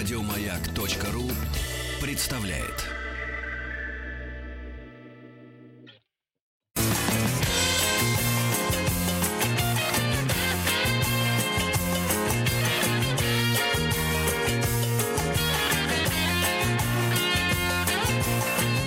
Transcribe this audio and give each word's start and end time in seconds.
Радиомаяк.ру 0.00 1.30
представляет. 2.00 2.86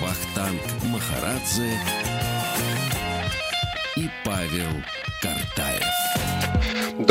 Вахтанг 0.00 0.60
Махарадзе 0.82 1.78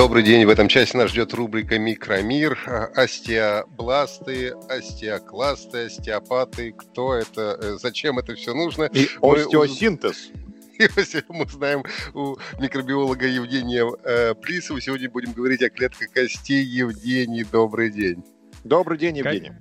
Добрый 0.04 0.24
день. 0.24 0.46
В 0.46 0.50
этом 0.50 0.68
часе 0.68 0.98
нас 0.98 1.12
ждет 1.12 1.34
рубрика 1.34 1.80
«Микромир». 1.80 2.60
А, 2.68 2.88
Остеобласты, 2.94 4.50
остеокласты, 4.68 5.86
остеопаты. 5.86 6.74
Кто 6.74 7.14
это? 7.14 7.58
э, 7.62 7.78
Зачем 7.82 8.20
это 8.20 8.36
все 8.36 8.54
нужно? 8.54 8.90
И 8.94 9.08
остеосинтез. 9.22 10.32
И 10.78 10.88
все 11.02 11.24
Мы 11.30 11.48
знаем 11.48 11.84
у 12.14 12.36
микробиолога 12.60 13.26
Евгения 13.28 13.90
э, 14.04 14.34
Плисова. 14.36 14.82
Сегодня 14.82 15.10
будем 15.10 15.32
говорить 15.32 15.64
о 15.64 15.70
клетках 15.70 16.10
костей. 16.12 16.66
Евгений, 16.66 17.46
добрый 17.50 17.90
день. 17.90 18.26
Добрый 18.66 18.98
день, 18.98 19.20
Евгений. 19.20 19.54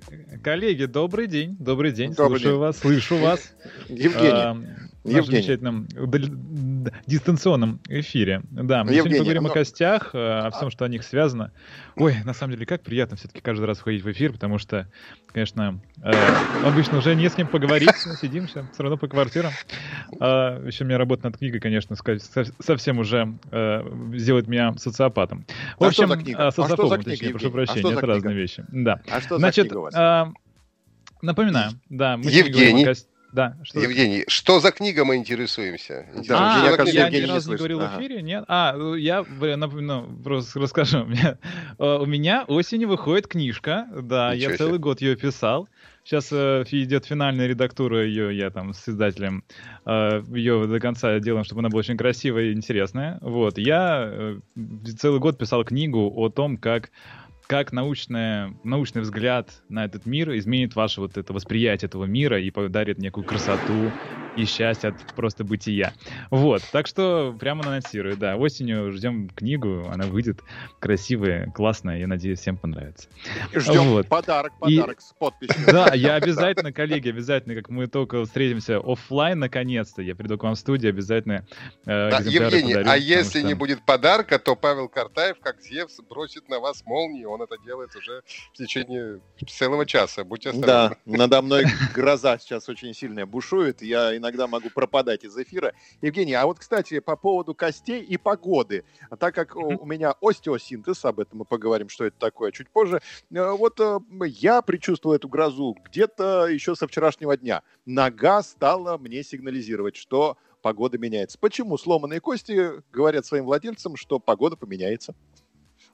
Коллеги, 0.43 0.83
добрый 0.83 1.27
день, 1.27 1.55
добрый 1.57 1.93
день, 1.93 2.11
Добрый 2.15 2.41
слушаю 2.41 2.55
день. 2.55 2.59
вас, 2.59 2.77
слышу 2.79 3.15
вас. 3.15 3.53
Евгений. 3.87 4.67
А, 5.05 5.09
Евгений. 5.09 5.25
замечательном 5.41 5.87
дистанционном 7.05 7.79
эфире. 7.89 8.41
Да, 8.51 8.83
мы 8.83 8.91
сегодня 8.93 8.95
Евгений, 8.97 9.19
поговорим 9.19 9.43
ну- 9.43 9.49
о 9.49 9.53
костях, 9.53 10.11
э, 10.13 10.17
о 10.17 10.49
всем, 10.51 10.69
что 10.71 10.85
о 10.85 10.87
них 10.87 11.03
связано. 11.03 11.51
Ой, 11.95 12.15
на 12.23 12.33
самом 12.33 12.53
деле, 12.53 12.65
как 12.65 12.83
приятно 12.83 13.17
все-таки 13.17 13.41
каждый 13.41 13.65
раз 13.65 13.79
выходить 13.79 14.03
в 14.03 14.11
эфир, 14.11 14.31
потому 14.31 14.57
что, 14.59 14.87
конечно, 15.33 15.79
э, 16.01 16.11
обычно 16.65 16.99
уже 16.99 17.15
не 17.15 17.29
с 17.29 17.33
кем 17.33 17.47
поговорить, 17.47 17.89
сидим 18.21 18.47
все, 18.47 18.65
все 18.73 18.83
равно 18.83 18.97
по 18.97 19.07
квартирам. 19.07 19.51
А, 20.19 20.65
еще 20.65 20.83
у 20.83 20.87
меня 20.87 20.97
работа 20.97 21.25
над 21.25 21.37
книгой, 21.37 21.59
конечно, 21.59 21.95
совсем 22.59 22.99
уже 22.99 23.33
э, 23.51 23.81
сделает 24.15 24.47
меня 24.47 24.73
социопатом. 24.77 25.45
В 25.79 25.83
А 25.83 25.91
что 25.91 26.03
общем, 26.03 26.07
за 26.17 26.23
книга? 26.23 26.39
а, 26.43 26.47
А 26.47 26.51
что 26.51 26.61
за 26.67 26.75
книга, 26.77 27.03
точнее, 27.03 27.29
прошу 27.31 27.45
Евгений? 27.47 27.63
А 27.63 27.65
что 27.65 27.73
прощения, 27.73 27.81
за 27.91 27.97
это 27.97 28.07
разные 28.07 28.21
книга? 28.21 28.39
вещи. 28.41 28.65
Да. 28.69 29.01
А 29.11 29.19
что 29.21 29.29
за 29.35 29.39
Значит, 29.39 29.65
книга 29.67 29.77
у 29.77 29.81
вас? 29.81 29.93
а, 29.97 30.31
напоминаю, 31.21 31.71
да, 31.89 32.17
мы 32.17 32.23
сегодня 32.23 32.39
Евгений. 32.47 32.69
говорим 32.71 32.87
о 32.87 32.93
кос- 32.93 33.07
Да, 33.33 33.57
что 33.63 33.79
Евгений, 33.79 34.25
что 34.27 34.59
за 34.59 34.71
книга 34.71 35.03
мы 35.05 35.15
интересуемся? 35.15 36.05
Да, 36.27 36.53
а, 36.53 36.69
Евгений, 36.69 36.91
книга? 36.91 36.99
я 36.99 37.09
ни 37.09 37.15
не 37.15 37.21
разу 37.21 37.33
не 37.33 37.41
слышит. 37.41 37.57
говорил 37.57 37.81
Ага. 37.81 37.95
в 37.95 37.99
эфире, 37.99 38.21
нет? 38.21 38.43
А, 38.47 38.75
э, 38.77 38.99
я 38.99 39.25
напомню, 39.57 40.07
просто 40.23 40.59
расскажу. 40.61 41.01
У 41.01 41.07
меня, 41.07 41.39
э, 41.79 41.83
у 41.83 42.05
меня 42.05 42.45
осенью 42.47 42.89
выходит 42.89 43.27
книжка, 43.27 43.87
да, 43.91 44.35
Ничего 44.35 44.51
я 44.51 44.55
себе. 44.55 44.57
целый 44.57 44.79
год 44.79 45.01
ее 45.01 45.15
писал. 45.15 45.67
Сейчас 46.03 46.31
э, 46.31 46.63
идет 46.69 47.05
финальная 47.05 47.47
редактура 47.47 48.05
ее, 48.05 48.37
я 48.37 48.51
там 48.51 48.73
с 48.73 48.87
издателем 48.87 49.43
э, 49.85 50.21
ее 50.27 50.67
до 50.67 50.79
конца 50.79 51.17
делаем, 51.19 51.43
чтобы 51.43 51.61
она 51.61 51.69
была 51.69 51.79
очень 51.79 51.97
красивая 51.97 52.51
и 52.51 52.53
интересная. 52.53 53.17
Вот, 53.21 53.57
я 53.57 54.09
э, 54.11 54.39
целый 54.97 55.19
год 55.19 55.39
писал 55.39 55.63
книгу 55.63 56.11
о 56.15 56.29
том, 56.29 56.57
как 56.57 56.91
как 57.47 57.71
научное, 57.71 58.53
научный 58.63 59.01
взгляд 59.01 59.63
на 59.69 59.85
этот 59.85 60.05
мир 60.05 60.35
изменит 60.37 60.75
ваше 60.75 61.01
вот 61.01 61.17
это 61.17 61.33
восприятие 61.33 61.87
этого 61.87 62.05
мира 62.05 62.39
и 62.39 62.51
подарит 62.51 62.97
некую 62.97 63.25
красоту 63.25 63.97
и 64.35 64.45
счастье 64.45 64.89
от 64.89 64.95
просто 65.15 65.43
бытия. 65.43 65.93
Вот, 66.31 66.61
так 66.71 66.87
что 66.87 67.35
прямо 67.39 67.63
анонсирую, 67.65 68.17
да, 68.17 68.35
осенью 68.35 68.91
ждем 68.91 69.29
книгу, 69.29 69.87
она 69.91 70.05
выйдет 70.05 70.41
красивая, 70.79 71.51
классная, 71.51 71.99
я 71.99 72.07
надеюсь, 72.07 72.39
всем 72.39 72.57
понравится. 72.57 73.07
Ждем 73.53 73.89
вот. 73.89 74.07
подарок, 74.07 74.53
И- 74.67 74.77
подарок 74.77 75.01
с 75.01 75.13
подписью. 75.13 75.55
Да, 75.67 75.93
я 75.93 76.15
обязательно, 76.15 76.71
коллеги, 76.71 77.09
обязательно, 77.09 77.55
как 77.55 77.69
мы 77.69 77.87
только 77.87 78.23
встретимся 78.25 78.79
оффлайн 78.79 79.39
наконец-то, 79.39 80.01
я 80.01 80.15
приду 80.15 80.37
к 80.37 80.43
вам 80.43 80.55
в 80.55 80.59
студию, 80.59 80.89
обязательно 80.89 81.45
э, 81.85 82.09
Да, 82.09 82.19
Евгений, 82.19 82.73
подарю, 82.73 82.89
а 82.89 82.97
если 82.97 83.39
что- 83.39 83.47
не 83.47 83.53
будет 83.53 83.85
подарка, 83.85 84.39
то 84.39 84.55
Павел 84.55 84.89
Картаев, 84.89 85.37
как 85.41 85.61
Зевс, 85.61 85.99
бросит 86.09 86.49
на 86.49 86.59
вас 86.59 86.83
молнию. 86.85 87.29
Он 87.29 87.41
это 87.41 87.55
делает 87.63 87.95
уже 87.95 88.23
в 88.53 88.57
течение 88.57 89.19
целого 89.47 89.85
часа. 89.85 90.23
Будьте 90.23 90.49
осторожны. 90.49 90.95
Да, 91.05 91.17
надо 91.17 91.41
мной 91.41 91.65
гроза 91.93 92.37
сейчас 92.39 92.67
очень 92.69 92.93
сильная 92.93 93.25
бушует. 93.25 93.81
Я 93.81 94.15
иногда 94.23 94.47
могу 94.47 94.69
пропадать 94.69 95.23
из 95.23 95.37
эфира. 95.37 95.73
Евгений, 96.01 96.33
а 96.33 96.45
вот, 96.45 96.59
кстати, 96.59 96.99
по 96.99 97.15
поводу 97.15 97.53
костей 97.53 98.01
и 98.01 98.17
погоды. 98.17 98.85
Так 99.19 99.35
как 99.35 99.55
у 99.55 99.83
у 99.83 99.85
меня 99.85 100.15
остеосинтез, 100.21 101.03
об 101.03 101.19
этом 101.19 101.39
мы 101.39 101.45
поговорим, 101.45 101.89
что 101.89 102.05
это 102.05 102.17
такое 102.17 102.51
чуть 102.51 102.69
позже. 102.69 103.01
э, 103.33 103.51
Вот 103.51 103.79
э, 103.79 103.99
я 104.25 104.61
предчувствовал 104.61 105.15
эту 105.15 105.27
грозу 105.27 105.75
где-то 105.85 106.47
еще 106.47 106.75
со 106.75 106.87
вчерашнего 106.87 107.35
дня. 107.35 107.63
Нога 107.85 108.41
стала 108.43 108.97
мне 108.97 109.23
сигнализировать, 109.23 109.97
что 109.97 110.37
погода 110.61 110.97
меняется. 110.97 111.37
Почему 111.37 111.77
сломанные 111.77 112.21
кости 112.21 112.81
говорят 112.93 113.25
своим 113.25 113.43
владельцам, 113.45 113.97
что 113.97 114.19
погода 114.19 114.55
поменяется? 114.55 115.13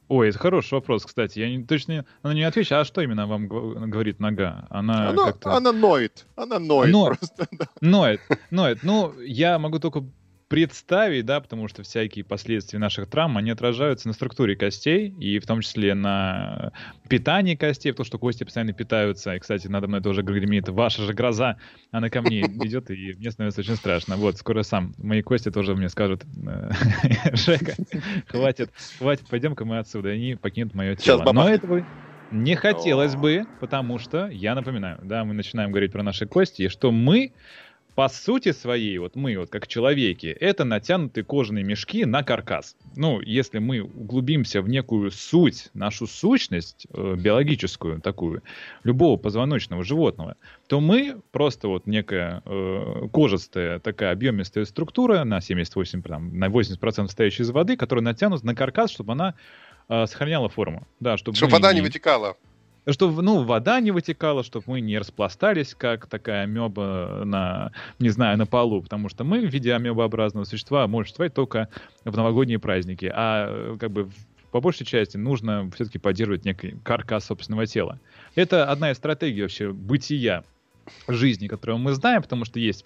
Ой, 0.09 0.29
это 0.29 0.39
хороший 0.39 0.73
вопрос, 0.73 1.05
кстати. 1.05 1.37
Я 1.39 1.49
не, 1.55 1.63
точно 1.63 2.03
на 2.23 2.33
не 2.33 2.43
отвечу. 2.43 2.75
А 2.75 2.83
что 2.83 3.01
именно 3.01 3.27
вам 3.27 3.47
гов- 3.47 3.75
говорит 3.89 4.19
нога? 4.19 4.65
Она, 4.71 5.09
Она, 5.09 5.25
как-то 5.27 5.53
она 5.55 5.71
ноет. 5.71 6.25
Она 6.35 6.57
ноет 6.59 6.91
Но- 6.91 7.05
просто. 7.05 7.47
да. 7.51 7.67
ноет, 7.79 8.19
ноет. 8.49 8.79
Ну, 8.81 9.13
я 9.21 9.59
могу 9.59 9.77
только 9.79 10.03
представить, 10.49 11.25
да, 11.25 11.39
потому 11.39 11.67
что 11.67 11.83
всякие 11.83 12.25
последствия 12.25 12.79
наших 12.79 13.07
травм, 13.07 13.37
они 13.37 13.51
отражаются 13.51 14.07
на 14.07 14.13
структуре 14.13 14.55
костей, 14.55 15.13
и 15.19 15.37
в 15.39 15.45
том 15.45 15.61
числе 15.61 15.93
на 15.93 16.73
питании 17.07 17.55
костей, 17.55 17.91
потому 17.91 18.05
что 18.05 18.17
кости 18.17 18.43
постоянно 18.43 18.73
питаются. 18.73 19.35
И, 19.35 19.39
кстати, 19.39 19.67
надо 19.67 19.87
мной 19.87 20.01
тоже 20.01 20.23
гремит 20.23 20.67
ваша 20.67 21.03
же 21.03 21.13
гроза, 21.13 21.57
она 21.91 22.09
ко 22.09 22.21
мне 22.21 22.41
идет, 22.41 22.89
и 22.89 23.13
мне 23.13 23.31
становится 23.31 23.61
очень 23.61 23.75
страшно. 23.75 24.17
Вот, 24.17 24.37
скоро 24.37 24.63
сам 24.63 24.93
мои 24.97 25.21
кости 25.21 25.51
тоже 25.51 25.75
мне 25.75 25.87
скажут, 25.87 26.23
э, 26.25 26.71
Жека, 27.33 27.75
хватит, 28.27 28.71
хватит, 28.97 29.27
пойдем-ка 29.29 29.65
мы 29.65 29.77
отсюда, 29.77 30.09
и 30.09 30.15
они 30.15 30.35
покинут 30.35 30.73
мое 30.73 30.95
Сейчас 30.95 31.21
тело. 31.21 31.31
Но 31.31 31.47
этого 31.47 31.85
не 32.31 32.55
хотелось 32.55 33.15
бы, 33.15 33.45
потому 33.59 33.99
что, 33.99 34.27
я 34.27 34.55
напоминаю, 34.55 34.99
да, 35.03 35.23
мы 35.25 35.35
начинаем 35.35 35.71
говорить 35.71 35.91
про 35.91 36.01
наши 36.01 36.25
кости, 36.25 36.63
и 36.63 36.67
что 36.69 36.91
мы 36.91 37.33
по 37.99 38.07
сути 38.07 38.53
своей, 38.53 38.97
вот 38.97 39.17
мы, 39.17 39.37
вот 39.37 39.49
как 39.49 39.67
человеки, 39.67 40.27
это 40.27 40.63
натянутые 40.63 41.25
кожаные 41.25 41.65
мешки 41.65 42.05
на 42.05 42.23
каркас. 42.23 42.77
Ну, 42.95 43.19
если 43.19 43.59
мы 43.59 43.81
углубимся 43.81 44.61
в 44.61 44.69
некую 44.69 45.11
суть, 45.11 45.69
нашу 45.73 46.07
сущность 46.07 46.87
э, 46.93 47.15
биологическую 47.17 47.99
такую, 47.99 48.41
любого 48.85 49.17
позвоночного 49.17 49.83
животного, 49.83 50.37
то 50.67 50.79
мы 50.79 51.19
просто 51.33 51.67
вот 51.67 51.87
некая 51.87 52.41
э, 52.45 53.09
кожистая 53.11 53.79
такая 53.79 54.13
объемистая 54.13 54.63
структура 54.63 55.25
на 55.25 55.41
78, 55.41 56.01
там, 56.01 56.39
на 56.39 56.45
80% 56.45 57.07
состоящая 57.07 57.43
из 57.43 57.51
воды, 57.51 57.75
которая 57.75 58.05
натянута 58.05 58.45
на 58.45 58.55
каркас, 58.55 58.91
чтобы 58.91 59.11
она 59.11 59.35
э, 59.89 60.05
сохраняла 60.05 60.47
форму. 60.47 60.87
Да, 61.01 61.17
чтобы 61.17 61.35
Чтобы 61.35 61.51
вода 61.51 61.73
не 61.73 61.81
вытекала. 61.81 62.37
Чтобы, 62.87 63.21
ну, 63.21 63.43
вода 63.43 63.79
не 63.79 63.91
вытекала, 63.91 64.43
чтобы 64.43 64.65
мы 64.67 64.81
не 64.81 64.97
распластались, 64.97 65.75
как 65.75 66.07
такая 66.07 66.43
амеба 66.43 67.23
на, 67.25 67.71
не 67.99 68.09
знаю, 68.09 68.37
на 68.37 68.45
полу, 68.45 68.81
потому 68.81 69.09
что 69.09 69.23
мы 69.23 69.41
в 69.41 69.49
виде 69.49 69.73
амебообразного 69.73 70.45
существа 70.45 70.87
можем 70.87 71.07
существовать 71.07 71.33
только 71.33 71.69
в 72.05 72.15
новогодние 72.15 72.59
праздники, 72.59 73.11
а 73.13 73.47
э, 73.49 73.77
как 73.79 73.91
бы 73.91 74.09
по 74.51 74.61
большей 74.61 74.85
части 74.85 75.17
нужно 75.17 75.69
все-таки 75.75 75.99
поддерживать 75.99 76.45
некий 76.45 76.75
каркас 76.83 77.25
собственного 77.25 77.65
тела. 77.67 77.99
Это 78.35 78.65
одна 78.65 78.91
из 78.91 78.97
стратегий 78.97 79.43
вообще 79.43 79.71
бытия 79.71 80.43
жизни, 81.07 81.47
которую 81.47 81.79
мы 81.79 81.93
знаем, 81.93 82.21
потому 82.21 82.45
что 82.45 82.59
есть, 82.59 82.85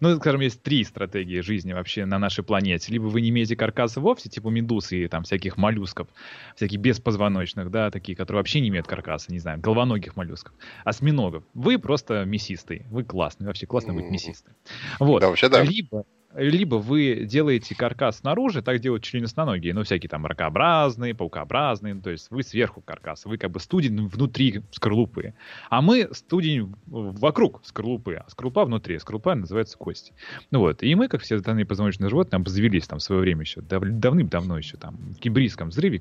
ну, 0.00 0.16
скажем, 0.16 0.40
есть 0.40 0.62
три 0.62 0.84
стратегии 0.84 1.40
жизни 1.40 1.72
вообще 1.72 2.04
на 2.04 2.18
нашей 2.18 2.44
планете. 2.44 2.92
Либо 2.92 3.04
вы 3.04 3.20
не 3.20 3.30
имеете 3.30 3.56
каркаса 3.56 4.00
вовсе, 4.00 4.28
типа 4.28 4.48
медуз 4.48 4.92
и 4.92 5.08
там 5.08 5.24
всяких 5.24 5.56
моллюсков, 5.56 6.08
всяких 6.56 6.78
беспозвоночных, 6.80 7.70
да, 7.70 7.90
такие, 7.90 8.16
которые 8.16 8.40
вообще 8.40 8.60
не 8.60 8.68
имеют 8.68 8.86
каркаса, 8.86 9.32
не 9.32 9.38
знаю, 9.38 9.60
головоногих 9.60 10.16
моллюсков, 10.16 10.54
осьминогов. 10.84 11.44
Вы 11.54 11.78
просто 11.78 12.24
мясистый, 12.24 12.86
вы 12.90 13.04
классный, 13.04 13.46
вообще 13.46 13.66
классно 13.66 13.94
быть 13.94 14.10
мясистым. 14.10 14.54
Вот. 14.98 15.20
Да, 15.20 15.28
вообще 15.28 15.48
да. 15.48 15.62
Либо 15.62 16.04
либо 16.34 16.76
вы 16.76 17.24
делаете 17.24 17.74
каркас 17.74 18.18
снаружи, 18.18 18.60
так 18.62 18.80
делают 18.80 19.02
членистоногие, 19.02 19.72
ну, 19.72 19.82
всякие 19.82 20.10
там 20.10 20.26
ракообразные, 20.26 21.14
паукообразные, 21.14 21.94
ну, 21.94 22.02
то 22.02 22.10
есть 22.10 22.30
вы 22.30 22.42
сверху 22.42 22.82
каркаса, 22.82 23.28
вы 23.28 23.38
как 23.38 23.50
бы 23.50 23.60
студень 23.60 24.08
внутри 24.08 24.62
скорлупы, 24.70 25.34
а 25.70 25.80
мы 25.80 26.08
студень 26.12 26.74
вокруг 26.86 27.60
скорлупы, 27.64 28.14
а 28.14 28.28
скорлупа 28.28 28.64
внутри, 28.66 28.98
скорлупа 28.98 29.34
называется 29.34 29.78
кости. 29.78 30.12
Ну 30.50 30.60
вот, 30.60 30.82
и 30.82 30.94
мы, 30.94 31.08
как 31.08 31.22
все 31.22 31.36
остальные 31.36 31.64
позвоночные 31.64 32.10
животные, 32.10 32.38
обзавелись 32.38 32.86
там 32.86 32.98
в 32.98 33.02
свое 33.02 33.22
время 33.22 33.42
еще, 33.42 33.62
дав- 33.62 33.82
давным-давно 33.82 34.58
еще, 34.58 34.76
там, 34.76 34.96
в 34.96 35.20
кимбрийском 35.20 35.70
взрыве, 35.70 35.98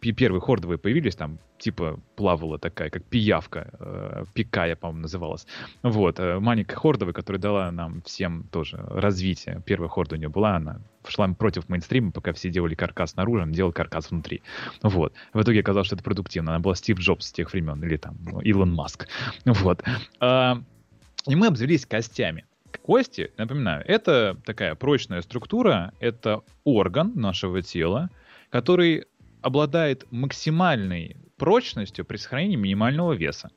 пи- 0.00 0.12
первые 0.12 0.40
хордовые 0.40 0.78
появились, 0.78 1.14
там, 1.14 1.38
типа, 1.58 2.00
плавала 2.16 2.58
такая, 2.58 2.90
как 2.90 3.04
пиявка, 3.04 3.70
э, 3.78 4.24
пикая, 4.34 4.74
по-моему, 4.74 5.02
называлась. 5.02 5.46
Вот, 5.82 6.18
э, 6.18 6.38
маленькая 6.40 6.76
хордовая, 6.76 7.12
которая 7.12 7.40
дала 7.40 7.70
нам 7.70 8.02
всем 8.02 8.44
тоже 8.50 8.78
развитие 8.88 9.27
Вите. 9.28 9.62
Первая 9.66 9.88
хорда 9.88 10.14
у 10.14 10.18
нее 10.18 10.28
была, 10.28 10.56
она 10.56 10.80
шла 11.06 11.28
против 11.28 11.68
мейнстрима, 11.68 12.12
пока 12.12 12.32
все 12.32 12.50
делали 12.50 12.74
каркас 12.74 13.10
снаружи, 13.10 13.42
она 13.42 13.52
делала 13.52 13.72
каркас 13.72 14.10
внутри. 14.10 14.42
Вот. 14.82 15.12
В 15.32 15.42
итоге 15.42 15.60
оказалось, 15.60 15.86
что 15.86 15.96
это 15.96 16.04
продуктивно. 16.04 16.52
Она 16.52 16.60
была 16.60 16.74
Стив 16.74 16.98
Джобс 16.98 17.26
с 17.26 17.32
тех 17.32 17.52
времен, 17.52 17.82
или 17.84 17.96
там 17.96 18.16
ну, 18.20 18.40
Илон 18.40 18.72
Маск. 18.72 19.08
Вот. 19.44 19.82
А, 20.20 20.62
и 21.26 21.34
мы 21.34 21.48
обзавелись 21.48 21.84
костями. 21.84 22.44
Кости, 22.82 23.30
напоминаю, 23.36 23.84
это 23.86 24.36
такая 24.44 24.74
прочная 24.74 25.20
структура, 25.22 25.92
это 26.00 26.42
орган 26.64 27.12
нашего 27.14 27.60
тела, 27.60 28.08
который 28.50 29.04
обладает 29.42 30.06
максимальной 30.10 31.16
прочностью 31.38 32.04
при 32.04 32.16
сохранении 32.16 32.56
минимального 32.56 33.12
веса. 33.12 33.50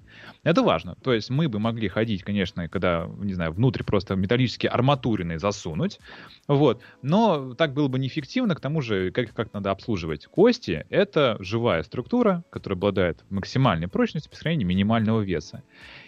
Это 0.43 0.61
важно. 0.61 0.95
То 1.03 1.13
есть 1.13 1.29
мы 1.29 1.49
бы 1.49 1.59
могли 1.59 1.89
ходить, 1.89 2.23
конечно, 2.23 2.69
когда, 2.69 3.09
не 3.17 3.33
знаю, 3.33 3.51
внутрь 3.51 3.83
просто 3.83 4.15
металлические 4.15 4.69
арматурины 4.69 5.39
засунуть, 5.39 5.99
вот, 6.47 6.81
но 7.01 7.53
так 7.55 7.73
было 7.73 7.87
бы 7.87 7.99
неэффективно, 7.99 8.55
к 8.55 8.61
тому 8.61 8.81
же, 8.81 9.11
как, 9.11 9.33
как 9.33 9.53
надо 9.53 9.71
обслуживать 9.71 10.27
кости, 10.27 10.85
это 10.89 11.35
живая 11.39 11.83
структура, 11.83 12.43
которая 12.49 12.77
обладает 12.77 13.25
максимальной 13.29 13.87
прочностью 13.87 14.29
при 14.29 14.37
сохранении 14.37 14.65
минимального 14.65 15.21
веса. 15.21 15.63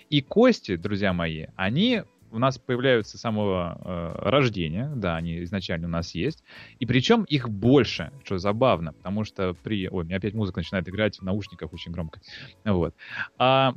И 0.09 0.21
кости, 0.21 0.75
друзья 0.75 1.11
мои, 1.11 1.47
они 1.55 2.03
у 2.33 2.39
нас 2.39 2.57
появляются 2.57 3.17
с 3.17 3.21
самого 3.21 3.79
э, 3.79 4.29
рождения, 4.29 4.91
да, 4.95 5.15
они 5.15 5.43
изначально 5.43 5.87
у 5.87 5.91
нас 5.91 6.15
есть, 6.15 6.43
и 6.79 6.85
причем 6.85 7.23
их 7.23 7.47
больше, 7.47 8.11
что 8.23 8.39
забавно, 8.39 8.93
потому 8.93 9.23
что 9.23 9.53
при... 9.53 9.87
Ой, 9.87 10.03
у 10.03 10.05
меня 10.05 10.17
опять 10.17 10.33
музыка 10.33 10.59
начинает 10.59 10.89
играть 10.89 11.19
в 11.19 11.21
наушниках 11.21 11.71
очень 11.73 11.91
громко. 11.91 12.19
Вот. 12.65 12.95
А 13.37 13.75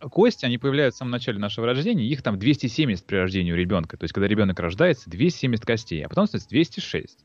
кости, 0.00 0.44
они 0.44 0.58
появляются 0.58 0.98
в 0.98 1.00
самом 1.00 1.12
начале 1.12 1.38
нашего 1.38 1.66
рождения, 1.66 2.06
их 2.06 2.22
там 2.22 2.38
270 2.38 3.04
при 3.04 3.16
рождении 3.16 3.52
у 3.52 3.56
ребенка. 3.56 3.96
То 3.96 4.04
есть, 4.04 4.14
когда 4.14 4.28
ребенок 4.28 4.60
рождается, 4.60 5.10
270 5.10 5.64
костей, 5.64 6.04
а 6.04 6.08
потом, 6.08 6.26
становится 6.26 6.48
206. 6.48 7.24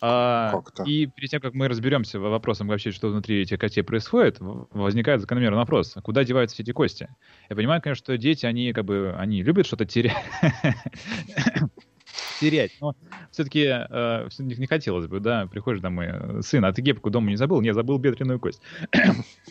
А, 0.00 0.62
и 0.86 1.06
перед 1.06 1.30
тем, 1.30 1.40
как 1.40 1.54
мы 1.54 1.68
разберемся 1.68 2.20
вопросом 2.20 2.68
вообще, 2.68 2.92
что 2.92 3.08
внутри 3.08 3.42
этих 3.42 3.58
костей 3.58 3.82
происходит, 3.82 4.36
возникает 4.38 5.20
закономерный 5.20 5.58
вопрос, 5.58 5.96
куда 6.02 6.24
деваются 6.24 6.54
все 6.54 6.62
эти 6.62 6.70
кости? 6.70 7.08
Я 7.48 7.56
понимаю, 7.56 7.82
конечно, 7.82 8.04
что 8.04 8.16
дети, 8.16 8.46
они 8.46 8.72
как 8.72 8.84
бы, 8.84 9.14
они 9.18 9.42
любят 9.42 9.66
что-то 9.66 9.84
терять. 9.86 10.14
терять. 12.40 12.72
Но 12.80 12.94
все-таки 13.30 13.66
э, 13.68 14.28
не 14.38 14.66
хотелось 14.66 15.06
бы, 15.06 15.20
да, 15.20 15.46
приходишь 15.46 15.80
домой, 15.80 16.08
э, 16.10 16.42
сын, 16.42 16.64
а 16.64 16.72
ты 16.72 16.82
гепку 16.82 17.10
дома 17.10 17.30
не 17.30 17.36
забыл? 17.36 17.60
Не, 17.60 17.74
забыл 17.74 17.98
бедренную 17.98 18.40
кость. 18.40 18.60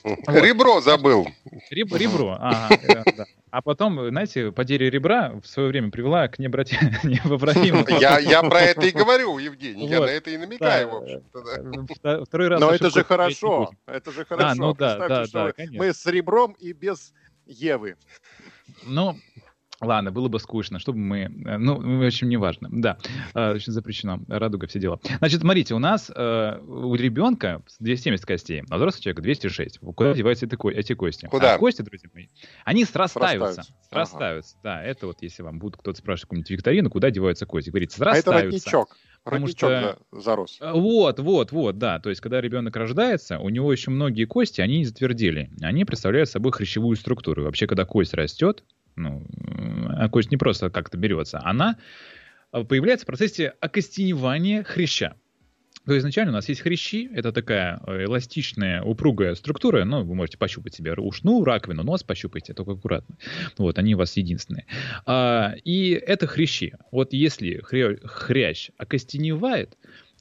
Ребро 0.03 0.81
забыл. 0.81 1.27
Ребро, 1.69 2.38
ага, 2.39 3.03
да. 3.17 3.25
А 3.57 3.62
потом, 3.63 4.09
знаете, 4.09 4.51
потеря 4.51 4.88
ребра 4.88 5.33
в 5.42 5.48
свое 5.48 5.69
время 5.69 5.89
привела 5.89 6.27
к 6.27 6.38
непоправимому... 6.38 7.88
Я, 8.00 8.19
я 8.19 8.44
про 8.44 8.62
это 8.62 8.86
и 8.86 8.92
говорю, 8.92 9.39
Евгений, 9.39 9.88
я 9.88 10.00
на 10.00 10.06
это 10.06 10.30
и 10.30 10.38
намекаю, 10.38 10.89
в 10.89 10.95
общем-то. 10.98 12.25
Второй 12.25 12.50
раз 12.50 12.62
Но 12.62 12.69
это 12.69 12.92
же 12.92 13.04
хорошо, 13.04 13.71
это 13.88 14.12
же 14.12 14.25
хорошо. 14.25 14.51
А, 14.51 14.54
ну 14.54 14.75
да, 14.75 15.07
да, 15.07 15.25
да, 15.33 15.54
Мы 15.71 15.92
с 15.92 16.06
ребром 16.06 16.56
и 16.59 16.71
без 16.71 17.15
Евы. 17.48 17.95
Ну, 18.83 19.18
Ладно, 19.79 20.12
было 20.12 20.27
бы 20.27 20.39
скучно, 20.39 20.79
чтобы 20.79 21.00
мы... 21.00 21.19
Э, 21.45 21.57
ну, 21.57 22.00
в 22.00 22.06
общем, 22.06 22.29
неважно. 22.29 22.68
Да, 22.71 22.97
значит, 23.33 23.68
запрещено. 23.68 24.19
Радуга, 24.27 24.68
все 24.68 24.79
дела. 24.79 25.00
Значит, 25.19 25.41
смотрите, 25.41 25.75
у 25.75 25.79
нас 25.79 26.12
э, 26.13 26.59
у 26.68 26.95
ребенка 26.95 27.62
270 27.79 28.25
костей, 28.25 28.63
а 28.69 28.75
у 28.75 28.77
взрослого 28.77 29.03
человека 29.03 29.21
206. 29.21 29.79
Куда 29.79 30.13
деваются 30.13 30.45
эти, 30.47 30.74
эти 30.74 30.94
кости? 30.94 31.27
Куда? 31.27 31.53
А 31.53 31.57
кости, 31.57 31.83
друзья 31.83 32.09
мои, 32.13 32.27
они 32.65 32.85
срастаются. 32.85 33.63
Срастаются. 33.63 33.89
срастаются. 33.89 34.56
Ага. 34.56 34.62
Да, 34.63 34.83
это 34.83 35.07
вот, 35.07 35.18
если 35.21 35.44
вам 35.44 35.59
будут 35.59 35.80
кто-то 35.80 35.97
спрашивать 35.97 36.23
какую-нибудь 36.23 36.50
викторину, 36.50 36.89
куда 36.89 37.12
деваются 37.12 37.45
кости, 37.45 37.69
говорится, 37.69 37.97
срастаются. 37.97 38.31
А 38.31 38.39
это 38.39 38.45
родничок. 38.45 38.97
Потому 39.23 39.47
что... 39.47 40.00
зарос. 40.12 40.57
Э, 40.62 40.71
вот, 40.71 41.19
вот, 41.19 41.51
вот, 41.51 41.77
да. 41.77 42.00
То 42.00 42.09
есть, 42.09 42.21
когда 42.21 42.41
ребенок 42.41 42.75
рождается, 42.75 43.39
у 43.39 43.50
него 43.50 43.71
еще 43.71 43.91
многие 43.91 44.25
кости, 44.25 44.62
они 44.62 44.80
не 44.80 44.85
затвердели. 44.85 45.51
Они 45.62 45.85
представляют 45.85 46.30
собой 46.30 46.51
хрящевую 46.51 46.95
структуру. 46.95 47.44
Вообще, 47.44 47.68
когда 47.68 47.85
кость 47.85 48.13
растет, 48.13 48.63
ну, 48.95 49.23
а 49.89 50.09
кость 50.09 50.31
не 50.31 50.37
просто 50.37 50.69
как-то 50.69 50.97
берется, 50.97 51.39
она 51.43 51.77
а, 52.51 52.63
появляется 52.63 53.05
в 53.05 53.07
процессе 53.07 53.53
окостеневания 53.59 54.63
хряща. 54.63 55.15
То 55.85 55.93
есть 55.93 56.01
изначально 56.01 56.31
у 56.31 56.35
нас 56.35 56.49
есть 56.49 56.59
хрящи, 56.59 57.09
это 57.13 57.31
такая 57.31 57.79
э, 57.87 58.03
эластичная, 58.03 58.81
упругая 58.81 59.35
структура, 59.35 59.85
ну, 59.85 60.03
вы 60.03 60.15
можете 60.15 60.37
пощупать 60.37 60.75
себе 60.75 60.93
ушну, 60.93 61.45
раковину, 61.45 61.83
нос 61.83 62.03
пощупайте, 62.03 62.53
только 62.53 62.73
аккуратно. 62.73 63.17
Вот, 63.57 63.79
они 63.79 63.95
у 63.95 63.97
вас 63.97 64.17
единственные. 64.17 64.65
А, 65.05 65.53
и 65.63 65.91
это 65.91 66.27
хрящи. 66.27 66.75
Вот 66.91 67.13
если 67.13 67.61
хря, 67.63 67.95
хрящ 68.03 68.71
окостеневает, 68.77 69.77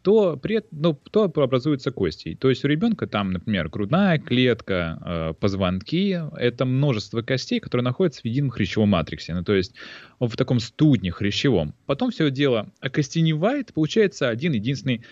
то, 0.07 0.37
при, 0.37 0.63
ну, 0.71 0.95
то 0.95 1.25
образуются 1.25 1.91
кости. 1.91 2.39
То 2.41 2.49
есть 2.49 2.65
у 2.65 2.69
ребенка 2.69 3.09
там, 3.09 3.33
например, 3.33 3.69
грудная 3.69 4.21
клетка, 4.21 5.03
э, 5.05 5.35
позвонки, 5.35 6.23
это 6.37 6.65
множество 6.65 7.23
костей, 7.23 7.59
которые 7.59 7.83
находятся 7.83 8.21
в 8.21 8.25
едином 8.27 8.51
хрящевом 8.51 8.91
матриксе, 8.91 9.35
ну, 9.35 9.43
то 9.43 9.53
есть 9.53 9.75
в 10.21 10.37
таком 10.37 10.61
студне 10.61 11.11
хрящевом. 11.11 11.75
Потом 11.87 12.13
все 12.13 12.31
дело 12.31 12.71
окостеневает, 12.79 13.75
получается 13.75 14.29
один 14.29 14.53
единственный 14.53 15.03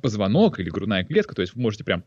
позвонок 0.00 0.58
или 0.58 0.70
грудная 0.70 1.04
клетка, 1.04 1.34
то 1.34 1.42
есть 1.42 1.54
вы 1.54 1.60
можете 1.60 1.84
прям 1.84 2.02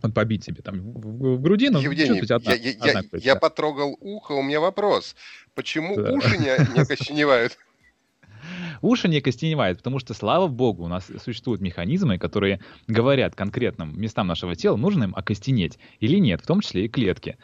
он 0.00 0.12
побить 0.12 0.44
себе 0.44 0.62
там 0.62 0.80
в, 0.80 1.36
в 1.36 1.42
грудину. 1.42 1.78
Евгений, 1.78 2.20
одна, 2.20 2.54
я, 2.54 2.70
я, 2.70 2.98
одна 3.00 3.18
я 3.18 3.36
потрогал 3.36 3.98
ухо, 4.00 4.32
у 4.32 4.42
меня 4.42 4.60
вопрос. 4.60 5.14
Почему 5.54 5.94
да. 5.96 6.12
уши 6.12 6.38
не, 6.38 6.74
не 6.74 6.80
окостеневают? 6.80 7.58
Уши 8.82 9.08
не 9.08 9.20
костеневают, 9.20 9.78
потому 9.78 9.98
что, 9.98 10.14
слава 10.14 10.46
богу, 10.48 10.84
у 10.84 10.88
нас 10.88 11.10
существуют 11.22 11.60
механизмы, 11.60 12.18
которые 12.18 12.60
говорят 12.86 13.34
конкретным 13.34 13.98
местам 14.00 14.26
нашего 14.26 14.54
тела, 14.54 14.76
нужно 14.76 15.04
им 15.04 15.14
окостенеть 15.14 15.78
или 16.00 16.18
нет, 16.18 16.40
в 16.40 16.46
том 16.46 16.60
числе 16.60 16.86
и 16.86 16.88
клетки. 16.88 17.36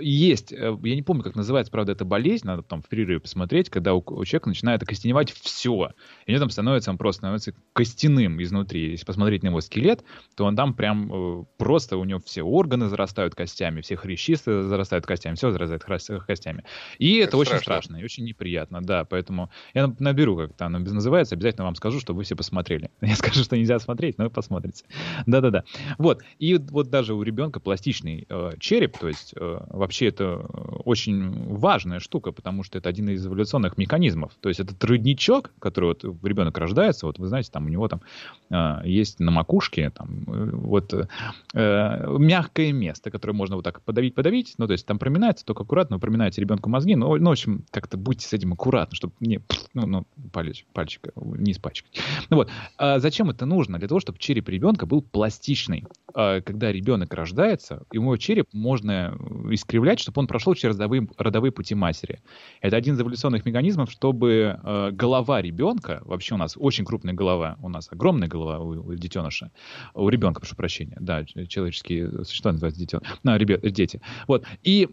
Есть, 0.00 0.52
э, 0.52 0.76
я 0.82 0.94
не 0.94 1.02
помню, 1.02 1.22
как 1.22 1.34
называется, 1.34 1.70
правда, 1.70 1.92
эта 1.92 2.04
болезнь, 2.04 2.46
надо 2.46 2.62
там 2.62 2.82
в 2.82 2.88
перерыве 2.88 3.20
посмотреть, 3.20 3.70
когда 3.70 3.94
у, 3.94 3.98
у 3.98 4.24
человека 4.24 4.48
начинает 4.48 4.82
окостеневать 4.82 5.32
все. 5.32 5.90
И 6.26 6.30
у 6.30 6.32
него 6.32 6.40
там 6.40 6.50
становится, 6.50 6.90
он 6.90 6.98
просто 6.98 7.20
становится 7.20 7.54
костяным 7.72 8.42
изнутри. 8.42 8.90
Если 8.92 9.04
посмотреть 9.04 9.42
на 9.42 9.48
его 9.48 9.60
скелет, 9.60 10.04
то 10.36 10.44
он 10.44 10.56
там 10.56 10.74
прям 10.74 11.12
э, 11.12 11.44
просто, 11.58 11.96
у 11.96 12.04
него 12.04 12.20
все 12.24 12.42
органы 12.42 12.88
зарастают 12.88 13.34
костями, 13.34 13.80
все 13.80 13.96
хрящи 13.96 14.34
зарастают 14.34 15.06
костями, 15.06 15.34
все 15.34 15.50
зарастает 15.50 15.84
костями. 15.84 16.64
И 16.98 17.16
это, 17.16 17.30
это 17.30 17.36
очень 17.38 17.58
страшно 17.58 17.96
и 17.96 18.04
очень 18.04 18.24
неприятно, 18.24 18.80
да, 18.82 19.04
поэтому 19.04 19.50
я 19.74 19.92
наберу 19.98 20.36
как-то 20.36 20.68
оно 20.82 20.94
называется, 20.94 21.34
обязательно 21.34 21.64
вам 21.64 21.74
скажу, 21.74 22.00
чтобы 22.00 22.18
вы 22.18 22.24
все 22.24 22.36
посмотрели. 22.36 22.90
Я 23.00 23.16
скажу, 23.16 23.42
что 23.42 23.56
нельзя 23.56 23.78
смотреть, 23.78 24.18
но 24.18 24.24
вы 24.24 24.30
посмотрите. 24.30 24.84
Да-да-да. 25.26 25.64
Вот. 25.98 26.22
И 26.38 26.56
вот 26.56 26.90
даже 26.90 27.14
у 27.14 27.22
ребенка 27.22 27.60
пластичный 27.60 28.26
э, 28.28 28.52
череп, 28.58 28.98
то 28.98 29.08
есть 29.08 29.34
э, 29.36 29.60
вообще 29.68 30.06
это 30.06 30.36
очень 30.84 31.54
важная 31.54 32.00
штука, 32.00 32.32
потому 32.32 32.62
что 32.62 32.78
это 32.78 32.88
один 32.88 33.08
из 33.08 33.26
эволюционных 33.26 33.78
механизмов. 33.78 34.32
То 34.40 34.48
есть 34.48 34.60
этот 34.60 34.82
родничок, 34.84 35.52
который 35.58 35.86
вот 35.86 36.04
ребенок 36.24 36.56
рождается, 36.58 37.06
вот 37.06 37.18
вы 37.18 37.28
знаете, 37.28 37.50
там 37.52 37.66
у 37.66 37.68
него 37.68 37.88
там 37.88 38.00
э, 38.50 38.80
есть 38.84 39.20
на 39.20 39.30
макушке 39.30 39.90
там 39.90 40.24
э, 40.26 40.50
вот 40.52 40.94
э, 41.54 42.16
мягкое 42.18 42.72
место, 42.72 43.10
которое 43.10 43.34
можно 43.34 43.56
вот 43.56 43.64
так 43.64 43.82
подавить-подавить, 43.82 44.54
ну 44.58 44.66
то 44.66 44.72
есть 44.72 44.86
там 44.86 44.98
проминается, 44.98 45.44
только 45.44 45.62
аккуратно 45.62 45.96
вы 45.96 46.00
проминаете 46.00 46.40
ребенку 46.40 46.70
мозги, 46.70 46.96
но, 46.96 47.16
ну, 47.16 47.30
в 47.30 47.32
общем, 47.32 47.64
как-то 47.70 47.96
будьте 47.96 48.26
с 48.26 48.32
этим 48.32 48.52
аккуратны, 48.52 48.96
чтобы 48.96 49.14
не, 49.20 49.40
ну, 49.74 49.86
ну, 49.86 50.06
палец, 50.32 50.64
пальчика 50.72 51.12
не 51.16 51.52
испачкать. 51.52 52.00
Ну 52.28 52.36
вот, 52.36 52.50
а 52.76 52.98
зачем 52.98 53.30
это 53.30 53.46
нужно? 53.46 53.78
Для 53.78 53.88
того, 53.88 54.00
чтобы 54.00 54.18
череп 54.18 54.48
ребенка 54.48 54.86
был 54.86 55.02
пластичный. 55.02 55.84
А 56.14 56.40
когда 56.40 56.72
ребенок 56.72 57.12
рождается, 57.14 57.84
его 57.92 58.16
череп 58.16 58.48
можно 58.52 59.16
искривлять, 59.50 60.00
чтобы 60.00 60.20
он 60.20 60.26
прошел 60.26 60.54
через 60.54 60.76
родовые, 60.76 61.08
родовые 61.16 61.52
пути 61.52 61.74
матери. 61.74 62.20
Это 62.60 62.76
один 62.76 62.94
из 62.94 63.00
эволюционных 63.00 63.44
механизмов, 63.44 63.90
чтобы 63.90 64.58
э, 64.62 64.90
голова 64.92 65.40
ребенка, 65.40 66.02
вообще 66.04 66.34
у 66.34 66.38
нас 66.38 66.56
очень 66.58 66.84
крупная 66.84 67.14
голова, 67.14 67.56
у 67.62 67.68
нас 67.68 67.88
огромная 67.90 68.28
голова 68.28 68.58
у, 68.58 68.94
детеныша, 68.94 69.50
у 69.94 70.08
ребенка, 70.08 70.40
прошу 70.40 70.56
прощения, 70.56 70.96
да, 71.00 71.24
человеческие 71.24 72.24
существа 72.24 72.52
называются 72.52 72.80
детен... 72.80 73.00
ну, 73.22 73.36
ребят, 73.36 73.60
дети. 73.62 74.00
Вот, 74.26 74.44
и 74.62 74.88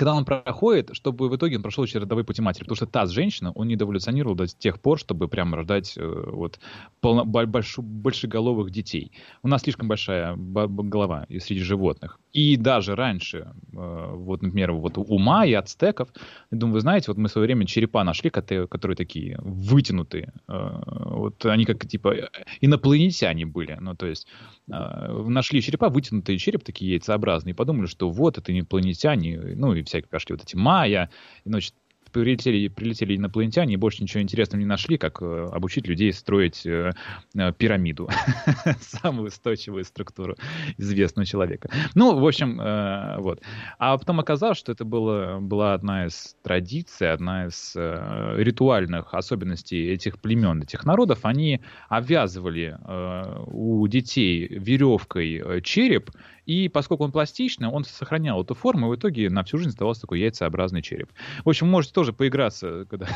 когда 0.00 0.14
он 0.14 0.24
проходит, 0.24 0.88
чтобы 0.94 1.28
в 1.28 1.36
итоге 1.36 1.56
он 1.56 1.62
прошел 1.62 1.84
через 1.84 2.04
родовые 2.04 2.24
пути 2.24 2.40
матери, 2.40 2.64
потому 2.64 2.76
что 2.76 2.86
таз 2.86 3.10
женщина, 3.10 3.52
он 3.52 3.68
не 3.68 3.74
эволюционировал 3.74 4.34
до 4.34 4.46
тех 4.46 4.80
пор, 4.80 4.98
чтобы 4.98 5.28
прям 5.28 5.54
рождать 5.54 5.92
э, 5.98 6.24
вот 6.32 6.58
полно, 7.02 7.26
больш, 7.26 7.76
большеголовых 7.76 8.70
детей. 8.70 9.12
У 9.42 9.48
нас 9.48 9.60
слишком 9.60 9.88
большая 9.88 10.36
голова 10.36 11.26
среди 11.28 11.60
животных. 11.60 12.18
И 12.32 12.56
даже 12.56 12.96
раньше, 12.96 13.52
э, 13.74 14.14
вот, 14.14 14.40
например, 14.40 14.72
вот 14.72 14.96
у 14.96 15.18
майя, 15.18 15.58
ацтеков, 15.58 16.08
я 16.50 16.56
думаю, 16.56 16.76
вы 16.76 16.80
знаете, 16.80 17.06
вот 17.08 17.18
мы 17.18 17.28
в 17.28 17.32
свое 17.32 17.46
время 17.46 17.66
черепа 17.66 18.02
нашли, 18.02 18.30
которые, 18.30 18.96
такие 18.96 19.38
вытянутые. 19.42 20.32
Э, 20.48 20.80
вот 20.86 21.44
они 21.44 21.66
как 21.66 21.86
типа 21.86 22.30
инопланетяне 22.62 23.44
были. 23.44 23.76
Ну, 23.78 23.94
то 23.94 24.06
есть 24.06 24.26
нашли 24.66 25.60
черепа, 25.60 25.88
вытянутые 25.88 26.38
череп, 26.38 26.64
такие 26.64 26.92
яйцеобразные, 26.92 27.52
и 27.52 27.56
подумали, 27.56 27.86
что 27.86 28.08
вот 28.08 28.38
это 28.38 28.56
инопланетяне, 28.56 29.38
ну, 29.56 29.74
и 29.74 29.82
всякие 29.90 30.08
пошли 30.08 30.34
вот 30.34 30.42
эти 30.42 30.56
майя, 30.56 31.10
и, 31.44 31.48
значит, 31.48 31.74
прилетели, 32.12 32.68
прилетели 32.68 33.16
инопланетяне 33.16 33.74
и 33.74 33.76
больше 33.76 34.02
ничего 34.02 34.22
интересного 34.22 34.60
не 34.60 34.66
нашли, 34.66 34.98
как 34.98 35.22
э, 35.22 35.48
обучить 35.52 35.86
людей 35.86 36.12
строить 36.12 36.66
э, 36.66 36.92
э, 37.36 37.52
пирамиду. 37.52 38.08
Самую 38.80 39.28
устойчивую 39.28 39.84
структуру 39.84 40.36
известного 40.76 41.26
человека. 41.26 41.70
Ну, 41.94 42.18
в 42.18 42.26
общем, 42.26 42.60
э, 42.60 43.16
вот. 43.18 43.40
А 43.78 43.96
потом 43.96 44.20
оказалось, 44.20 44.58
что 44.58 44.72
это 44.72 44.84
было, 44.84 45.38
была 45.40 45.74
одна 45.74 46.06
из 46.06 46.36
традиций, 46.42 47.12
одна 47.12 47.46
из 47.46 47.74
э, 47.76 48.34
ритуальных 48.38 49.14
особенностей 49.14 49.90
этих 49.90 50.18
племен, 50.18 50.62
этих 50.62 50.84
народов. 50.84 51.20
Они 51.22 51.60
обвязывали 51.88 52.76
э, 52.76 53.44
у 53.46 53.86
детей 53.88 54.46
веревкой 54.48 55.36
э, 55.36 55.60
череп, 55.62 56.10
и 56.50 56.68
поскольку 56.68 57.04
он 57.04 57.12
пластичный, 57.12 57.68
он 57.68 57.84
сохранял 57.84 58.42
эту 58.42 58.54
форму, 58.54 58.88
и 58.88 58.96
в 58.96 58.98
итоге 58.98 59.30
на 59.30 59.44
всю 59.44 59.58
жизнь 59.58 59.70
оставался 59.70 60.00
такой 60.00 60.18
яйцеобразный 60.18 60.82
череп. 60.82 61.08
В 61.44 61.48
общем, 61.48 61.68
можете 61.68 61.94
тоже 61.94 62.12
поиграться, 62.12 62.86
когда... 62.90 63.06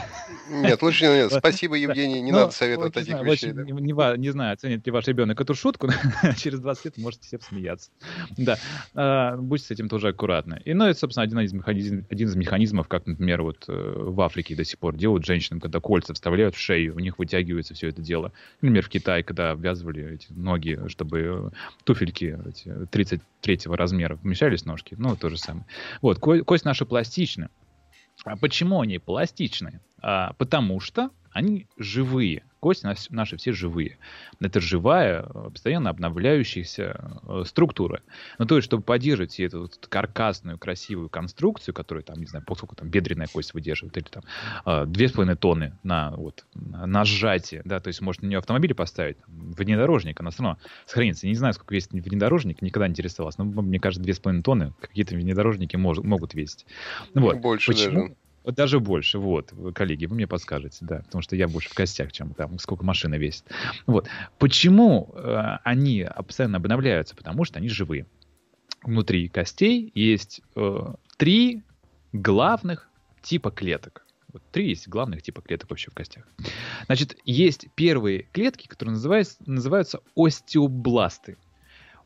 Нет, 0.49 0.81
лучше 0.83 1.07
нет. 1.07 1.33
Спасибо, 1.33 1.75
Евгений, 1.75 2.21
не 2.21 2.31
надо 2.31 2.53
советовать 2.53 2.95
таких 2.95 3.21
вещей. 3.23 3.53
Не 3.53 4.31
знаю, 4.31 4.53
оценит 4.53 4.87
ли 4.87 4.93
ваш 4.93 5.09
ребенок 5.09 5.41
эту 5.41 5.57
шутку, 5.57 5.88
через 6.37 6.61
20 6.61 6.85
лет 6.85 6.99
можете 6.99 7.26
все 7.26 7.41
смеяться. 7.41 7.91
Да, 8.37 8.57
а, 8.95 9.37
будьте 9.37 9.67
с 9.67 9.71
этим 9.73 9.88
тоже 9.88 10.11
аккуратны. 10.11 10.62
И, 10.64 10.73
ну, 10.73 10.85
это, 10.85 10.97
собственно, 10.97 11.25
один 11.25 11.41
из, 11.41 11.53
механизм, 11.53 12.07
один 12.09 12.29
из 12.29 12.37
механизмов, 12.37 12.87
как, 12.87 13.05
например, 13.05 13.43
вот 13.43 13.64
э, 13.67 13.73
в 13.73 14.21
Африке 14.21 14.55
до 14.55 14.64
сих 14.64 14.79
пор 14.79 14.95
делают 14.95 15.26
женщинам, 15.26 15.59
когда 15.59 15.81
кольца 15.81 16.14
вставляют 16.14 16.55
в 16.55 16.61
шею, 16.61 16.95
у 16.95 17.00
них 17.00 17.19
вытягивается 17.19 17.75
все 17.75 17.88
это 17.88 18.00
дело. 18.00 18.31
Например, 18.61 18.85
в 18.85 18.88
Китае, 18.88 19.25
когда 19.25 19.50
обвязывали 19.50 20.14
эти 20.14 20.29
ноги, 20.31 20.79
чтобы 20.87 21.50
туфельки 21.83 22.38
эти, 22.47 22.87
30 22.93 23.24
третьего 23.40 23.76
размера 23.76 24.16
вмещались 24.16 24.64
ножки, 24.64 24.95
ну, 24.99 25.16
то 25.16 25.28
же 25.28 25.37
самое. 25.37 25.66
Вот, 26.00 26.19
ко- 26.19 26.43
кость 26.45 26.64
наша 26.64 26.87
пластична. 26.87 27.50
А 28.25 28.37
почему 28.37 28.81
они 28.81 28.99
пластичны? 28.99 29.81
А, 30.00 30.33
потому 30.35 30.81
что 30.81 31.11
они 31.35 31.67
живые. 31.76 32.45
Кости 32.61 32.87
наши 33.11 33.37
все 33.37 33.53
живые. 33.53 33.99
Это 34.41 34.59
живая, 34.59 35.25
постоянно 35.25 35.91
обновляющаяся 35.91 37.21
э, 37.29 37.43
структура. 37.45 38.00
Ну, 38.38 38.47
то 38.47 38.57
есть, 38.57 38.64
чтобы 38.64 38.83
поддерживать 38.83 39.38
эту 39.38 39.62
вот 39.62 39.87
каркасную, 39.87 40.57
красивую 40.57 41.11
конструкцию, 41.11 41.75
которую, 41.75 42.05
там, 42.05 42.19
не 42.21 42.26
знаю, 42.26 42.43
поскольку 42.47 42.75
там 42.75 42.88
бедренная 42.88 43.26
кость 43.26 43.53
выдерживает, 43.53 43.99
или 43.99 44.05
там 44.05 44.23
э, 44.64 44.87
две 44.87 45.09
с 45.09 45.12
половиной 45.12 45.37
тонны 45.37 45.76
на, 45.83 46.12
вот, 46.12 46.47
на 46.55 47.05
сжатие, 47.05 47.61
да, 47.67 47.81
то 47.81 47.88
есть, 47.88 48.00
может 48.00 48.23
на 48.23 48.29
нее 48.29 48.38
автомобиль 48.38 48.75
поставить, 48.75 49.19
внедорожник, 49.26 50.19
она 50.21 50.31
все 50.31 50.43
равно 50.43 50.59
сохранится. 50.87 51.26
Я 51.26 51.33
не 51.33 51.37
знаю, 51.37 51.53
сколько 51.53 51.75
весит 51.75 51.91
внедорожник, 51.93 52.62
никогда 52.62 52.87
не 52.87 52.93
интересовался, 52.93 53.43
но 53.43 53.61
мне 53.61 53.79
кажется, 53.79 54.03
две 54.03 54.14
с 54.14 54.21
половиной 54.21 54.43
тонны 54.43 54.73
какие-то 54.81 55.17
внедорожники 55.17 55.76
мож, 55.76 55.99
могут 55.99 56.33
весить. 56.33 56.64
Вот. 57.12 57.38
Больше 57.41 57.73
Почему? 57.73 58.03
даже. 58.03 58.17
Даже 58.45 58.79
больше, 58.81 59.19
вот, 59.19 59.53
коллеги, 59.75 60.07
вы 60.07 60.17
мне 60.17 60.27
подскажете, 60.27 60.79
да, 60.83 60.99
потому 60.99 61.23
что 61.23 61.35
я 61.37 61.49
больше 61.49 61.71
в 61.71 61.75
костях, 61.75 62.13
чем 62.13 62.35
там, 62.35 62.59
сколько 62.59 62.85
машина 62.85 63.15
весит. 63.15 63.45
Вот. 63.87 64.09
Почему 64.39 65.11
э, 65.15 65.59
они 65.65 66.07
постоянно 66.27 66.59
обновляются? 66.59 67.17
Потому 67.17 67.45
что 67.45 67.59
они 67.59 67.69
живые. 67.69 68.07
Внутри 68.83 69.29
костей 69.29 69.91
есть 69.95 70.43
э, 70.57 70.95
три 71.17 71.63
главных 72.13 72.91
типа 73.23 73.51
клеток. 73.51 74.05
Вот 74.33 74.43
три 74.51 74.69
есть 74.69 74.89
главных 74.89 75.23
типа 75.23 75.41
клеток 75.41 75.71
вообще 75.71 75.91
в 75.91 75.95
костях. 75.95 76.29
Значит, 76.87 77.17
есть 77.25 77.69
первые 77.75 78.25
клетки, 78.33 78.67
которые 78.67 78.95
называются, 78.95 79.37
называются 79.47 80.01
остеобласты. 80.17 81.39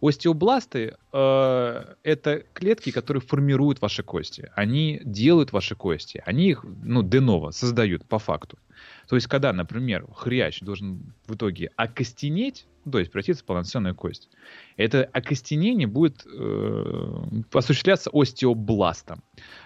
Остеобласты 0.01 0.97
э, 1.13 1.95
это 2.05 2.45
клетки, 2.53 2.91
которые 2.91 3.21
формируют 3.21 3.81
ваши 3.81 4.03
кости. 4.03 4.51
Они 4.55 5.01
делают 5.05 5.53
ваши 5.53 5.75
кости. 5.75 6.23
Они 6.25 6.51
их, 6.51 6.65
ну, 6.83 7.03
деново 7.03 7.51
создают 7.51 8.05
по 8.05 8.19
факту. 8.19 8.59
То 9.09 9.17
есть, 9.17 9.27
когда, 9.27 9.53
например, 9.53 10.07
хрящ 10.15 10.61
должен 10.61 11.15
в 11.27 11.35
итоге 11.35 11.71
окостенеть, 11.77 12.67
ну, 12.85 12.93
то 12.93 12.99
есть 13.01 13.11
превратиться 13.11 13.43
в 13.43 13.47
полноценную 13.47 13.95
кость, 13.95 14.29
это 14.77 15.05
окостенение 15.05 15.87
будет 15.87 16.25
э, 16.27 17.23
осуществляться 17.53 18.11
остеобластом. 18.13 19.23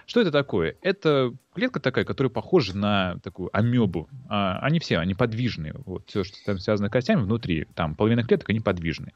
Что 0.07 0.21
это 0.21 0.31
такое? 0.31 0.77
Это 0.83 1.35
клетка 1.55 1.81
такая, 1.81 2.05
которая 2.05 2.31
похожа 2.31 2.77
на 2.77 3.19
такую 3.23 3.51
амебу. 3.57 4.09
А, 4.29 4.59
они 4.61 4.81
все, 4.81 4.99
они 4.99 5.15
подвижные. 5.15 5.75
Вот 5.85 6.09
все, 6.09 6.25
что 6.25 6.37
там 6.45 6.59
связано 6.59 6.89
с 6.89 6.93
костями, 6.93 7.23
внутри, 7.23 7.67
там 7.75 7.95
половина 7.95 8.25
клеток, 8.25 8.49
они 8.51 8.61
подвижные. 8.61 9.13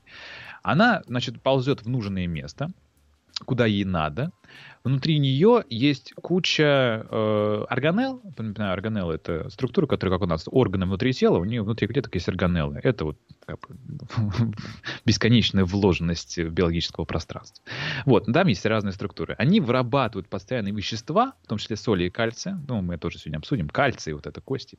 Она, 0.67 1.05
значит, 1.07 1.41
ползет 1.41 1.83
в 1.83 1.89
нужное 1.89 2.27
место, 2.27 2.73
куда 3.45 3.66
ей 3.66 3.85
надо. 3.85 4.33
Внутри 4.85 5.19
нее 5.19 5.64
есть 5.69 6.14
куча 6.14 7.05
э, 7.11 7.64
органелл. 7.69 8.21
Напоминаю, 8.23 8.73
органеллы— 8.73 9.14
это 9.16 9.50
структура, 9.50 9.87
которая, 9.87 10.16
как 10.16 10.26
у 10.26 10.31
нас, 10.31 10.45
органы 10.47 10.87
внутри 10.87 11.12
тела, 11.12 11.38
у 11.38 11.45
нее 11.45 11.62
внутри 11.62 11.88
клеток 11.88 12.14
есть 12.14 12.28
органеллы. 12.28 12.81
Это 12.83 13.05
вот 13.05 13.19
как 13.45 13.59
бы, 13.61 13.76
бесконечная 15.05 15.64
вложенность 15.64 16.38
биологического 16.38 17.05
пространства. 17.05 17.64
Вот, 18.05 18.26
там 18.33 18.47
есть 18.47 18.64
разные 18.64 18.93
структуры. 18.93 19.35
Они 19.38 19.59
вырабатывают 19.61 20.28
постоянные 20.28 20.73
вещества, 20.73 21.35
в 21.43 21.49
том 21.49 21.59
числе 21.59 21.76
соли 21.76 22.05
и 22.05 22.11
кальция. 22.11 22.62
Ну, 22.69 22.81
мы 22.81 22.97
тоже 22.97 23.19
сегодня 23.19 23.38
обсудим. 23.38 23.69
Кальций, 23.69 24.12
вот 24.12 24.26
это 24.26 24.40
кости. 24.40 24.78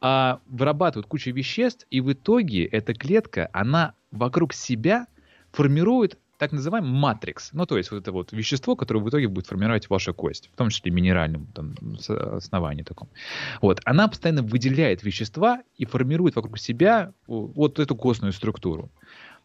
А, 0.00 0.40
вырабатывают 0.46 1.06
кучу 1.06 1.30
веществ, 1.30 1.86
и 1.90 2.02
в 2.02 2.12
итоге 2.12 2.66
эта 2.66 2.92
клетка, 2.92 3.48
она 3.54 3.94
вокруг 4.10 4.52
себя 4.52 5.06
формирует 5.52 6.18
так 6.38 6.52
называемый 6.52 6.90
матрикс. 6.90 7.50
Ну, 7.52 7.66
то 7.66 7.76
есть 7.76 7.90
вот 7.90 7.98
это 7.98 8.12
вот 8.12 8.32
вещество, 8.32 8.76
которое 8.76 9.00
в 9.00 9.08
итоге 9.08 9.28
будет 9.28 9.46
формировать 9.46 9.88
вашу 9.88 10.14
кость, 10.14 10.50
в 10.52 10.56
том 10.56 10.70
числе 10.70 10.90
минеральном 10.90 11.46
там, 11.46 11.74
основании 12.08 12.82
таком. 12.82 13.08
Вот. 13.60 13.80
Она 13.84 14.08
постоянно 14.08 14.42
выделяет 14.42 15.02
вещества 15.02 15.62
и 15.76 15.84
формирует 15.84 16.36
вокруг 16.36 16.58
себя 16.58 17.12
вот 17.26 17.78
эту 17.78 17.96
костную 17.96 18.32
структуру. 18.32 18.90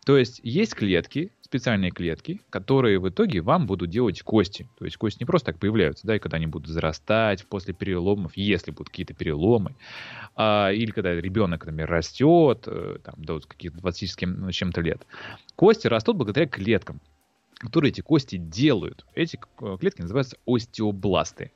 То 0.06 0.18
есть 0.18 0.40
есть 0.44 0.74
клетки, 0.74 1.32
специальные 1.52 1.92
клетки, 1.92 2.40
которые 2.50 2.98
в 2.98 3.10
итоге 3.10 3.42
вам 3.42 3.68
будут 3.68 3.90
делать 3.90 4.22
кости. 4.22 4.70
То 4.80 4.86
есть 4.86 4.96
кости 4.96 5.20
не 5.20 5.26
просто 5.26 5.48
так 5.52 5.60
появляются, 5.60 6.08
да, 6.08 6.16
и 6.16 6.20
когда 6.20 6.38
они 6.38 6.48
будут 6.48 6.70
зарастать 6.70 7.46
после 7.46 7.74
переломов, 7.74 8.32
если 8.38 8.72
будут 8.72 8.88
какие-то 8.88 9.14
переломы, 9.14 9.76
а, 10.34 10.72
или 10.72 10.92
когда 10.92 11.14
ребенок, 11.14 11.66
например, 11.66 11.90
растет, 11.90 12.64
э, 12.68 13.00
там, 13.04 13.16
до 13.18 13.42
каких-то 13.42 13.80
20 13.80 14.10
с 14.10 14.54
чем-то 14.54 14.80
лет. 14.80 15.06
Кости 15.58 15.88
растут 15.88 16.16
благодаря 16.16 16.48
клеткам, 16.48 17.02
которые 17.60 17.90
эти 17.90 18.00
кости 18.00 18.38
делают. 18.38 19.06
Эти 19.14 19.38
клетки 19.58 20.02
называются 20.02 20.38
остеобласты. 20.46 21.52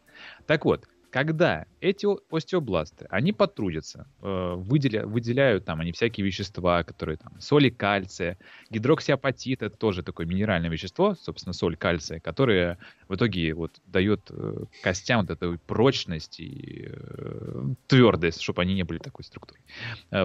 Так 0.45 0.65
вот, 0.65 0.89
когда 1.15 1.65
эти 1.79 2.05
остеобласты, 2.29 3.05
они 3.09 3.31
потрудятся, 3.31 4.05
э, 4.21 4.53
выделя, 4.57 5.05
выделяют 5.05 5.63
там 5.63 5.79
они 5.79 5.93
всякие 5.93 6.25
вещества, 6.25 6.83
которые 6.83 7.15
там, 7.15 7.39
соли 7.39 7.69
кальция, 7.69 8.37
гидроксиапатит, 8.69 9.61
это 9.61 9.77
тоже 9.77 10.03
такое 10.03 10.25
минеральное 10.25 10.69
вещество, 10.69 11.15
собственно, 11.15 11.53
соль 11.53 11.77
кальция, 11.77 12.19
которое 12.19 12.79
в 13.07 13.15
итоге 13.15 13.53
вот 13.53 13.79
дает 13.85 14.29
э, 14.29 14.65
костям 14.83 15.21
вот 15.21 15.29
эту 15.29 15.57
прочность 15.65 16.41
и 16.41 16.89
э, 16.89 17.63
твердость, 17.87 18.41
чтобы 18.41 18.63
они 18.63 18.73
не 18.73 18.83
были 18.83 18.97
такой 18.97 19.23
структурой 19.23 19.61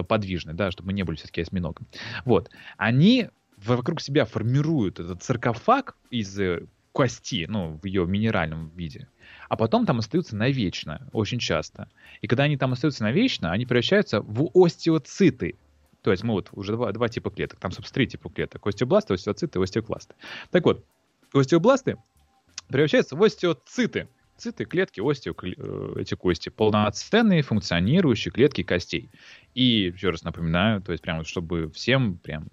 подвижной, 0.09 0.55
да, 0.55 0.71
чтобы 0.71 0.87
мы 0.87 0.93
не 0.93 1.03
были 1.03 1.15
все-таки 1.15 1.39
осьминогом. 1.39 1.87
Вот. 2.25 2.49
Они 2.75 3.29
вокруг 3.55 4.01
себя 4.01 4.25
формируют 4.25 4.99
этот 4.99 5.23
саркофаг 5.23 5.95
из 6.09 6.37
кости, 6.91 7.45
ну, 7.47 7.79
в 7.81 7.85
ее 7.85 8.05
минеральном 8.05 8.71
виде, 8.75 9.07
а 9.51 9.57
потом 9.57 9.85
там 9.85 9.99
остаются 9.99 10.37
навечно, 10.37 11.09
очень 11.11 11.37
часто. 11.37 11.89
И 12.21 12.27
когда 12.27 12.43
они 12.43 12.55
там 12.55 12.71
остаются 12.71 13.03
навечно, 13.03 13.51
они 13.51 13.65
превращаются 13.65 14.21
в 14.21 14.49
остеоциты. 14.53 15.55
То 16.01 16.11
есть 16.11 16.23
мы 16.23 16.35
вот 16.35 16.47
уже 16.53 16.71
два, 16.71 16.89
два 16.93 17.09
типа 17.09 17.31
клеток, 17.31 17.59
там, 17.59 17.73
собственно, 17.73 17.95
три 17.95 18.07
типа 18.07 18.29
клеток. 18.29 18.65
Остеобласты, 18.65 19.13
остеоциты 19.13 19.61
остеокласты. 19.61 20.15
Так 20.51 20.63
вот, 20.63 20.85
остеобласты 21.33 21.97
превращаются 22.69 23.17
в 23.17 23.23
остеоциты. 23.23 24.07
Циты, 24.37 24.63
клетки, 24.63 25.01
остео, 25.01 25.33
э, 25.43 25.99
эти 25.99 26.13
кости. 26.13 26.47
Полноценные 26.47 27.41
функционирующие 27.41 28.31
клетки 28.31 28.63
костей. 28.63 29.09
И 29.53 29.91
еще 29.93 30.11
раз 30.11 30.23
напоминаю, 30.23 30.81
то 30.81 30.93
есть 30.93 31.03
прямо 31.03 31.25
чтобы 31.25 31.69
всем 31.71 32.19
прям 32.19 32.47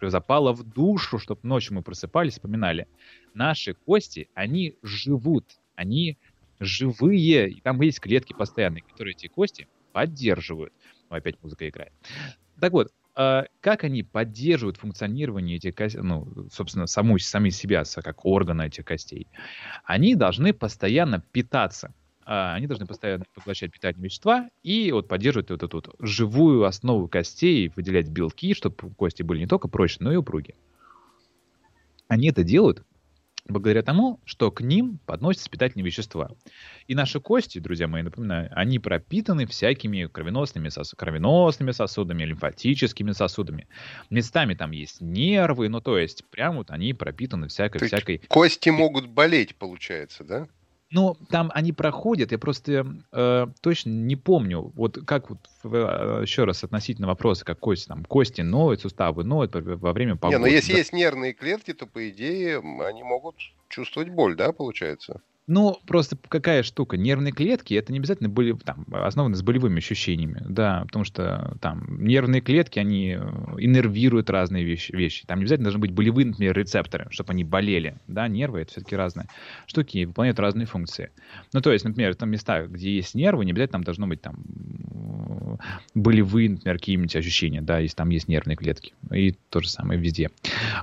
запало 0.00 0.52
в 0.52 0.62
душу, 0.62 1.18
чтобы 1.18 1.40
ночью 1.42 1.74
мы 1.74 1.82
просыпались, 1.82 2.34
вспоминали. 2.34 2.86
Наши 3.34 3.74
кости, 3.74 4.28
они 4.34 4.76
живут, 4.84 5.44
они 5.78 6.18
живые, 6.60 7.50
и 7.50 7.60
там 7.60 7.80
есть 7.80 8.00
клетки 8.00 8.32
постоянные, 8.32 8.82
которые 8.82 9.12
эти 9.12 9.28
кости 9.28 9.68
поддерживают. 9.92 10.72
Ну, 11.10 11.16
опять 11.16 11.42
музыка 11.42 11.68
играет. 11.68 11.92
Так 12.60 12.72
вот, 12.72 12.92
э, 13.16 13.44
как 13.60 13.84
они 13.84 14.02
поддерживают 14.02 14.76
функционирование 14.76 15.56
этих 15.56 15.74
костей, 15.74 16.00
ну, 16.00 16.48
собственно, 16.52 16.86
саму, 16.86 17.18
сами 17.18 17.50
себя, 17.50 17.84
как 17.84 18.24
органа 18.24 18.62
этих 18.62 18.84
костей? 18.84 19.26
Они 19.84 20.14
должны 20.14 20.52
постоянно 20.52 21.20
питаться. 21.32 21.94
Э, 22.26 22.52
они 22.54 22.66
должны 22.66 22.86
постоянно 22.86 23.24
поглощать 23.34 23.72
питательные 23.72 24.06
вещества 24.06 24.50
и 24.62 24.92
вот 24.92 25.08
поддерживать 25.08 25.50
вот 25.50 25.62
эту 25.62 25.76
вот 25.78 25.94
живую 26.00 26.64
основу 26.64 27.08
костей, 27.08 27.72
выделять 27.74 28.08
белки, 28.08 28.54
чтобы 28.54 28.76
кости 28.94 29.22
были 29.22 29.40
не 29.40 29.46
только 29.46 29.68
прочные, 29.68 30.06
но 30.06 30.12
и 30.12 30.16
упругие. 30.16 30.56
Они 32.08 32.28
это 32.28 32.42
делают 32.42 32.84
благодаря 33.48 33.82
тому, 33.82 34.20
что 34.24 34.50
к 34.50 34.60
ним 34.60 34.98
подносятся 35.06 35.50
питательные 35.50 35.84
вещества. 35.84 36.30
И 36.86 36.94
наши 36.94 37.20
кости, 37.20 37.58
друзья 37.58 37.88
мои, 37.88 38.02
напоминаю, 38.02 38.50
они 38.52 38.78
пропитаны 38.78 39.46
всякими 39.46 40.06
кровеносными, 40.06 40.68
сос... 40.68 40.94
кровеносными 40.96 41.72
сосудами, 41.72 42.24
лимфатическими 42.24 43.12
сосудами. 43.12 43.66
Местами 44.10 44.54
там 44.54 44.70
есть 44.70 45.00
нервы, 45.00 45.68
ну 45.68 45.80
то 45.80 45.98
есть 45.98 46.24
прям 46.30 46.56
вот 46.56 46.70
они 46.70 46.92
пропитаны 46.92 47.48
всякой... 47.48 47.86
всякой... 47.86 48.18
Кости 48.28 48.68
могут 48.68 49.08
болеть, 49.08 49.56
получается, 49.56 50.24
да? 50.24 50.48
Ну, 50.90 51.16
там 51.30 51.50
они 51.54 51.72
проходят, 51.72 52.32
я 52.32 52.38
просто 52.38 52.86
э, 53.12 53.46
точно 53.60 53.90
не 53.90 54.16
помню, 54.16 54.72
вот 54.74 54.98
как 55.06 55.28
вот 55.28 55.38
э, 55.64 56.20
еще 56.22 56.44
раз 56.44 56.64
относительно 56.64 57.06
вопроса, 57.06 57.44
как 57.44 57.58
кости, 57.58 57.88
там, 57.88 58.04
кости 58.06 58.40
ноют, 58.40 58.80
суставы 58.80 59.22
ноют 59.22 59.54
во 59.54 59.92
время 59.92 60.16
погоды. 60.16 60.38
Не, 60.38 60.40
но 60.40 60.46
если 60.46 60.72
да. 60.72 60.78
есть 60.78 60.92
нервные 60.94 61.34
клетки, 61.34 61.74
то, 61.74 61.86
по 61.86 62.08
идее, 62.08 62.62
они 62.86 63.02
могут 63.02 63.36
чувствовать 63.68 64.08
боль, 64.08 64.34
да, 64.34 64.52
получается? 64.52 65.20
Ну, 65.48 65.78
просто 65.86 66.16
какая 66.28 66.62
штука? 66.62 66.98
Нервные 66.98 67.32
клетки, 67.32 67.72
это 67.72 67.90
не 67.90 67.98
обязательно 67.98 68.28
были 68.28 68.52
там, 68.52 68.84
основаны 68.90 69.34
с 69.34 69.42
болевыми 69.42 69.78
ощущениями, 69.78 70.44
да, 70.46 70.82
потому 70.84 71.06
что 71.06 71.56
там 71.62 72.04
нервные 72.04 72.42
клетки, 72.42 72.78
они 72.78 73.16
э, 73.18 73.20
иннервируют 73.56 74.28
разные 74.28 74.62
вещи, 74.62 74.92
вещи. 74.92 75.24
Там 75.26 75.38
не 75.38 75.44
обязательно 75.44 75.64
должны 75.64 75.80
быть 75.80 75.92
болевые, 75.92 76.26
например, 76.26 76.54
рецепторы, 76.54 77.06
чтобы 77.10 77.32
они 77.32 77.44
болели, 77.44 77.96
да, 78.06 78.28
нервы 78.28 78.60
это 78.60 78.72
все-таки 78.72 78.94
разные 78.94 79.26
штуки, 79.66 80.04
выполняют 80.04 80.38
разные 80.38 80.66
функции. 80.66 81.10
Ну, 81.54 81.62
то 81.62 81.72
есть, 81.72 81.84
например, 81.86 82.14
там 82.14 82.30
места, 82.30 82.66
где 82.66 82.94
есть 82.94 83.14
нервы, 83.14 83.46
не 83.46 83.52
обязательно 83.52 83.78
там 83.78 83.84
должно 83.84 84.06
быть 84.06 84.20
там 84.20 84.36
болевые, 85.94 86.50
например, 86.50 86.78
какие-нибудь 86.78 87.16
ощущения, 87.16 87.60
да, 87.62 87.78
если 87.78 87.96
там 87.96 88.10
есть 88.10 88.28
нервные 88.28 88.56
клетки. 88.56 88.94
И 89.12 89.32
то 89.50 89.60
же 89.60 89.68
самое 89.68 90.00
везде. 90.00 90.30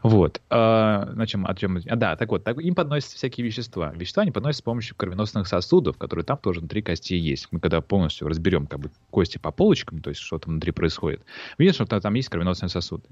Вот. 0.04 0.42
А, 0.50 1.12
на 1.14 1.28
чем, 1.28 1.46
о 1.46 1.56
чем... 1.56 1.80
А, 1.86 1.96
да, 1.96 2.16
так 2.16 2.30
вот, 2.30 2.44
так, 2.44 2.60
им 2.60 2.76
подносятся 2.76 3.18
всякие 3.18 3.46
вещества. 3.46 3.94
Вещества 3.96 4.24
они 4.24 4.32
подносят 4.32 4.55
с 4.56 4.62
помощью 4.62 4.96
кровеносных 4.96 5.48
сосудов, 5.48 5.98
которые 5.98 6.26
там 6.26 6.38
тоже 6.38 6.60
внутри 6.60 6.82
костей 6.82 7.20
есть. 7.20 7.48
Мы 7.52 7.60
когда 7.60 7.82
полностью 7.82 8.28
разберем 8.28 8.68
как 8.68 8.80
бы 8.80 8.92
кости 9.12 9.38
по 9.38 9.52
полочкам, 9.52 10.02
то 10.02 10.10
есть 10.10 10.22
что 10.22 10.40
там 10.40 10.54
внутри 10.54 10.72
происходит, 10.72 11.24
видишь, 11.58 11.76
что 11.76 11.86
там 11.86 12.14
есть 12.14 12.30
кровеносные 12.30 12.70
сосуды. 12.70 13.08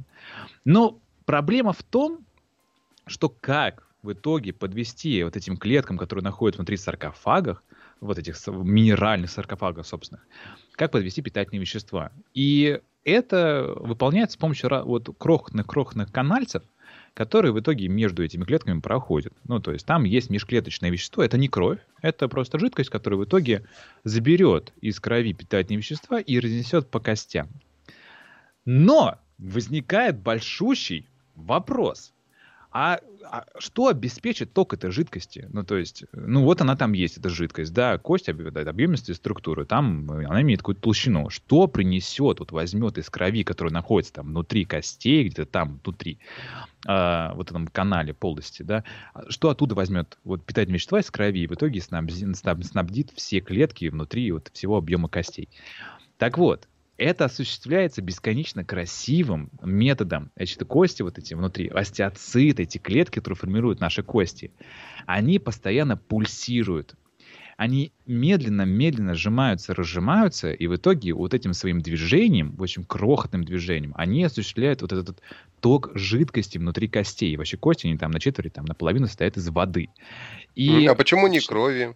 Но 0.66 1.00
проблема 1.26 1.74
в 1.74 1.84
том, 1.84 2.26
что 3.06 3.30
как 3.30 3.88
в 4.02 4.12
итоге 4.12 4.54
подвести 4.54 5.24
вот 5.24 5.38
этим 5.38 5.58
клеткам, 5.58 5.98
которые 5.98 6.24
находятся 6.24 6.60
внутри 6.60 6.78
саркофагах, 6.78 7.64
вот 8.02 8.18
этих 8.20 8.36
минеральных 8.48 9.30
саркофагов, 9.30 9.88
собственных, 9.88 10.26
как 10.74 10.92
подвести 10.92 11.22
питательные 11.22 11.62
вещества. 11.62 12.12
И 12.34 12.82
это 13.06 13.74
выполняется 13.78 14.36
с 14.36 14.38
помощью 14.38 14.86
вот 14.86 15.10
крохотных-крохотных 15.18 16.12
канальцев, 16.12 16.64
которые 17.14 17.52
в 17.52 17.60
итоге 17.60 17.88
между 17.88 18.24
этими 18.24 18.44
клетками 18.44 18.80
проходят. 18.80 19.34
Ну, 19.46 19.60
то 19.60 19.72
есть 19.72 19.86
там 19.86 20.04
есть 20.04 20.30
межклеточное 20.30 20.90
вещество, 20.90 21.24
это 21.24 21.38
не 21.38 21.48
кровь, 21.48 21.80
это 22.02 22.28
просто 22.28 22.60
жидкость, 22.60 22.90
которая 22.90 23.20
в 23.20 23.26
итоге 23.26 23.66
заберет 24.04 24.74
из 24.82 25.00
крови 25.00 25.34
питательные 25.34 25.78
вещества 25.78 26.20
и 26.20 26.40
разнесет 26.40 26.90
по 26.90 27.00
костям. 27.00 27.50
Но 28.66 29.20
возникает 29.38 30.20
большущий 30.20 31.08
вопрос. 31.36 32.14
А, 32.76 33.00
а 33.24 33.46
что 33.60 33.88
обеспечит 33.88 34.52
ток 34.52 34.74
этой 34.74 34.90
жидкости? 34.90 35.48
Ну, 35.54 35.64
то 35.64 35.78
есть, 35.78 36.06
ну 36.12 36.44
вот 36.44 36.60
она 36.60 36.76
там 36.76 36.94
есть, 36.94 37.18
эта 37.18 37.30
жидкость, 37.30 37.72
да, 37.72 38.00
кость 38.00 38.30
обладает 38.30 38.68
объемностью 38.68 39.14
структуры, 39.14 39.66
там 39.66 40.10
она 40.10 40.42
имеет 40.42 40.62
какую-то 40.62 40.82
толщину. 40.82 41.30
Что 41.30 41.68
принесет, 41.68 42.40
вот 42.40 42.52
возьмет 42.52 42.98
из 42.98 43.12
крови, 43.12 43.44
которая 43.44 43.72
находится 43.72 44.14
там 44.14 44.30
внутри 44.30 44.66
костей, 44.66 45.26
где-то 45.26 45.46
там 45.46 45.80
внутри, 45.84 46.18
э, 46.88 47.34
вот 47.36 47.52
этом 47.52 47.68
канале 47.68 48.16
полости, 48.16 48.64
да, 48.64 48.84
что 49.30 49.50
оттуда 49.50 49.76
возьмет 49.76 50.18
вот 50.24 50.44
питательные 50.44 50.78
вещества 50.78 51.00
из 51.00 51.12
крови 51.12 51.42
и 51.42 51.48
в 51.48 51.54
итоге 51.54 51.80
снабдит, 51.80 52.36
снабдит 52.36 53.12
все 53.16 53.40
клетки 53.40 53.88
внутри 53.90 54.32
вот 54.32 54.50
всего 54.52 54.78
объема 54.78 55.10
костей. 55.10 55.48
Так 56.18 56.40
вот, 56.40 56.68
это 57.04 57.26
осуществляется 57.26 58.02
бесконечно 58.02 58.64
красивым 58.64 59.50
методом. 59.62 60.32
Значит, 60.36 60.64
кости 60.66 61.02
вот 61.02 61.18
эти 61.18 61.34
внутри, 61.34 61.68
остеоциты, 61.68 62.64
эти 62.64 62.78
клетки, 62.78 63.16
которые 63.16 63.38
формируют 63.38 63.80
наши 63.80 64.04
кости, 64.04 64.52
они 65.06 65.40
постоянно 65.40 65.98
пульсируют. 65.98 66.96
Они 67.56 67.92
медленно-медленно 68.08 69.14
сжимаются, 69.14 69.76
разжимаются, 69.76 70.52
и 70.52 70.66
в 70.66 70.76
итоге 70.76 71.14
вот 71.14 71.34
этим 71.34 71.54
своим 71.54 71.82
движением, 71.82 72.56
очень 72.58 72.84
крохотным 72.84 73.44
движением, 73.44 73.94
они 73.96 74.24
осуществляют 74.24 74.82
вот 74.82 74.92
этот 74.92 75.22
ток 75.60 75.92
жидкости 75.94 76.58
внутри 76.58 76.88
костей. 76.88 77.38
Вообще 77.38 77.58
кости, 77.58 77.86
они 77.86 77.98
там 77.98 78.12
на 78.12 78.20
четверть, 78.20 78.54
там 78.54 78.66
наполовину 78.66 79.06
состоят 79.06 79.38
из 79.38 79.48
воды. 79.50 79.90
И... 80.56 80.88
А 80.88 80.96
почему 80.96 81.28
не 81.28 81.40
крови? 81.42 81.96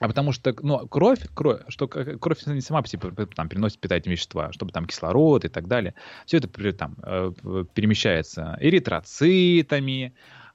А 0.00 0.08
потому 0.08 0.32
что, 0.32 0.54
ну, 0.62 0.88
кровь, 0.88 1.20
кровь, 1.34 1.60
что 1.68 1.86
кровь 1.86 2.44
не 2.46 2.60
сама 2.60 2.82
по 2.82 2.88
себе 2.88 3.10
там, 3.36 3.48
переносит 3.48 3.78
питательные 3.78 4.16
вещества, 4.16 4.52
чтобы 4.52 4.72
там 4.72 4.86
кислород 4.86 5.44
и 5.44 5.48
так 5.48 5.68
далее. 5.68 5.94
Все 6.26 6.38
это 6.38 6.48
там 6.72 6.96
э, 7.04 7.32
перемещается 7.74 8.56
эритроцитами, 8.60 10.14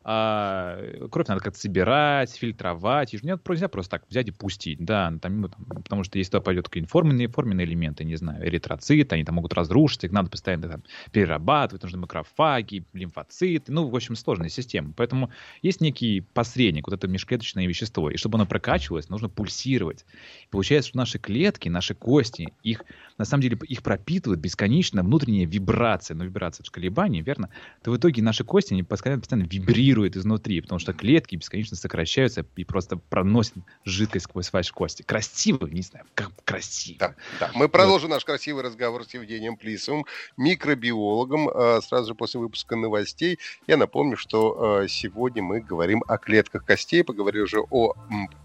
а, 0.10 0.80
кровь 1.12 1.28
надо 1.28 1.42
как-то 1.42 1.60
собирать, 1.60 2.32
фильтровать. 2.32 3.12
Ее 3.12 3.20
нельзя 3.22 3.68
просто 3.68 3.92
так 3.92 4.06
взять 4.10 4.30
и 4.30 4.32
пустить. 4.32 4.80
Да, 4.80 5.14
там, 5.22 5.42
ну, 5.42 5.50
там, 5.50 5.66
потому 5.66 6.06
что 6.06 6.18
если 6.18 6.32
туда 6.32 6.42
пойдет 6.42 6.70
какие-нибудь 6.70 6.90
форменные, 6.90 7.28
элементы, 7.28 8.06
не 8.06 8.16
знаю, 8.16 8.48
эритроциты, 8.48 9.16
они 9.16 9.26
там 9.26 9.36
могут 9.36 9.52
разрушиться, 9.52 10.08
их 10.08 10.14
надо 10.14 10.30
постоянно 10.30 10.70
там, 10.70 10.84
перерабатывать, 11.12 11.84
нужны 11.84 12.00
макрофаги, 12.00 12.86
лимфоциты, 12.94 13.70
ну, 13.74 13.90
в 13.90 13.94
общем, 13.94 14.16
сложная 14.16 14.48
система. 14.48 14.94
Поэтому 14.96 15.30
есть 15.62 15.82
некий 15.82 16.22
посредник, 16.22 16.88
вот 16.88 16.94
это 16.94 17.10
межклеточное 17.10 17.68
вещество, 17.68 18.10
и 18.10 18.16
чтобы 18.16 18.38
оно 18.38 18.46
прокачивалось, 18.46 19.10
нужно 19.10 19.28
пульсировать. 19.28 20.06
И 20.46 20.48
получается, 20.50 20.88
что 20.88 21.00
наши 21.00 21.20
клетки, 21.20 21.68
наши 21.68 21.94
кости, 21.94 22.54
их 22.64 22.84
на 23.18 23.26
самом 23.26 23.42
деле 23.42 23.58
их 23.68 23.84
пропитывает 23.84 24.40
бесконечно 24.40 25.04
внутренняя 25.04 25.46
вибрация. 25.46 26.16
Но 26.16 26.24
вибрация— 26.24 26.64
это 26.66 26.72
колебания, 26.72 27.22
верно? 27.22 27.50
То 27.84 27.92
в 27.92 27.98
итоге 27.98 28.22
наши 28.22 28.46
кости, 28.46 28.74
они 28.74 28.84
постоянно, 28.84 29.20
постоянно 29.20 29.48
вибрируют 29.98 30.16
изнутри, 30.16 30.62
потому 30.62 30.80
что 30.80 30.94
клетки 30.94 31.36
бесконечно 31.36 31.76
сокращаются 31.76 32.46
и 32.56 32.64
просто 32.64 32.98
проносят 32.98 33.56
жидкость 33.84 34.26
сквозь 34.26 34.52
ваши 34.54 34.74
кости. 34.74 35.02
Красиво, 35.02 35.66
не 35.68 35.82
знаю, 35.82 36.06
как 36.14 36.32
красиво. 36.46 36.98
Да, 37.00 37.16
да. 37.40 37.52
Мы 37.56 37.68
продолжим 37.68 38.10
вот. 38.10 38.16
наш 38.16 38.26
красивый 38.26 38.64
разговор 38.64 39.04
с 39.06 39.14
Евгением 39.14 39.58
Плисовым, 39.58 40.06
микробиологом, 40.38 41.50
э, 41.50 41.82
сразу 41.82 42.10
же 42.10 42.16
после 42.16 42.40
выпуска 42.40 42.76
новостей. 42.76 43.40
Я 43.66 43.78
напомню, 43.78 44.18
что 44.18 44.82
э, 44.84 44.88
сегодня 44.88 45.42
мы 45.42 45.62
говорим 45.62 46.04
о 46.08 46.18
клетках 46.18 46.66
костей, 46.66 47.04
поговорим 47.04 47.44
уже 47.44 47.62
о 47.70 47.94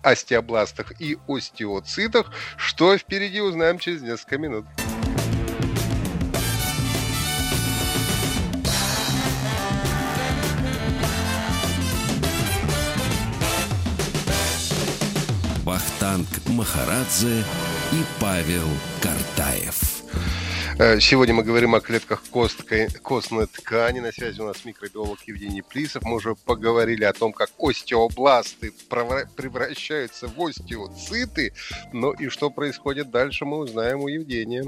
остеобластах 0.02 1.00
и 1.00 1.18
остеоцитах. 1.28 2.32
Что 2.56 2.96
впереди, 2.96 3.40
узнаем 3.40 3.78
через 3.78 4.02
несколько 4.02 4.38
минут. 4.38 4.64
Вахтанг 16.12 16.28
Махарадзе 16.48 17.42
и 17.92 18.04
Павел 18.20 18.68
Картаев. 19.00 20.02
Э, 20.78 21.00
сегодня 21.00 21.32
мы 21.32 21.42
говорим 21.42 21.74
о 21.74 21.80
клетках 21.80 22.22
костной, 22.30 22.88
костной 23.02 23.46
ткани. 23.46 24.00
На 24.00 24.12
связи 24.12 24.38
у 24.40 24.44
нас 24.44 24.62
микробиолог 24.66 25.20
Евгений 25.26 25.62
Плисов. 25.62 26.02
Мы 26.02 26.16
уже 26.16 26.34
поговорили 26.34 27.04
о 27.04 27.14
том, 27.14 27.32
как 27.32 27.50
остеобласты 27.58 28.72
превращаются 28.90 30.28
в 30.28 30.38
остеоциты. 30.38 31.54
Ну 31.94 32.12
и 32.12 32.28
что 32.28 32.50
происходит 32.50 33.10
дальше, 33.10 33.46
мы 33.46 33.58
узнаем 33.58 34.00
у 34.00 34.08
Евгения. 34.08 34.64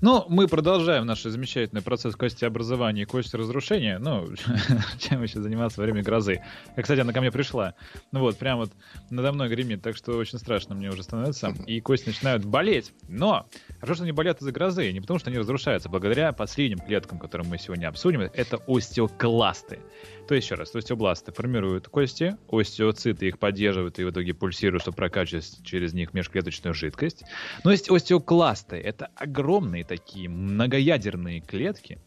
Ну, 0.00 0.24
мы 0.28 0.48
продолжаем 0.48 1.06
наш 1.06 1.22
замечательный 1.22 1.82
процесс 1.82 2.16
костеобразования 2.16 3.02
и 3.02 3.06
кости-разрушения. 3.06 3.98
Ну, 3.98 4.28
чем 4.98 5.22
еще 5.22 5.40
заниматься 5.40 5.80
во 5.80 5.84
время 5.84 6.02
грозы. 6.02 6.42
Кстати, 6.76 7.00
она 7.00 7.12
ко 7.12 7.20
мне 7.20 7.30
пришла. 7.30 7.74
Ну 8.10 8.20
вот, 8.20 8.38
прям 8.38 8.58
вот 8.58 8.72
надо 9.10 9.32
мной 9.32 9.48
гремит, 9.48 9.82
так 9.82 9.96
что 9.96 10.12
очень 10.16 10.38
страшно 10.38 10.74
мне 10.74 10.90
уже 10.90 11.02
становится. 11.02 11.54
И 11.66 11.80
кости 11.80 12.08
начинают 12.08 12.44
болеть. 12.44 12.92
Но 13.08 13.46
хорошо, 13.80 13.94
что 13.94 14.02
они 14.04 14.12
болят 14.12 14.40
из-за 14.40 14.52
грозы, 14.52 14.92
не 14.92 15.00
потому 15.00 15.18
что 15.18 15.30
они 15.30 15.38
разрушаются, 15.38 15.88
благодаря 15.88 16.32
последним 16.32 16.78
клеткам, 16.78 17.18
которые 17.18 17.48
мы 17.48 17.58
сегодня 17.58 17.88
обсудим. 17.88 18.20
Это 18.20 18.58
остеокласты. 18.66 19.80
То 20.28 20.34
еще 20.34 20.54
раз, 20.54 20.74
остеобласты 20.74 21.32
формируют 21.32 21.88
кости, 21.88 22.36
остеоциты 22.50 23.28
их 23.28 23.38
поддерживают 23.38 23.98
и 23.98 24.04
в 24.04 24.10
итоге 24.10 24.34
пульсируют, 24.34 24.82
чтобы 24.82 24.96
прокачивать 24.96 25.58
через 25.64 25.92
них 25.92 26.14
межклеточную 26.14 26.74
жидкость. 26.74 27.24
Но 27.64 27.72
есть 27.72 27.90
остеокласты. 27.90 28.76
Это 28.76 29.10
огромные 29.16 29.84
такие 29.84 30.28
многоядерные 30.28 31.40
клетки, 31.40 31.98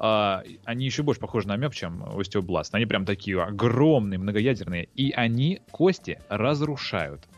Uh, 0.00 0.58
они 0.64 0.86
еще 0.86 1.02
больше 1.02 1.20
похожи 1.20 1.46
на 1.46 1.56
меб, 1.56 1.74
чем 1.74 2.02
остеобласт. 2.18 2.74
Они 2.74 2.86
прям 2.86 3.04
такие 3.04 3.38
огромные, 3.42 4.18
многоядерные. 4.18 4.88
И 4.94 5.10
они 5.10 5.60
кости 5.70 6.18
разрушают. 6.30 7.28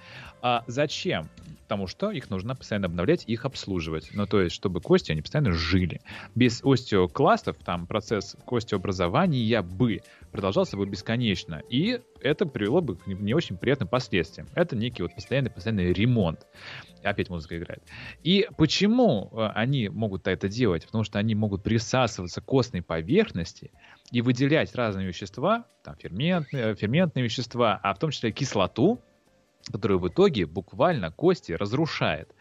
А 0.43 0.65
зачем? 0.67 1.29
Потому 1.63 1.87
что 1.87 2.11
их 2.11 2.29
нужно 2.29 2.55
постоянно 2.57 2.87
обновлять, 2.87 3.25
их 3.27 3.47
обслуживать. 3.47 4.11
Ну, 4.13 4.27
то 4.27 4.43
есть, 4.43 4.55
чтобы 4.55 4.81
кости, 4.81 5.13
они 5.13 5.23
постоянно 5.23 5.53
жили. 5.53 6.03
Без 6.35 6.63
остеокластов 6.63 7.57
там 7.65 7.87
процесс 7.87 8.37
костеобразования 8.45 9.63
бы 9.63 10.03
продолжался 10.33 10.77
бы 10.77 10.85
бесконечно. 10.85 11.63
И 11.71 12.01
это 12.21 12.45
привело 12.45 12.83
бы 12.83 12.97
к 12.97 13.07
не 13.07 13.33
очень 13.35 13.57
приятным 13.57 13.89
последствиям. 13.89 14.49
Это 14.55 14.77
некий 14.77 15.03
вот 15.03 15.15
постоянный, 15.15 15.51
постоянный 15.51 15.93
ремонт. 15.93 16.47
Опять 17.05 17.31
музыка 17.31 17.57
играет. 17.57 17.83
И 18.23 18.49
почему 18.59 19.31
э, 19.33 19.47
они 19.55 19.89
могут 19.89 20.27
это 20.27 20.49
делать? 20.49 20.85
Потому 20.87 21.05
что 21.05 21.19
они 21.19 21.35
могут 21.35 21.63
присасываться 21.63 22.41
к 22.41 22.45
костной 22.45 22.83
поверхности 22.83 23.71
и 24.11 24.21
выделять 24.21 24.75
разные 24.75 25.07
вещества, 25.07 25.65
там 25.85 25.97
ферментные, 25.97 26.75
ферментные 26.75 27.25
вещества, 27.25 27.81
а 27.83 27.95
в 27.95 27.99
том 27.99 28.11
числе 28.11 28.31
кислоту, 28.31 29.01
которую 29.71 30.01
в 30.01 30.09
итоге 30.09 30.47
буквально 30.47 31.11
кости 31.11 31.53
разрушает. 31.53 32.35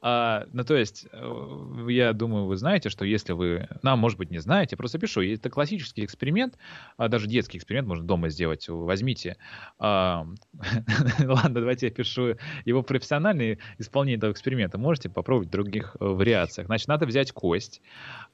А, 0.00 0.46
ну, 0.52 0.64
то 0.64 0.76
есть, 0.76 1.06
э, 1.12 1.86
я 1.88 2.12
думаю, 2.12 2.46
вы 2.46 2.56
знаете, 2.56 2.88
что 2.88 3.04
если 3.04 3.32
вы, 3.32 3.68
ну, 3.82 3.96
может 3.96 4.18
быть, 4.18 4.30
не 4.30 4.38
знаете, 4.38 4.76
просто 4.76 4.98
пишу, 4.98 5.22
это 5.22 5.50
классический 5.50 6.04
эксперимент, 6.04 6.56
а 6.96 7.08
даже 7.08 7.26
детский 7.26 7.58
эксперимент 7.58 7.88
можно 7.88 8.04
дома 8.04 8.28
сделать. 8.28 8.68
Возьмите, 8.68 9.36
а, 9.78 10.26
ладно, 11.20 11.60
давайте 11.60 11.86
я 11.86 11.92
пишу 11.92 12.36
его 12.64 12.82
профессиональное 12.82 13.58
исполнение 13.78 14.18
этого 14.18 14.32
эксперимента. 14.32 14.78
Можете 14.78 15.08
попробовать 15.08 15.48
в 15.48 15.52
других 15.52 15.96
э, 15.98 16.04
вариациях. 16.04 16.66
Значит, 16.66 16.88
надо 16.88 17.06
взять 17.06 17.32
кость. 17.32 17.82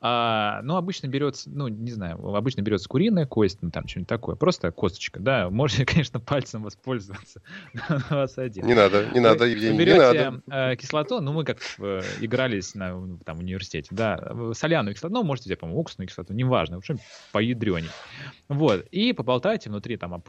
А, 0.01 0.61
ну, 0.63 0.77
обычно 0.77 1.07
берется, 1.07 1.49
ну, 1.51 1.69
не 1.69 1.91
знаю, 1.93 2.19
обычно 2.35 2.61
берется 2.61 2.89
куриная 2.89 3.27
кость, 3.27 3.59
ну, 3.63 3.71
там 3.71 3.89
что-нибудь 3.89 4.09
такое, 4.09 4.37
просто 4.37 4.71
косточка, 4.71 5.19
да. 5.19 5.49
Можете, 5.49 5.87
конечно, 5.87 6.21
пальцем 6.21 6.63
воспользоваться. 6.63 7.41
Не 8.67 8.75
надо, 8.75 9.07
не 9.15 9.21
надо, 9.21 9.45
Евгений, 9.45 9.79
не 9.79 9.95
надо. 9.95 10.43
Э, 10.51 10.77
кислоту, 10.77 11.21
ну, 11.21 11.33
мы 11.33 11.45
как 11.45 11.54
как 11.55 11.63
э, 11.79 12.03
игрались 12.21 12.75
на 12.75 13.01
там, 13.25 13.39
университете, 13.39 13.89
да, 13.91 14.53
соляную 14.53 14.95
кислоту, 14.95 15.15
ну, 15.15 15.23
можете 15.25 15.49
взять, 15.49 15.61
по-моему, 15.61 15.81
уксусную 15.81 16.09
кислоту, 16.09 16.33
неважно, 16.33 16.77
в 16.77 16.79
общем, 16.79 16.99
поядреней. 17.33 17.91
Вот, 18.49 18.87
и 18.91 19.13
поболтайте 19.13 19.71
внутри, 19.71 19.97
там, 19.97 20.23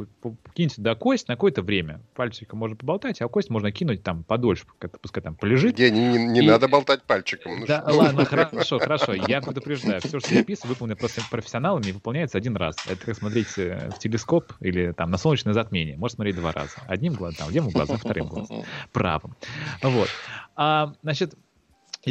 киньте 0.54 0.76
туда 0.76 0.96
кость 0.96 1.28
на 1.28 1.36
какое-то 1.36 1.62
время. 1.62 2.02
Пальчиком 2.14 2.60
можно 2.60 2.76
поболтать, 2.76 3.22
а 3.22 3.28
кость 3.28 3.50
можно 3.50 3.72
кинуть 3.72 4.04
там 4.04 4.24
подольше, 4.24 4.66
пускай 5.02 5.24
там 5.24 5.36
полежит. 5.36 5.78
Не, 5.78 5.90
не, 5.92 6.26
не 6.28 6.40
и... 6.42 6.48
надо 6.48 6.68
болтать 6.68 7.04
пальчиком. 7.04 7.62
Ну, 7.62 7.66
да, 7.66 7.82
что? 7.82 7.98
ладно, 7.98 8.26
хорошо, 8.26 8.80
хорошо, 8.80 9.14
я 9.14 9.42
предупреждаю. 9.42 10.02
Все, 10.02 10.20
что 10.20 10.34
я 10.34 10.42
описываю, 10.42 10.70
выполнено 10.70 10.96
просто 10.96 11.22
профессионалами 11.30 11.88
и 11.88 11.92
выполняется 11.92 12.38
один 12.38 12.56
раз. 12.56 12.76
Это 12.88 13.06
как 13.06 13.16
смотреть 13.16 13.58
э, 13.58 13.90
в 13.96 14.00
телескоп 14.00 14.54
или 14.60 14.92
там 14.92 15.12
на 15.12 15.18
солнечное 15.18 15.54
затмение. 15.54 15.98
Можно 15.98 16.16
смотреть 16.16 16.36
два 16.36 16.52
раза. 16.52 16.72
Одним 16.88 17.14
глазом, 17.14 17.38
там, 17.38 17.52
левым 17.52 17.72
глазом, 17.72 17.98
вторым 17.98 18.28
глазом, 18.28 18.64
правым. 18.92 19.36
Вот. 19.82 20.10
А, 20.58 20.94
значит, 21.04 21.15
anlaşıldı. 21.16 21.36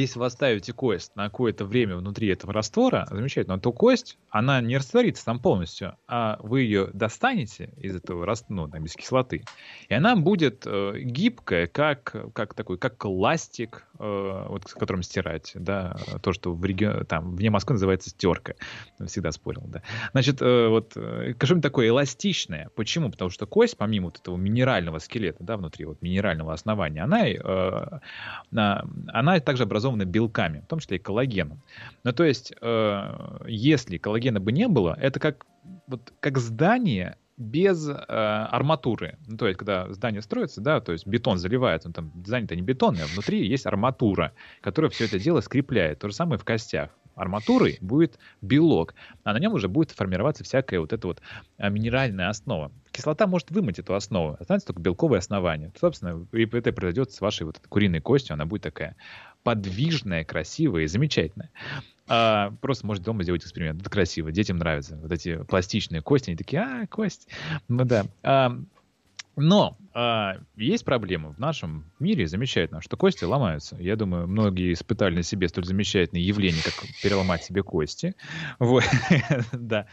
Если 0.00 0.18
вы 0.18 0.26
оставите 0.26 0.72
кость 0.72 1.14
на 1.14 1.24
какое-то 1.24 1.64
время 1.64 1.96
внутри 1.96 2.28
этого 2.28 2.52
раствора, 2.52 3.06
замечательно, 3.10 3.58
то 3.60 3.72
кость, 3.72 4.18
она 4.30 4.60
не 4.60 4.76
растворится 4.76 5.24
там 5.24 5.38
полностью, 5.38 5.96
а 6.08 6.38
вы 6.40 6.62
ее 6.62 6.88
достанете 6.92 7.70
из 7.76 7.94
этого 7.94 8.26
раствора, 8.26 8.56
ну, 8.56 8.68
там, 8.68 8.82
без 8.82 8.94
кислоты, 8.94 9.44
и 9.88 9.94
она 9.94 10.16
будет 10.16 10.64
э, 10.66 10.98
гибкая, 10.98 11.68
как, 11.68 12.16
как 12.34 12.54
такой, 12.54 12.78
как 12.78 12.98
пластик, 12.98 13.86
э, 13.98 14.46
вот 14.48 14.68
с 14.68 14.74
которым 14.74 15.02
стирать, 15.02 15.52
да, 15.54 15.96
то, 16.22 16.32
что 16.32 16.52
в 16.52 16.64
регион, 16.64 17.06
там, 17.06 17.36
вне 17.36 17.50
Москвы 17.50 17.74
называется 17.74 18.10
стерка, 18.10 18.54
всегда 19.06 19.30
спорил, 19.30 19.62
да. 19.66 19.82
Значит, 20.12 20.42
э, 20.42 20.68
вот, 20.68 20.92
э, 20.96 21.34
что-нибудь 21.40 21.62
такое 21.62 21.88
эластичное. 21.88 22.70
Почему? 22.74 23.10
Потому 23.10 23.30
что 23.30 23.46
кость, 23.46 23.76
помимо 23.76 24.06
вот 24.06 24.18
этого 24.18 24.36
минерального 24.36 24.98
скелета, 24.98 25.44
да, 25.44 25.56
внутри 25.56 25.84
вот 25.84 26.02
минерального 26.02 26.52
основания, 26.52 27.02
она, 27.02 27.28
э, 27.28 28.00
она 28.50 29.40
также 29.40 29.62
образует 29.62 29.83
образованы 29.84 30.04
белками, 30.04 30.60
в 30.60 30.66
том 30.66 30.78
числе 30.78 30.96
и 30.96 31.00
коллагеном. 31.00 31.60
Ну, 32.04 32.12
то 32.12 32.24
есть, 32.24 32.52
э, 32.60 33.38
если 33.46 33.98
коллагена 33.98 34.40
бы 34.40 34.52
не 34.52 34.68
было, 34.68 34.96
это 35.00 35.20
как, 35.20 35.46
вот, 35.86 36.12
как 36.20 36.38
здание 36.38 37.16
без 37.36 37.88
э, 37.88 37.92
арматуры. 37.92 39.18
Ну, 39.26 39.36
то 39.36 39.46
есть, 39.46 39.58
когда 39.58 39.92
здание 39.92 40.22
строится, 40.22 40.60
да, 40.60 40.80
то 40.80 40.92
есть 40.92 41.06
бетон 41.06 41.38
заливается, 41.38 41.88
ну, 41.88 41.94
там 41.94 42.12
здание-то 42.24 42.56
не 42.56 42.62
бетонное, 42.62 43.04
а 43.04 43.06
внутри 43.06 43.46
есть 43.46 43.66
арматура, 43.66 44.32
которая 44.60 44.90
все 44.90 45.04
это 45.04 45.18
дело 45.18 45.40
скрепляет. 45.40 45.98
То 45.98 46.08
же 46.08 46.14
самое 46.14 46.38
в 46.38 46.44
костях 46.44 46.90
арматурой 47.16 47.78
будет 47.80 48.18
белок, 48.40 48.94
а 49.22 49.32
на 49.32 49.38
нем 49.38 49.52
уже 49.52 49.68
будет 49.68 49.90
формироваться 49.90 50.44
всякая 50.44 50.80
вот 50.80 50.92
эта 50.92 51.06
вот 51.06 51.22
а, 51.58 51.68
минеральная 51.68 52.28
основа. 52.28 52.72
Кислота 52.90 53.26
может 53.26 53.50
вымыть 53.50 53.78
эту 53.78 53.94
основу, 53.94 54.36
останется 54.38 54.68
только 54.68 54.82
белковое 54.82 55.18
основание. 55.18 55.72
Собственно, 55.80 56.26
и 56.32 56.44
это 56.44 56.72
произойдет 56.72 57.12
с 57.12 57.20
вашей 57.20 57.44
вот 57.44 57.60
куриной 57.68 58.00
костью, 58.00 58.34
она 58.34 58.46
будет 58.46 58.62
такая 58.62 58.96
подвижная, 59.44 60.24
красивая 60.24 60.82
и 60.82 60.86
замечательная. 60.88 61.50
А, 62.08 62.52
просто 62.60 62.86
можете 62.86 63.04
дома 63.04 63.22
сделать 63.22 63.42
эксперимент. 63.42 63.80
Это 63.80 63.88
красиво, 63.88 64.32
детям 64.32 64.58
нравится. 64.58 64.96
Вот 64.96 65.12
эти 65.12 65.36
пластичные 65.44 66.02
кости, 66.02 66.30
они 66.30 66.36
такие, 66.36 66.62
а, 66.62 66.86
кость. 66.88 67.28
Ну 67.68 67.84
да. 67.84 68.06
А, 68.22 68.58
но 69.36 69.76
а, 69.96 70.38
есть 70.56 70.84
проблема 70.84 71.30
в 71.30 71.38
нашем 71.38 71.84
мире 72.00 72.26
замечательно, 72.26 72.80
что 72.80 72.96
кости 72.96 73.24
ломаются. 73.24 73.76
Я 73.78 73.94
думаю, 73.94 74.26
многие 74.26 74.72
испытали 74.72 75.14
на 75.14 75.22
себе 75.22 75.48
столь 75.48 75.66
замечательное 75.66 76.20
явление, 76.20 76.62
как 76.64 76.74
переломать 77.00 77.44
себе 77.44 77.62
кости. 77.62 78.16
Вот. 78.58 78.84
да. 79.52 79.86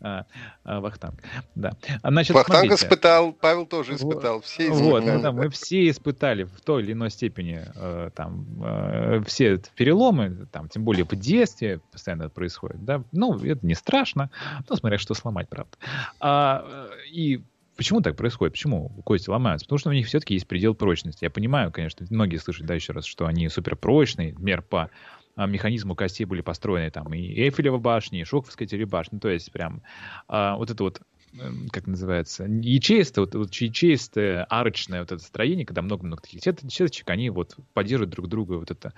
А, 0.00 0.26
а, 0.64 0.80
Вахтанг. 0.80 1.22
Да. 1.54 1.76
Значит, 2.02 2.34
Вахтанг 2.34 2.58
смотрите. 2.58 2.86
испытал, 2.86 3.32
Павел 3.32 3.66
тоже 3.66 3.94
испытал. 3.94 4.40
Все 4.40 4.64
испытали. 4.66 4.90
Вот, 4.90 5.04
ну, 5.04 5.22
да, 5.22 5.30
мы 5.30 5.48
все 5.48 5.88
испытали 5.88 6.42
в 6.42 6.60
той 6.62 6.82
или 6.82 6.92
иной 6.92 7.10
степени 7.10 7.62
э, 7.76 8.10
там, 8.16 8.46
э, 8.64 9.22
все 9.26 9.58
переломы, 9.76 10.48
там, 10.50 10.68
тем 10.68 10.82
более 10.82 11.04
в 11.04 11.14
детстве 11.14 11.80
постоянно 11.92 12.24
это 12.24 12.34
происходит. 12.34 12.84
Да? 12.84 13.04
Ну, 13.12 13.38
это 13.38 13.64
не 13.64 13.74
страшно, 13.74 14.30
но 14.68 14.74
смотря 14.74 14.98
что 14.98 15.14
сломать, 15.14 15.48
правда. 15.48 15.76
А, 16.18 16.88
и 17.12 17.42
Почему 17.76 18.00
так 18.00 18.16
происходит? 18.16 18.54
Почему 18.54 18.88
кости 19.04 19.28
ломаются? 19.28 19.66
Потому 19.66 19.78
что 19.78 19.90
у 19.90 19.92
них 19.92 20.06
все-таки 20.06 20.34
есть 20.34 20.48
предел 20.48 20.74
прочности. 20.74 21.24
Я 21.24 21.30
понимаю, 21.30 21.70
конечно, 21.70 22.06
многие 22.10 22.36
слышат, 22.38 22.66
да, 22.66 22.74
еще 22.74 22.92
раз, 22.92 23.04
что 23.04 23.26
они 23.26 23.48
суперпрочные, 23.48 24.34
мер 24.38 24.62
по 24.62 24.90
а, 25.36 25.46
механизму 25.46 25.94
костей 25.94 26.24
были 26.24 26.40
построены 26.40 26.90
там 26.90 27.12
и 27.12 27.20
Эйфелева 27.20 27.76
башня, 27.76 28.20
и 28.20 28.24
Шоковская 28.24 28.66
телебашня, 28.66 29.20
то 29.20 29.28
есть 29.28 29.52
прям 29.52 29.82
а, 30.26 30.56
вот 30.56 30.70
это 30.70 30.82
вот 30.82 31.02
эм, 31.38 31.68
как 31.68 31.86
называется, 31.86 32.44
ячеистое, 32.44 33.26
вот, 33.26 33.34
вот 33.34 33.54
ячеистое, 33.54 34.44
арочное 34.44 35.00
вот 35.00 35.12
это 35.12 35.22
строение, 35.22 35.66
когда 35.66 35.82
много-много 35.82 36.22
таких 36.22 36.40
сеточек, 36.42 37.10
они 37.10 37.28
вот 37.28 37.56
поддерживают 37.74 38.14
друг 38.14 38.28
друга 38.28 38.54
вот 38.54 38.70
это 38.70 38.94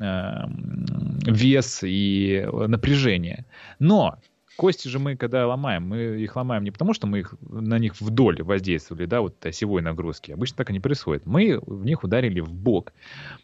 э, 0.00 0.46
вес 1.26 1.80
и 1.82 2.48
напряжение. 2.50 3.44
Но 3.78 4.18
Кости 4.56 4.88
же 4.88 4.98
мы, 4.98 5.16
когда 5.16 5.46
ломаем, 5.46 5.86
мы 5.86 5.98
их 6.20 6.34
ломаем 6.34 6.64
не 6.64 6.70
потому, 6.70 6.94
что 6.94 7.06
мы 7.06 7.20
их, 7.20 7.34
на 7.40 7.78
них 7.78 8.00
вдоль 8.00 8.42
воздействовали, 8.42 9.06
да, 9.06 9.20
вот 9.20 9.44
осевой 9.44 9.82
нагрузки. 9.82 10.32
Обычно 10.32 10.56
так 10.56 10.70
и 10.70 10.72
не 10.72 10.80
происходит. 10.80 11.26
Мы 11.26 11.60
в 11.60 11.84
них 11.84 12.04
ударили 12.04 12.40
в 12.40 12.52
бок. 12.52 12.92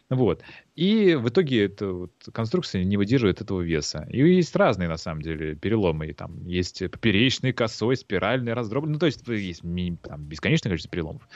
Вот. 0.09 0.41
И 0.75 1.13
в 1.15 1.29
итоге 1.29 1.65
эта 1.65 1.87
вот 1.87 2.11
конструкция 2.33 2.83
не 2.83 2.97
выдерживает 2.97 3.41
этого 3.41 3.61
веса. 3.61 4.07
И 4.09 4.17
есть 4.17 4.55
разные, 4.55 4.89
на 4.89 4.97
самом 4.97 5.21
деле, 5.21 5.55
переломы. 5.55 6.07
И 6.07 6.13
там 6.13 6.45
есть 6.47 6.79
поперечный, 6.89 7.53
косой, 7.53 7.95
спиральный, 7.95 8.53
раздробленный. 8.53 8.93
Ну, 8.93 8.99
то 8.99 9.05
есть 9.05 9.27
есть 9.27 9.61
там, 10.01 10.23
бесконечное 10.25 10.69
количество 10.69 10.91
переломов. 10.91 11.27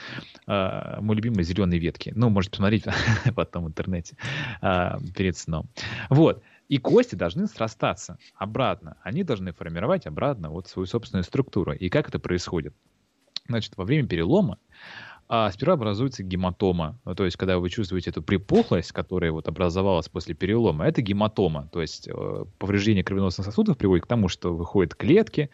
А, 0.48 1.00
мой 1.02 1.16
любимый 1.16 1.44
зеленые 1.44 1.80
ветки. 1.80 2.12
Ну, 2.16 2.30
можете 2.30 2.52
посмотреть 2.52 2.86
потом 3.36 3.66
в 3.66 3.68
интернете 3.68 4.18
а, 4.62 4.98
перед 5.16 5.38
сном. 5.38 5.70
Вот. 6.10 6.42
И 6.68 6.80
кости 6.80 7.16
должны 7.16 7.48
срастаться 7.48 8.18
обратно. 8.36 8.98
Они 9.02 9.24
должны 9.24 9.54
формировать 9.54 10.06
обратно 10.06 10.50
вот 10.50 10.68
свою 10.68 10.86
собственную 10.86 11.24
структуру. 11.24 11.74
И 11.74 11.90
как 11.90 12.10
это 12.10 12.20
происходит? 12.20 12.74
Значит, 13.48 13.78
во 13.78 13.86
время 13.86 14.08
перелома 14.08 14.58
а, 15.30 15.52
сперва 15.52 15.74
образуется 15.74 16.24
гематома. 16.24 17.00
Ну, 17.06 17.16
то 17.16 17.26
есть, 17.26 17.38
когда 17.38 17.60
вы 17.60 17.70
чувствуете 17.70 18.12
эту 18.12 18.22
припухлость, 18.22 18.92
которая 18.92 19.32
вот 19.32 19.48
образовалась 19.48 20.08
после 20.08 20.36
перелома, 20.36 20.86
это 20.86 21.02
гематома. 21.02 21.70
То 21.72 21.82
есть, 21.82 22.08
э, 22.08 22.46
повреждение 22.60 23.04
кровеносных 23.04 23.46
сосудов 23.46 23.78
приводит 23.78 24.06
к 24.06 24.08
тому, 24.08 24.30
что 24.30 24.56
выходят 24.56 24.96
клетки 24.96 25.50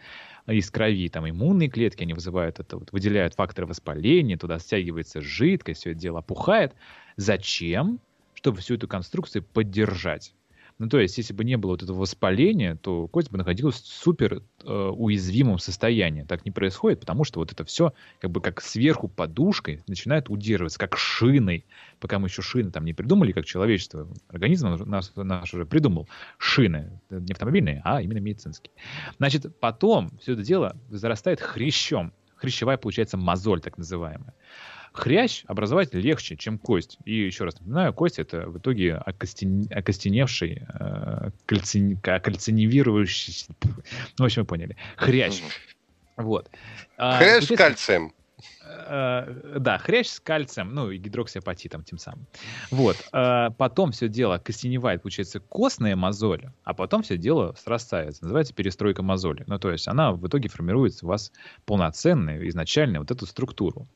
из 0.46 0.70
крови, 0.70 1.08
там 1.08 1.28
иммунные 1.28 1.68
клетки, 1.68 2.02
они 2.02 2.14
вызывают 2.14 2.60
это, 2.60 2.76
вот, 2.76 2.92
выделяют 2.92 3.34
факторы 3.34 3.66
воспаления, 3.66 4.36
туда 4.36 4.58
стягивается 4.58 5.20
жидкость, 5.20 5.80
все 5.80 5.90
это 5.90 6.00
дело 6.00 6.18
опухает. 6.20 6.74
Зачем? 7.16 8.00
Чтобы 8.34 8.58
всю 8.58 8.74
эту 8.74 8.86
конструкцию 8.86 9.42
поддержать. 9.42 10.34
Ну, 10.78 10.88
то 10.88 10.98
есть, 10.98 11.16
если 11.18 11.32
бы 11.32 11.44
не 11.44 11.56
было 11.56 11.72
вот 11.72 11.84
этого 11.84 12.00
воспаления, 12.00 12.74
то 12.74 13.06
кость 13.06 13.30
бы 13.30 13.38
находилась 13.38 13.76
в 13.76 13.86
супер 13.86 14.42
э, 14.64 14.72
уязвимом 14.72 15.60
состоянии. 15.60 16.24
Так 16.24 16.44
не 16.44 16.50
происходит, 16.50 16.98
потому 16.98 17.22
что 17.22 17.38
вот 17.38 17.52
это 17.52 17.64
все 17.64 17.92
как 18.20 18.32
бы 18.32 18.40
как 18.40 18.60
сверху 18.60 19.06
подушкой 19.06 19.84
начинает 19.86 20.28
удерживаться, 20.28 20.80
как 20.80 20.96
шиной. 20.96 21.64
Пока 22.00 22.18
мы 22.18 22.26
еще 22.26 22.42
шины 22.42 22.72
там 22.72 22.84
не 22.84 22.92
придумали, 22.92 23.30
как 23.30 23.44
человечество, 23.44 24.08
организм 24.28 24.74
наш, 24.84 25.14
наш 25.14 25.54
уже 25.54 25.64
придумал 25.64 26.08
шины, 26.38 27.00
не 27.08 27.32
автомобильные, 27.32 27.80
а 27.84 28.02
именно 28.02 28.18
медицинские. 28.18 28.72
Значит, 29.18 29.56
потом 29.60 30.10
все 30.18 30.32
это 30.32 30.42
дело 30.42 30.76
зарастает 30.90 31.40
хрящом. 31.40 32.12
Хрящевая 32.34 32.78
получается 32.78 33.16
мозоль, 33.16 33.60
так 33.60 33.78
называемая. 33.78 34.34
Хрящ 34.94 35.42
образовать 35.48 35.92
легче, 35.92 36.36
чем 36.36 36.56
кость. 36.56 36.98
И 37.04 37.14
еще 37.14 37.44
раз 37.44 37.58
напоминаю, 37.58 37.92
кость 37.92 38.20
это 38.20 38.48
в 38.48 38.58
итоге 38.58 38.94
окостен... 38.94 39.66
окостеневший, 39.68 40.62
э, 40.72 41.30
кальцин... 41.46 41.98
кальцинивирующий... 42.00 43.48
Ну, 43.64 43.74
в 44.18 44.22
общем, 44.22 44.42
вы 44.42 44.46
поняли. 44.46 44.76
Хрящ. 44.96 45.42
Вот. 46.16 46.48
А, 46.96 47.18
хрящ 47.18 47.44
с 47.44 47.56
кальцием. 47.56 48.12
Э, 48.86 49.58
да, 49.58 49.78
хрящ 49.78 50.06
с 50.06 50.20
кальцием, 50.20 50.72
ну 50.72 50.92
и 50.92 50.98
гидроксиапатитом 50.98 51.82
тем 51.82 51.98
самым. 51.98 52.26
Вот. 52.70 52.96
Э, 53.12 53.50
потом 53.58 53.90
все 53.90 54.08
дело 54.08 54.38
костеневает, 54.38 55.02
получается, 55.02 55.40
костная 55.40 55.96
мозоль, 55.96 56.50
а 56.62 56.72
потом 56.72 57.02
все 57.02 57.16
дело 57.16 57.56
срастается. 57.58 58.22
Называется 58.22 58.54
перестройка 58.54 59.02
мозоли. 59.02 59.42
Ну, 59.48 59.58
то 59.58 59.72
есть 59.72 59.88
она 59.88 60.12
в 60.12 60.24
итоге 60.26 60.48
формирует 60.48 61.02
у 61.02 61.08
вас 61.08 61.32
полноценную, 61.66 62.48
изначальную 62.48 63.00
вот 63.00 63.10
эту 63.10 63.26
структуру. 63.26 63.88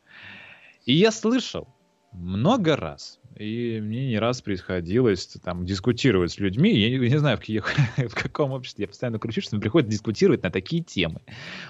И 0.89 0.95
я 0.95 1.13
слышал 1.13 1.69
много 2.13 2.75
раз, 2.75 3.21
и 3.39 3.81
мне 3.81 4.09
не 4.09 4.19
раз 4.19 4.43
приходилось 4.43 5.27
там 5.43 5.65
дискутировать 5.65 6.33
с 6.33 6.39
людьми. 6.39 6.75
Я 6.75 6.91
не, 6.91 7.09
не 7.09 7.19
знаю, 7.19 7.37
в, 7.37 7.41
каких, 7.41 7.73
в 7.97 8.15
каком 8.15 8.53
обществе 8.53 8.83
я 8.83 8.89
постоянно 8.89 9.19
кручусь, 9.19 9.45
что 9.45 9.57
мне 9.57 9.63
приходится 9.63 9.93
дискутировать 9.93 10.43
на 10.43 10.51
такие 10.51 10.83
темы. 10.83 11.21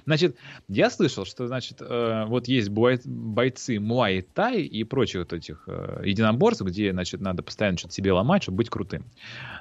Значит, 0.07 0.37
я 0.69 0.91
слышал, 0.91 1.27
что, 1.27 1.47
значит, 1.47 1.79
э, 1.81 2.25
вот 2.27 2.49
есть 2.49 2.71
бой, 2.71 2.99
бойцы 3.05 3.79
Муай 3.79 4.23
Тай 4.23 4.63
и 4.63 4.83
прочих 4.85 5.21
вот 5.21 5.33
этих 5.33 5.65
э, 5.67 6.03
единоборств, 6.05 6.63
где, 6.63 6.93
значит, 6.93 7.21
надо 7.21 7.43
постоянно 7.43 7.77
что-то 7.77 7.95
себе 7.95 8.13
ломать, 8.13 8.45
чтобы 8.45 8.59
быть 8.59 8.71
крутым. 8.71 9.05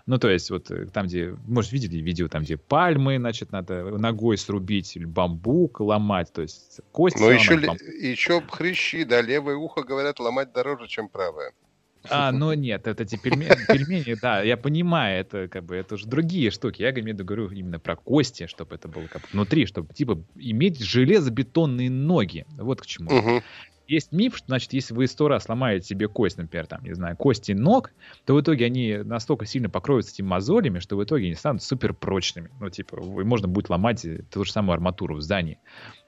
Ну, 0.05 0.17
то 0.17 0.29
есть, 0.29 0.49
вот 0.49 0.71
э, 0.71 0.85
там, 0.87 1.07
где, 1.07 1.35
может, 1.45 1.73
видели 1.73 1.97
видео, 1.97 2.29
там, 2.29 2.43
где 2.43 2.55
пальмы, 2.55 3.17
значит, 3.17 3.51
надо 3.51 3.83
ногой 3.97 4.37
срубить, 4.37 4.95
или 4.95 5.05
бамбук 5.05 5.81
ломать, 5.81 6.31
то 6.31 6.41
есть 6.41 6.79
кости 6.93 7.19
Ну, 7.19 7.29
еще, 7.29 7.55
еще 7.99 8.41
хрящи, 8.49 9.03
да, 9.03 9.21
левое 9.21 9.55
ухо, 9.55 9.83
говорят, 9.83 10.19
ломать 10.19 10.53
дороже, 10.53 10.87
чем 10.87 11.09
правое. 11.09 11.51
А, 12.09 12.31
ну 12.31 12.53
нет, 12.53 12.87
это 12.87 13.03
эти 13.03 13.17
пельмени, 13.17 13.49
пельмени, 13.67 14.15
да, 14.21 14.41
я 14.41 14.57
понимаю, 14.57 15.19
это 15.19 15.47
как 15.47 15.65
бы, 15.65 15.75
это 15.75 15.95
уже 15.95 16.07
другие 16.07 16.51
штуки. 16.51 16.81
Я 16.81 16.91
имею 16.91 17.03
в 17.05 17.07
виду, 17.07 17.25
говорю 17.25 17.49
именно 17.49 17.79
про 17.79 17.95
кости, 17.95 18.47
чтобы 18.47 18.75
это 18.75 18.87
было 18.87 19.07
как 19.07 19.31
внутри, 19.31 19.65
чтобы, 19.65 19.93
типа, 19.93 20.23
иметь 20.35 20.79
железобетонные 20.79 21.89
ноги. 21.89 22.45
Вот 22.57 22.81
к 22.81 22.85
чему. 22.85 23.11
Угу. 23.11 23.43
Есть 23.87 24.11
миф, 24.11 24.35
что, 24.35 24.47
значит, 24.47 24.73
если 24.73 24.93
вы 24.93 25.07
сто 25.07 25.29
раз 25.29 25.45
сломаете 25.45 25.87
себе 25.87 26.09
кость, 26.09 26.37
например, 26.37 26.67
там, 26.67 26.83
не 26.83 26.93
знаю, 26.93 27.15
кости 27.15 27.53
ног, 27.53 27.91
то 28.25 28.35
в 28.35 28.41
итоге 28.41 28.65
они 28.65 28.97
настолько 28.97 29.45
сильно 29.45 29.69
покроются 29.69 30.13
этими 30.13 30.27
мозолями, 30.27 30.79
что 30.79 30.97
в 30.97 31.03
итоге 31.03 31.27
они 31.27 31.35
станут 31.35 31.63
супер 31.63 31.93
прочными. 31.93 32.49
Ну, 32.59 32.69
типа, 32.69 32.97
можно 33.01 33.47
будет 33.47 33.69
ломать 33.69 34.05
ту 34.29 34.43
же 34.43 34.51
самую 34.51 34.73
арматуру 34.73 35.15
в 35.15 35.21
здании. 35.21 35.59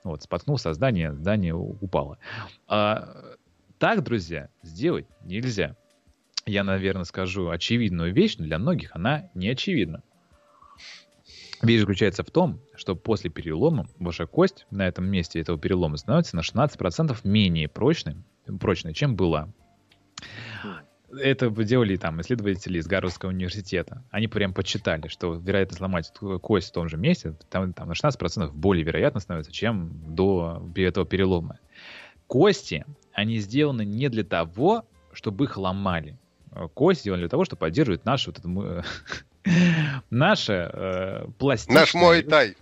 Вот, 0.04 0.23
споткнулся 0.23 0.73
здание, 0.73 1.13
здание 1.13 1.56
упало. 1.56 2.19
А, 2.67 3.38
так, 3.80 4.04
друзья, 4.04 4.50
сделать 4.62 5.08
нельзя 5.22 5.76
я, 6.50 6.63
наверное, 6.63 7.04
скажу 7.04 7.50
очевидную 7.50 8.13
вещь, 8.13 8.36
но 8.38 8.46
для 8.46 8.60
многих 8.60 8.96
она 8.96 9.30
не 9.34 9.50
очевидна. 9.50 10.04
Вещь 11.62 11.82
заключается 11.82 12.24
в 12.24 12.32
том, 12.32 12.62
что 12.76 12.96
после 12.96 13.30
перелома 13.30 13.88
ваша 14.00 14.26
кость 14.26 14.65
на 14.72 14.88
этом 14.88 15.06
месте 15.06 15.39
этого 15.39 15.60
перелома 15.60 15.98
становится 15.98 16.36
на 16.36 16.42
16% 16.42 17.18
менее 17.24 17.68
прочной, 17.68 18.15
прочной, 18.60 18.94
чем 18.94 19.15
была. 19.15 19.50
Это 21.12 21.50
делали 21.50 21.96
там 21.98 22.22
исследователи 22.22 22.78
из 22.78 22.88
Гарвардского 22.88 23.32
университета. 23.32 24.04
Они 24.12 24.28
прям 24.28 24.54
подсчитали, 24.54 25.08
что 25.08 25.34
вероятность 25.34 25.80
сломать 25.80 26.12
кость 26.42 26.70
в 26.70 26.74
том 26.74 26.88
же 26.88 26.98
месте 26.98 27.36
там, 27.50 27.74
там 27.74 27.89
на 27.89 27.94
16% 27.94 28.52
более 28.54 28.86
вероятно 28.86 29.20
становится, 29.20 29.52
чем 29.52 29.92
до 30.15 30.63
этого 30.76 31.06
перелома. 31.06 31.60
Кости, 32.28 32.86
они 33.19 33.38
сделаны 33.39 33.86
не 33.86 34.10
для 34.10 34.23
того, 34.23 34.86
чтобы 35.12 35.45
их 35.45 35.58
ломали. 35.58 36.17
Э, 36.51 36.67
кость 36.73 37.01
сделаны 37.01 37.21
для 37.21 37.29
того, 37.29 37.45
чтобы 37.45 37.60
поддерживать 37.60 38.05
наше 38.05 38.32
вот 38.32 38.39
это, 38.39 38.84
наше 40.10 40.69
э, 40.73 41.27
пластичное... 41.38 41.82
Наш 41.82 41.93
мой 41.93 42.23
тай. 42.23 42.55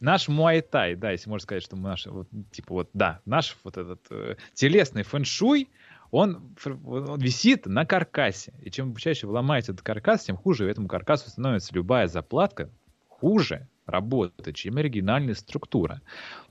Наш 0.00 0.28
муай-тай, 0.28 0.96
да, 0.96 1.12
если 1.12 1.30
можно 1.30 1.44
сказать, 1.44 1.62
что 1.62 1.76
мы 1.76 1.88
наш, 1.88 2.04
вот, 2.04 2.28
типа 2.50 2.74
вот, 2.74 2.90
да, 2.92 3.20
наш 3.24 3.56
вот 3.64 3.78
этот 3.78 4.00
э, 4.10 4.36
телесный 4.52 5.02
фэншуй, 5.02 5.70
он, 6.10 6.54
он 6.84 7.18
висит 7.18 7.64
на 7.64 7.86
каркасе. 7.86 8.52
И 8.60 8.70
чем 8.70 8.94
чаще 8.96 9.26
вы 9.26 9.32
ломаете 9.32 9.72
этот 9.72 9.82
каркас, 9.82 10.24
тем 10.24 10.36
хуже 10.36 10.68
этому 10.68 10.88
каркасу 10.88 11.30
становится 11.30 11.74
любая 11.74 12.06
заплатка, 12.06 12.68
хуже 13.08 13.66
работать, 13.86 14.56
чем 14.56 14.76
оригинальная 14.76 15.34
структура. 15.34 16.00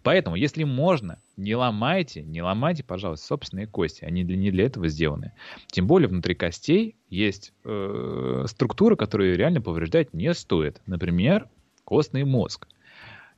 Поэтому, 0.04 0.36
если 0.36 0.64
можно, 0.64 1.22
не 1.38 1.56
ломайте, 1.56 2.24
не 2.24 2.42
ломайте, 2.42 2.84
пожалуйста, 2.84 3.28
собственные 3.28 3.68
кости. 3.68 4.06
Они 4.06 4.24
для, 4.24 4.38
не 4.38 4.52
для 4.52 4.66
этого 4.66 4.88
сделаны. 4.88 5.34
Тем 5.68 5.88
более 5.88 6.08
внутри 6.08 6.36
костей 6.36 6.96
есть 7.10 7.54
э, 7.64 8.46
структура, 8.48 8.96
которую 8.96 9.38
реально 9.38 9.62
повреждать 9.62 10.14
не 10.14 10.34
стоит. 10.34 10.82
Например, 10.86 11.50
костный 11.84 12.24
мозг. 12.24 12.68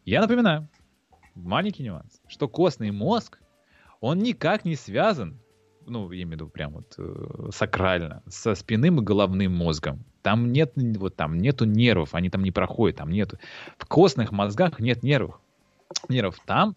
Я 0.03 0.21
напоминаю, 0.21 0.67
маленький 1.35 1.83
нюанс, 1.83 2.21
что 2.27 2.47
костный 2.47 2.91
мозг, 2.91 3.39
он 4.01 4.19
никак 4.19 4.65
не 4.65 4.75
связан 4.75 5.39
ну, 5.87 6.11
я 6.11 6.23
имею 6.23 6.29
в 6.29 6.31
виду 6.33 6.47
прям 6.47 6.73
вот 6.73 6.95
э, 6.97 7.49
сакрально, 7.51 8.23
со 8.27 8.55
спинным 8.55 8.99
и 8.99 9.03
головным 9.03 9.53
мозгом. 9.53 10.03
Там 10.21 10.51
нет, 10.51 10.73
вот 10.75 11.15
там 11.15 11.37
нету 11.37 11.65
нервов, 11.65 12.15
они 12.15 12.29
там 12.29 12.43
не 12.43 12.51
проходят, 12.51 12.97
там 12.97 13.11
нету. 13.11 13.37
В 13.77 13.85
костных 13.85 14.31
мозгах 14.31 14.79
нет 14.79 15.03
нервов. 15.03 15.39
Нервов 16.09 16.37
там 16.45 16.75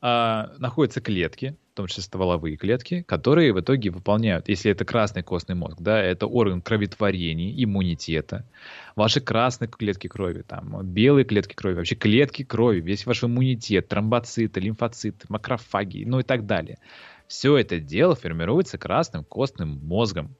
э, 0.00 0.44
находятся 0.58 1.00
клетки, 1.00 1.56
в 1.72 1.76
том 1.76 1.86
числе 1.86 2.02
стволовые 2.02 2.56
клетки, 2.56 3.02
которые 3.02 3.52
в 3.54 3.60
итоге 3.60 3.90
выполняют, 3.90 4.48
если 4.48 4.70
это 4.70 4.84
красный 4.84 5.22
костный 5.22 5.54
мозг, 5.54 5.78
да, 5.80 6.02
это 6.02 6.26
орган 6.26 6.60
кроветворения, 6.60 7.52
иммунитета, 7.64 8.44
ваши 8.94 9.20
красные 9.22 9.68
клетки 9.68 10.06
крови, 10.06 10.42
там, 10.42 10.84
белые 10.84 11.24
клетки 11.24 11.54
крови, 11.54 11.76
вообще 11.76 11.94
клетки 11.94 12.44
крови, 12.44 12.80
весь 12.80 13.06
ваш 13.06 13.24
иммунитет, 13.24 13.88
тромбоциты, 13.88 14.60
лимфоциты, 14.60 15.26
макрофаги, 15.30 16.04
ну 16.04 16.20
и 16.20 16.22
так 16.22 16.44
далее. 16.44 16.78
Все 17.26 17.56
это 17.56 17.78
дело 17.80 18.14
формируется 18.14 18.78
красным 18.78 19.24
костным 19.24 19.80
мозгом. 19.82 20.34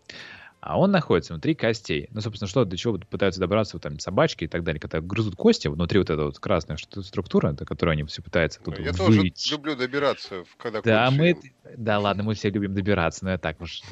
А 0.65 0.79
он 0.79 0.93
находится 0.93 1.33
внутри 1.33 1.57
костей. 1.57 2.07
Ну, 2.13 2.21
собственно, 2.21 2.49
что, 2.49 2.65
до 2.65 2.77
чего 2.77 2.97
пытаются 2.97 3.41
добраться 3.41 3.75
вот, 3.75 3.83
там, 3.83 3.99
собачки 3.99 4.45
и 4.45 4.47
так 4.47 4.63
далее, 4.63 4.79
когда 4.79 5.01
грызут 5.01 5.35
кости, 5.35 5.67
внутри 5.67 5.99
вот 5.99 6.09
эта 6.09 6.23
вот 6.23 6.39
красная 6.39 6.77
структура, 6.77 7.51
до 7.51 7.65
которой 7.65 7.95
они 7.95 8.05
все 8.05 8.23
пытаются 8.23 8.61
тут 8.61 8.79
Я 8.79 8.93
вылить. 8.93 9.45
тоже 9.45 9.57
люблю 9.57 9.75
добираться, 9.75 10.45
когда 10.59 10.81
Да, 10.81 11.11
мы... 11.11 11.37
Да, 11.77 11.99
ладно, 11.99 12.23
мы 12.23 12.35
все 12.35 12.51
любим 12.51 12.75
добираться, 12.75 13.25
но 13.25 13.33
я 13.33 13.39
так 13.39 13.61
уж, 13.61 13.83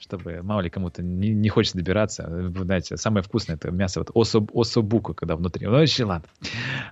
чтобы 0.00 0.42
мало 0.42 0.60
ли 0.60 0.68
кому-то 0.68 1.02
не, 1.02 1.30
не 1.30 1.48
хочется 1.48 1.78
добираться. 1.78 2.26
Вы 2.28 2.64
знаете, 2.64 2.98
самое 2.98 3.22
вкусное 3.22 3.56
это 3.56 3.70
мясо 3.70 4.00
вот 4.00 4.10
особ, 4.14 4.50
особука, 4.54 5.14
когда 5.14 5.34
внутри. 5.34 5.66
Ну, 5.66 5.72
вообще, 5.72 6.04
ладно. 6.04 6.28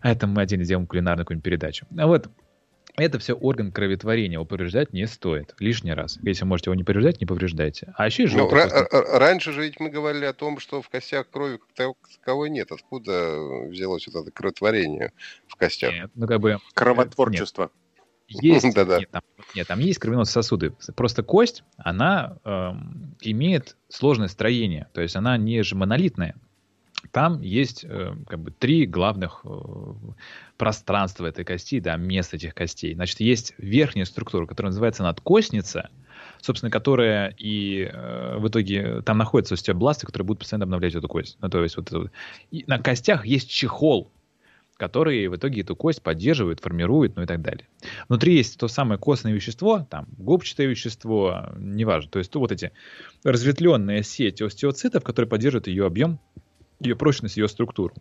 Это 0.03 0.27
мы 0.27 0.41
отдельно 0.41 0.65
сделаем 0.65 0.87
кулинарную 0.87 1.27
какую-нибудь 1.27 1.45
передачу. 1.45 1.87
А 1.99 2.07
вот 2.07 2.31
это 2.97 3.19
все 3.19 3.35
орган 3.35 3.73
кроветворения, 3.73 4.35
его 4.35 4.45
повреждать 4.45 4.93
не 4.93 5.07
стоит. 5.07 5.55
Лишний 5.59 5.95
раз. 5.95 6.19
Если 6.23 6.45
можете 6.45 6.71
его 6.71 6.75
не 6.75 6.85
повреждать, 6.85 7.21
не 7.21 7.27
повреждайте. 7.27 7.93
А 7.97 8.07
еще 8.07 8.25
и 8.25 8.27
ну, 8.27 8.51
Раньше 8.51 9.53
же 9.53 9.63
ведь 9.63 9.81
мы 9.81 9.89
говорили 9.89 10.27
о 10.27 10.35
том, 10.35 10.59
что 10.59 10.83
в 10.83 10.89
костях 10.91 11.31
крови 11.31 11.59
как 11.77 11.97
таковой 12.21 12.51
нет. 12.51 12.71
Откуда 12.71 13.67
взялось 13.69 14.07
вот 14.07 14.23
это 14.23 14.31
кроветворение 14.31 15.13
в 15.49 15.57
костях? 15.57 15.93
Нет, 15.93 16.11
ну 16.15 16.27
как 16.27 16.41
бы... 16.41 16.59
Кровотворчество. 16.75 17.71
Нет. 18.29 18.43
Есть, 18.43 18.75
да 18.75 18.83
-да. 18.83 18.99
Нет, 18.99 19.11
там, 19.11 19.23
нет, 19.55 19.67
там 19.67 19.79
есть 19.81 19.99
кровеносные 19.99 20.33
сосуды. 20.43 20.75
Просто 20.95 21.23
кость, 21.23 21.65
она 21.77 22.37
э, 22.45 22.73
имеет 23.23 23.77
сложное 23.89 24.29
строение. 24.29 24.89
То 24.93 25.01
есть 25.01 25.17
она 25.17 25.37
не 25.39 25.63
же 25.63 25.77
монолитная. 25.77 26.35
Там 27.13 27.43
есть 27.43 27.85
э, 27.85 28.15
как 28.27 28.41
бы 28.41 28.51
три 28.51 28.87
главных 28.87 29.43
э, 29.45 29.49
пространства 30.57 31.27
этой 31.27 31.45
кости, 31.45 31.79
да, 31.79 31.97
мест 31.97 32.33
этих 32.33 32.55
костей. 32.55 32.95
Значит, 32.95 33.21
есть 33.21 33.55
верхняя 33.59 34.07
структура, 34.07 34.47
которая 34.47 34.71
называется 34.71 35.03
надкостница, 35.03 35.91
собственно, 36.41 36.71
которая 36.71 37.35
и 37.37 37.83
э, 37.85 38.39
в 38.39 38.49
итоге 38.49 39.03
там 39.03 39.19
находятся 39.19 39.55
остеобласты, 39.55 40.07
которые 40.07 40.25
будут 40.25 40.41
постоянно 40.41 40.65
обновлять 40.65 40.95
эту 40.95 41.07
кость. 41.07 41.37
Ну, 41.43 41.51
то 41.51 41.63
есть 41.63 41.77
вот 41.77 41.93
это, 41.93 42.11
и 42.51 42.65
на 42.67 42.79
костях 42.79 43.27
есть 43.27 43.51
чехол, 43.51 44.11
который 44.79 45.29
в 45.29 45.37
итоге 45.37 45.61
эту 45.61 45.77
кость 45.77 46.01
поддерживает, 46.01 46.61
формирует, 46.61 47.15
ну 47.17 47.25
и 47.25 47.27
так 47.27 47.43
далее. 47.43 47.69
Внутри 48.09 48.37
есть 48.37 48.59
то 48.59 48.69
самое 48.69 48.99
костное 48.99 49.35
вещество, 49.35 49.87
там 49.91 50.07
губчатое 50.17 50.67
вещество, 50.67 51.51
неважно. 51.59 52.11
То 52.11 52.21
есть 52.21 52.31
то 52.31 52.41
вот 52.41 52.53
эти 52.53 52.73
разветвленные 53.23 54.03
сети 54.03 54.43
остеоцитов, 54.43 55.05
которые 55.05 55.29
поддерживают 55.29 55.67
ее 55.67 55.85
объем 55.85 56.19
ее 56.87 56.97
прочность, 56.97 57.37
ее 57.37 57.49
структуру. 57.49 57.95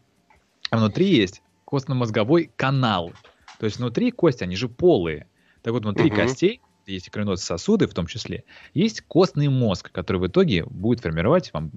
А 0.69 0.77
внутри 0.77 1.07
есть 1.07 1.41
костно-мозговой 1.65 2.51
канал. 2.55 3.11
То 3.59 3.65
есть 3.65 3.77
внутри 3.77 4.11
кости, 4.11 4.43
они 4.43 4.55
же 4.55 4.67
полые. 4.67 5.27
Так 5.61 5.73
вот, 5.73 5.83
внутри 5.83 6.07
угу. 6.07 6.15
костей 6.15 6.61
есть 6.85 7.09
кровеносные 7.09 7.45
сосуды 7.45 7.87
в 7.87 7.93
том 7.93 8.07
числе, 8.07 8.43
есть 8.73 9.01
костный 9.01 9.47
мозг, 9.47 9.91
который 9.91 10.17
в 10.17 10.27
итоге 10.27 10.65
будет 10.65 11.01
формировать 11.01 11.51
вам 11.53 11.71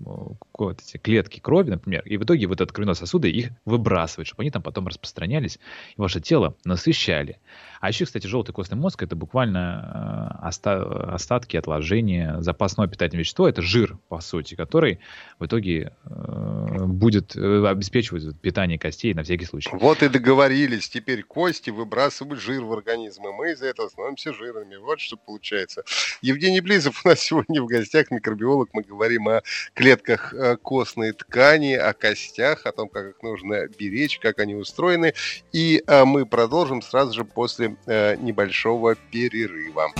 вот 0.56 0.80
эти 0.80 0.96
клетки 0.96 1.40
крови, 1.40 1.70
например, 1.70 2.02
и 2.04 2.16
в 2.16 2.24
итоге 2.24 2.46
вот 2.46 2.60
этот 2.60 2.72
кровеносные 2.72 3.06
сосуды 3.06 3.30
их 3.30 3.50
выбрасывают, 3.64 4.28
чтобы 4.28 4.42
они 4.42 4.50
там 4.50 4.62
потом 4.62 4.86
распространялись 4.86 5.58
и 5.96 6.00
ваше 6.00 6.20
тело 6.20 6.56
насыщали. 6.64 7.38
А 7.80 7.88
еще, 7.88 8.06
кстати, 8.06 8.26
желтый 8.26 8.54
костный 8.54 8.78
мозг 8.78 9.02
это 9.02 9.14
буквально 9.14 10.38
э, 10.42 10.48
оста- 10.48 11.14
остатки, 11.14 11.56
отложения, 11.56 12.36
запасное 12.40 12.88
питательное 12.88 13.20
вещество, 13.20 13.48
это 13.48 13.62
жир, 13.62 13.98
по 14.08 14.20
сути, 14.20 14.54
который 14.54 15.00
в 15.38 15.46
итоге 15.46 15.92
э, 16.04 16.84
будет 16.86 17.36
э, 17.36 17.66
обеспечивать 17.66 18.40
питание 18.40 18.78
костей 18.78 19.12
на 19.12 19.22
всякий 19.22 19.44
случай. 19.44 19.70
Вот 19.72 20.02
и 20.02 20.08
договорились. 20.08 20.88
Теперь 20.88 21.22
кости 21.22 21.70
выбрасывают 21.70 22.40
жир 22.40 22.62
в 22.62 22.72
организм, 22.72 23.26
и 23.26 23.32
мы 23.32 23.52
из-за 23.52 23.66
этого 23.66 23.88
становимся 23.88 24.32
жирными. 24.32 24.76
Вот 24.76 24.93
что 25.00 25.16
получается. 25.16 25.84
Евгений 26.22 26.60
Близов 26.60 27.04
у 27.04 27.08
нас 27.08 27.20
сегодня 27.20 27.62
в 27.62 27.66
гостях, 27.66 28.10
микробиолог. 28.10 28.70
Мы 28.72 28.82
говорим 28.82 29.28
о 29.28 29.42
клетках 29.74 30.32
э, 30.34 30.56
костной 30.56 31.12
ткани, 31.12 31.74
о 31.74 31.92
костях, 31.92 32.66
о 32.66 32.72
том, 32.72 32.88
как 32.88 33.06
их 33.06 33.22
нужно 33.22 33.66
беречь, 33.68 34.18
как 34.18 34.38
они 34.38 34.54
устроены. 34.54 35.14
И 35.52 35.82
э, 35.86 36.04
мы 36.04 36.26
продолжим 36.26 36.82
сразу 36.82 37.12
же 37.12 37.24
после 37.24 37.76
э, 37.86 38.16
небольшого 38.16 38.94
перерыва. 38.94 39.92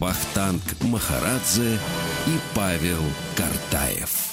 Бахтанг 0.00 0.62
Махарадзе 0.80 1.78
и 2.26 2.38
Павел 2.54 3.02
Картаев. 3.36 4.29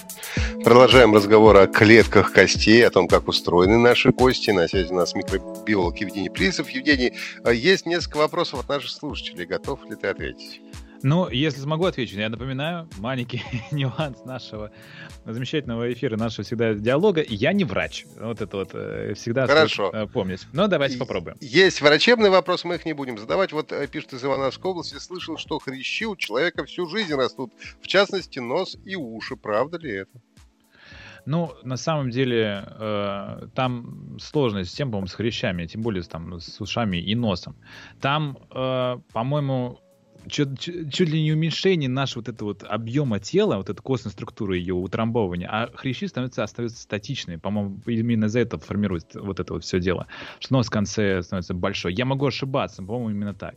Продолжаем 0.64 1.16
разговор 1.16 1.56
о 1.58 1.68
клетках 1.68 2.34
костей, 2.34 2.86
о 2.86 2.90
том, 2.90 3.08
как 3.08 3.28
устроены 3.28 3.78
наши 3.78 4.12
кости. 4.12 4.52
На 4.52 4.68
связи 4.68 4.92
у 4.92 4.96
нас 4.96 5.16
микробиолог 5.16 5.98
Евгений 5.98 6.30
Плисов. 6.30 6.70
Евгений, 6.70 7.14
э, 7.44 7.54
есть 7.54 7.86
несколько 7.86 8.18
вопросов 8.18 8.60
от 8.62 8.70
наших 8.70 8.92
слушателей. 8.92 9.46
Готов 9.46 9.84
ли 9.86 9.96
ты 9.96 10.08
ответить? 10.08 10.62
Ну, 11.04 11.30
если 11.30 11.60
смогу 11.60 11.86
ответить, 11.86 12.16
я 12.16 12.30
напоминаю, 12.30 12.90
маленький 12.98 13.44
нюанс 13.72 14.26
нашего 14.26 14.72
замечательного 15.26 15.92
эфира, 15.92 16.18
нашего 16.18 16.44
всегда 16.44 16.74
диалога. 16.74 17.24
Я 17.28 17.54
не 17.54 17.64
врач. 17.64 18.06
Вот 18.20 18.42
это 18.42 18.58
вот 18.58 18.70
э, 18.74 19.14
всегда 19.16 19.48
Хорошо. 19.48 19.90
Стоит, 19.90 20.12
помнить. 20.12 20.48
Но 20.54 20.68
давайте 20.68 20.98
попробуем. 20.98 21.38
Есть 21.42 21.82
врачебный 21.82 22.30
вопрос, 22.30 22.64
мы 22.64 22.76
их 22.76 22.86
не 22.86 22.94
будем 22.94 23.18
задавать. 23.18 23.52
Вот 23.52 23.72
э, 23.72 23.88
пишет 23.88 24.14
из 24.14 24.24
Ивановской 24.24 24.72
области, 24.72 24.96
слышал, 24.98 25.38
что 25.38 25.60
хрящи 25.60 26.06
у 26.06 26.16
человека 26.16 26.66
всю 26.66 26.88
жизнь 26.88 27.14
растут. 27.14 27.52
В 27.82 27.88
частности, 27.88 28.40
нос 28.40 28.78
и 28.86 28.96
уши. 28.96 29.36
Правда 29.36 29.78
ли 29.78 29.92
это? 29.92 30.22
Ну, 31.28 31.52
на 31.64 31.76
самом 31.76 32.10
деле, 32.10 32.64
э, 32.66 33.48
там 33.54 34.18
сложная 34.18 34.64
система, 34.64 34.92
по-моему, 34.92 35.08
с 35.08 35.14
хрящами, 35.14 35.66
тем 35.66 35.82
более 35.82 36.02
там, 36.04 36.40
с 36.40 36.62
ушами 36.62 36.98
и 36.98 37.16
носом. 37.16 37.58
Там, 38.00 38.38
э, 38.50 38.98
по-моему, 39.12 39.82
чуть, 40.30 40.60
чуть, 40.60 40.94
чуть 40.94 41.10
ли 41.10 41.24
не 41.24 41.34
уменьшение 41.34 41.90
нашего 41.90 42.22
вот 42.22 42.30
этого 42.30 42.50
вот 42.50 42.64
объема 42.64 43.20
тела, 43.20 43.58
вот 43.58 43.70
этой 43.70 43.82
костной 43.82 44.12
структуры 44.12 44.58
ее 44.58 44.74
утрамбования, 44.74 45.48
а 45.50 45.70
хрящи 45.76 46.08
становятся, 46.08 46.44
остаются 46.44 46.82
статичными. 46.82 47.38
По-моему, 47.38 47.82
именно 47.86 48.26
из-за 48.26 48.40
этого 48.40 48.62
формируется 48.62 49.22
вот 49.22 49.40
это 49.40 49.54
вот 49.54 49.64
все 49.64 49.80
дело. 49.80 50.08
Что 50.40 50.56
нос 50.56 50.68
в 50.68 50.72
конце 50.72 51.22
становится 51.22 51.54
большой. 51.54 51.94
Я 51.94 52.06
могу 52.06 52.26
ошибаться, 52.26 52.84
по-моему, 52.84 53.10
именно 53.12 53.34
так 53.34 53.56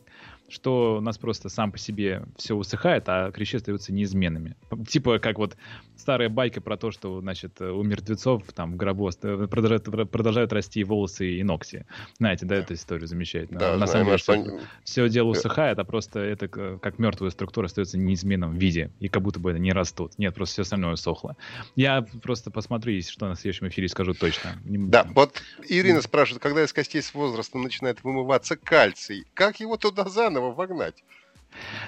что 0.51 0.97
у 0.97 1.01
нас 1.01 1.17
просто 1.17 1.49
сам 1.49 1.71
по 1.71 1.77
себе 1.77 2.23
все 2.37 2.53
усыхает, 2.53 3.07
а 3.07 3.31
клещи 3.31 3.55
остаются 3.55 3.93
неизменными. 3.93 4.55
Типа 4.87 5.19
как 5.19 5.37
вот 5.37 5.55
старая 5.95 6.29
байка 6.29 6.61
про 6.61 6.77
то, 6.77 6.91
что, 6.91 7.21
значит, 7.21 7.61
у 7.61 7.81
мертвецов 7.83 8.43
там 8.53 8.73
в 8.73 8.75
гробу 8.75 9.09
продолжают, 9.21 9.85
продолжают 10.11 10.51
расти 10.51 10.83
волосы 10.83 11.37
и 11.37 11.43
ногти. 11.43 11.85
Знаете, 12.17 12.45
да, 12.45 12.55
эту 12.55 12.73
историю 12.73 13.07
замечательно. 13.07 13.59
Да, 13.59 13.77
На 13.77 13.87
самом 13.87 14.05
деле, 14.05 14.17
что 14.17 14.33
они... 14.33 14.49
все 14.83 15.07
дело 15.09 15.29
усыхает, 15.29 15.79
а 15.79 15.83
просто 15.85 16.19
это 16.19 16.47
как 16.47 16.99
мертвая 16.99 17.29
структура 17.29 17.67
остается 17.67 17.97
в 17.97 18.01
неизменном 18.01 18.55
виде, 18.55 18.91
и 18.99 19.07
как 19.07 19.21
будто 19.21 19.39
бы 19.39 19.51
это 19.51 19.59
не 19.59 19.71
растут. 19.71 20.17
Нет, 20.17 20.35
просто 20.35 20.53
все 20.53 20.61
остальное 20.63 20.93
усохло. 20.93 21.37
Я 21.75 22.05
просто 22.21 22.51
посмотрю, 22.51 22.93
если 22.93 23.11
что, 23.11 23.27
на 23.27 23.35
следующем 23.35 23.67
эфире 23.69 23.87
скажу 23.87 24.13
точно. 24.13 24.57
Да, 24.65 25.07
вот 25.13 25.41
Ирина 25.69 26.01
спрашивает, 26.01 26.41
когда 26.41 26.63
из 26.63 26.73
костей 26.73 27.01
с 27.01 27.13
возрастом 27.13 27.61
начинает 27.61 28.03
вымываться 28.03 28.57
кальций, 28.57 29.25
как 29.33 29.59
его 29.59 29.77
туда 29.77 30.09
заново 30.09 30.40
заново 30.41 30.53
вогнать. 30.53 31.03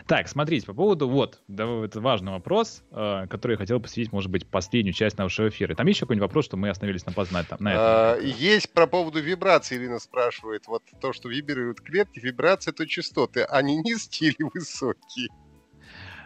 Так, 0.08 0.28
смотрите, 0.28 0.66
по 0.66 0.74
поводу, 0.74 1.08
вот, 1.08 1.42
да, 1.48 1.64
это 1.86 2.02
важный 2.02 2.34
вопрос, 2.34 2.84
э, 2.92 3.28
который 3.30 3.54
я 3.54 3.58
хотел 3.58 3.80
посвятить, 3.80 4.12
может 4.12 4.30
быть, 4.30 4.46
последнюю 4.46 4.94
часть 4.94 5.18
нашего 5.18 5.48
эфира. 5.48 5.74
Там 5.74 5.88
еще 5.88 6.02
какой-нибудь 6.02 6.28
вопрос, 6.28 6.46
что 6.46 6.58
мы 6.58 6.68
остановились 6.68 7.06
на 7.06 7.14
познать 7.14 7.48
там, 7.48 7.60
на 7.62 7.70
этом? 7.70 7.82
А, 7.82 8.18
есть 8.20 8.74
про 8.74 8.88
поводу 8.88 9.22
вибрации, 9.22 9.78
Ирина 9.78 10.00
спрашивает. 10.00 10.68
Вот 10.68 10.84
то, 11.00 11.14
что 11.14 11.30
вибрируют 11.30 11.80
клетки, 11.80 12.20
вибрация— 12.20 12.72
это 12.74 12.86
частоты, 12.86 13.44
они 13.44 13.78
низкие 13.78 14.32
или 14.32 14.50
высокие? 14.54 15.30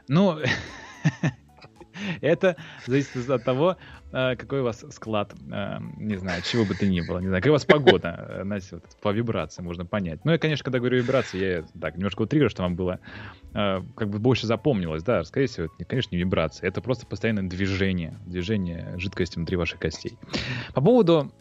Ну, 0.08 0.40
Это 2.22 2.56
зависит 2.86 3.30
от 3.30 3.44
того, 3.44 3.78
э, 4.12 4.36
какой 4.36 4.62
у 4.62 4.64
вас 4.64 4.86
склад, 4.92 5.34
э, 5.52 5.78
не 5.98 6.18
знаю, 6.18 6.42
чего 6.44 6.66
бы 6.66 6.76
то 6.76 6.86
ни 6.86 7.02
было, 7.02 7.20
не 7.20 7.28
знаю, 7.28 7.42
какая 7.42 7.52
у 7.52 7.54
вас 7.54 7.66
погода, 7.66 8.26
э, 8.30 8.44
знаете, 8.44 8.68
вот, 8.72 8.84
по 9.02 9.12
вибрации 9.12 9.62
можно 9.62 9.86
понять. 9.86 10.24
Ну, 10.26 10.32
я, 10.32 10.38
конечно, 10.38 10.64
когда 10.64 10.80
говорю 10.80 11.02
вибрации, 11.02 11.38
я 11.38 11.66
так 11.80 11.96
немножко 11.96 12.24
утрирую, 12.24 12.50
что 12.50 12.64
вам 12.64 12.76
было 12.76 13.00
как 13.54 14.10
бы 14.10 14.20
больше 14.20 14.46
запомнилось, 14.46 15.02
да, 15.02 15.24
скорее 15.24 15.48
всего, 15.48 15.66
это, 15.66 15.86
конечно, 15.86 16.14
не 16.14 16.20
вибрация, 16.20 16.68
это 16.68 16.80
просто 16.80 17.08
постоянное 17.08 17.44
движение, 17.44 18.20
движение 18.26 18.94
жидкости 18.98 19.38
внутри 19.38 19.58
ваших 19.58 19.80
костей. 19.80 20.18
По 20.76 20.82
поводу 20.82 21.32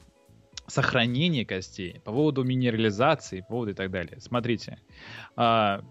сохранения 0.67 1.45
костей, 1.45 2.01
по 2.05 2.13
поводу 2.13 2.43
минерализации, 2.45 3.41
по 3.41 3.49
поводу 3.49 3.73
и 3.73 3.75
так 3.75 3.91
далее. 3.91 4.19
Смотрите, 4.21 4.79
а, 5.37 5.83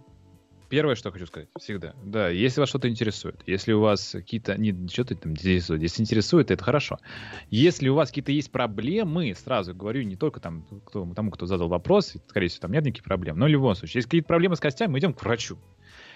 Первое, 0.75 0.95
что 0.95 1.09
хочу 1.09 1.25
сказать, 1.25 1.47
всегда, 1.57 1.93
да, 2.03 2.27
если 2.27 2.59
вас 2.59 2.67
что-то 2.67 2.89
интересует, 2.89 3.41
если 3.45 3.71
у 3.71 3.79
вас 3.79 4.09
какие-то, 4.11 4.59
не 4.59 4.89
что-то 4.89 5.15
там 5.15 5.31
интересует, 5.31 5.81
если 5.81 6.01
интересует, 6.01 6.51
это 6.51 6.61
хорошо. 6.61 6.99
Если 7.49 7.87
у 7.87 7.95
вас 7.95 8.09
какие-то 8.09 8.33
есть 8.33 8.51
проблемы, 8.51 9.33
сразу 9.35 9.73
говорю, 9.73 10.01
не 10.03 10.17
только 10.17 10.41
там 10.41 10.65
кто, 10.85 11.09
тому, 11.13 11.31
кто 11.31 11.45
задал 11.45 11.69
вопрос, 11.69 12.17
скорее 12.27 12.49
всего, 12.49 12.63
там 12.63 12.73
нет 12.73 12.83
никаких 12.83 13.05
проблем, 13.05 13.39
но 13.39 13.45
в 13.45 13.47
любом 13.47 13.73
случае, 13.73 13.99
если 13.99 14.09
какие-то 14.09 14.27
проблемы 14.27 14.57
с 14.57 14.59
костями, 14.59 14.91
мы 14.91 14.99
идем 14.99 15.13
к 15.13 15.23
врачу. 15.23 15.57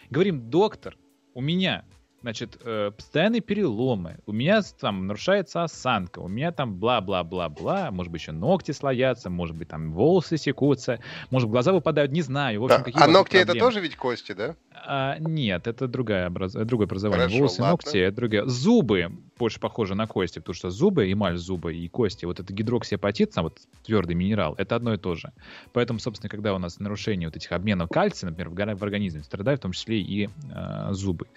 Говорим, 0.10 0.50
доктор, 0.50 0.98
у 1.34 1.40
меня 1.40 1.86
Значит, 2.22 2.58
э, 2.64 2.92
постоянные 2.96 3.42
переломы, 3.42 4.18
у 4.26 4.34
меня 4.34 4.62
там 4.80 5.08
нарушается 5.08 5.64
осанка, 5.64 6.20
у 6.20 6.28
меня 6.28 6.52
там 6.52 6.76
бла-бла-бла-бла, 6.76 7.92
может 7.92 8.12
быть, 8.12 8.22
еще 8.22 8.34
ногти 8.34 8.72
слоятся, 8.72 9.30
может 9.30 9.56
быть, 9.56 9.70
там 9.70 9.94
волосы 9.94 10.38
секутся, 10.38 11.00
может, 11.30 11.50
глаза 11.50 11.72
выпадают, 11.72 12.12
не 12.12 12.22
знаю. 12.22 12.62
В 12.62 12.66
общем, 12.66 12.78
да. 12.80 12.84
какие 12.84 13.04
а 13.04 13.08
ногти 13.08 13.38
проблемы. 13.38 13.52
это 13.52 13.66
тоже 13.66 13.80
ведь 13.80 13.96
кости, 13.96 14.34
да? 14.34 14.56
А, 14.86 15.18
нет, 15.20 15.68
это 15.68 15.88
другая 15.88 16.28
образ... 16.28 16.54
другое 16.54 16.88
образование. 16.88 17.28
Хорошо, 17.28 17.38
Волосы, 17.38 17.62
ладно. 17.62 17.72
ногти, 17.72 17.98
это 17.98 18.16
другое. 18.16 18.46
Зубы 18.46 19.12
больше 19.38 19.60
похожи 19.60 19.96
на 19.96 20.06
кости, 20.06 20.40
потому 20.40 20.54
что 20.54 20.70
зубы, 20.70 21.12
эмаль 21.12 21.38
зубы 21.38 21.76
и 21.76 21.88
кости, 21.88 22.26
вот 22.26 22.40
это 22.40 22.54
гидроксиапатит, 22.54 23.34
сам 23.34 23.46
вот 23.46 23.60
твердый 23.86 24.16
минерал, 24.16 24.54
это 24.58 24.76
одно 24.76 24.94
и 24.94 24.98
то 24.98 25.16
же. 25.16 25.32
Поэтому, 25.72 26.00
собственно, 26.00 26.30
когда 26.30 26.54
у 26.54 26.58
нас 26.58 26.80
нарушение 26.80 27.30
вот 27.30 27.38
этих 27.38 27.52
обменов 27.54 27.90
кальция, 27.90 28.30
например, 28.30 28.50
в, 28.50 28.80
в 28.80 28.84
организме, 28.84 29.24
страдают 29.24 29.62
в 29.62 29.64
том 29.64 29.72
числе 29.72 30.02
и 30.02 30.30
э, 30.54 30.88
зубы. 30.92 31.28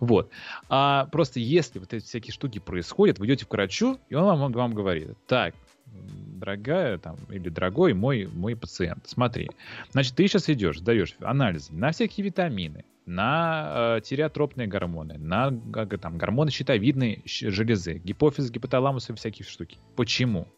Вот. 0.00 0.25
А 0.68 1.06
просто 1.06 1.40
если 1.40 1.78
вот 1.78 1.92
эти 1.92 2.04
всякие 2.04 2.32
штуки 2.32 2.58
происходят, 2.58 3.18
вы 3.18 3.26
идете 3.26 3.46
к 3.46 3.52
врачу, 3.52 3.98
и 4.08 4.14
он 4.14 4.24
вам, 4.24 4.52
вам 4.52 4.74
говорит, 4.74 5.16
так, 5.26 5.54
дорогая 5.86 6.98
там, 6.98 7.16
или 7.30 7.48
дорогой 7.48 7.94
мой, 7.94 8.26
мой 8.26 8.56
пациент, 8.56 9.04
смотри, 9.06 9.48
значит, 9.90 10.14
ты 10.14 10.26
сейчас 10.26 10.48
идешь, 10.48 10.78
сдаешь 10.78 11.14
анализы 11.20 11.72
на 11.72 11.92
всякие 11.92 12.26
витамины, 12.26 12.84
на 13.06 13.96
э, 13.96 14.00
тиреотропные 14.02 14.66
гормоны, 14.66 15.16
на 15.16 15.52
там, 16.00 16.18
гормоны 16.18 16.50
щитовидной 16.50 17.22
железы, 17.24 17.98
гипофиз, 18.04 18.50
гипоталамус 18.50 19.08
и 19.10 19.14
всякие 19.14 19.46
штуки. 19.46 19.78
Почему? 19.94 20.48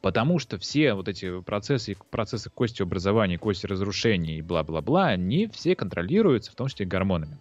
Потому 0.00 0.40
что 0.40 0.58
все 0.58 0.94
вот 0.94 1.08
эти 1.08 1.40
процессы, 1.42 1.96
процессы 2.10 2.50
костеобразования, 2.50 3.38
кости 3.38 3.66
разрушения 3.66 4.38
и 4.38 4.42
бла-бла-бла, 4.42 5.06
они 5.06 5.46
все 5.46 5.76
контролируются, 5.76 6.50
в 6.50 6.56
том 6.56 6.66
числе 6.66 6.86
гормонами. 6.86 7.38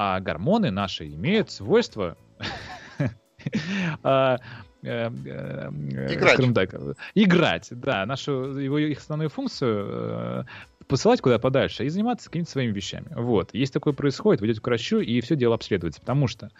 А 0.00 0.20
гормоны 0.20 0.70
наши 0.70 1.08
имеют 1.08 1.50
свойство 1.50 2.16
а, 4.04 4.38
э, 4.84 5.10
э, 5.10 5.68
играть. 6.14 6.54
так, 6.54 6.74
играть, 7.16 7.68
да, 7.72 8.06
нашу 8.06 8.56
его 8.60 8.78
их 8.78 8.98
основную 8.98 9.28
функцию 9.28 9.86
э, 9.90 10.44
посылать 10.86 11.20
куда 11.20 11.40
подальше 11.40 11.84
и 11.84 11.88
заниматься 11.88 12.30
какими-то 12.30 12.48
своими 12.48 12.70
вещами. 12.70 13.08
Вот. 13.10 13.50
Если 13.52 13.72
такое 13.72 13.92
происходит, 13.92 14.40
вы 14.40 14.46
идете 14.46 14.60
к 14.60 14.66
врачу, 14.68 15.00
и 15.00 15.20
все 15.20 15.34
дело 15.34 15.56
обследуется, 15.56 16.00
потому 16.00 16.28
что 16.28 16.52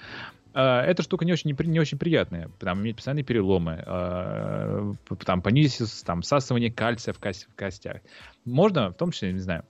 э, 0.52 0.60
эта 0.60 1.04
штука 1.04 1.24
не 1.24 1.32
очень, 1.32 1.54
не, 1.56 1.78
очень 1.78 1.96
приятная. 1.96 2.50
Там 2.58 2.80
иметь 2.80 2.96
постоянные 2.96 3.22
переломы, 3.22 3.84
э, 3.86 4.94
там 5.24 5.42
понизить 5.42 6.04
там, 6.04 6.22
всасывание 6.22 6.72
кальция 6.72 7.14
в, 7.14 7.20
кость, 7.20 7.46
в 7.48 7.54
костях. 7.54 7.98
Можно, 8.44 8.90
в 8.90 8.94
том 8.94 9.12
числе, 9.12 9.32
не 9.32 9.38
знаю, 9.38 9.64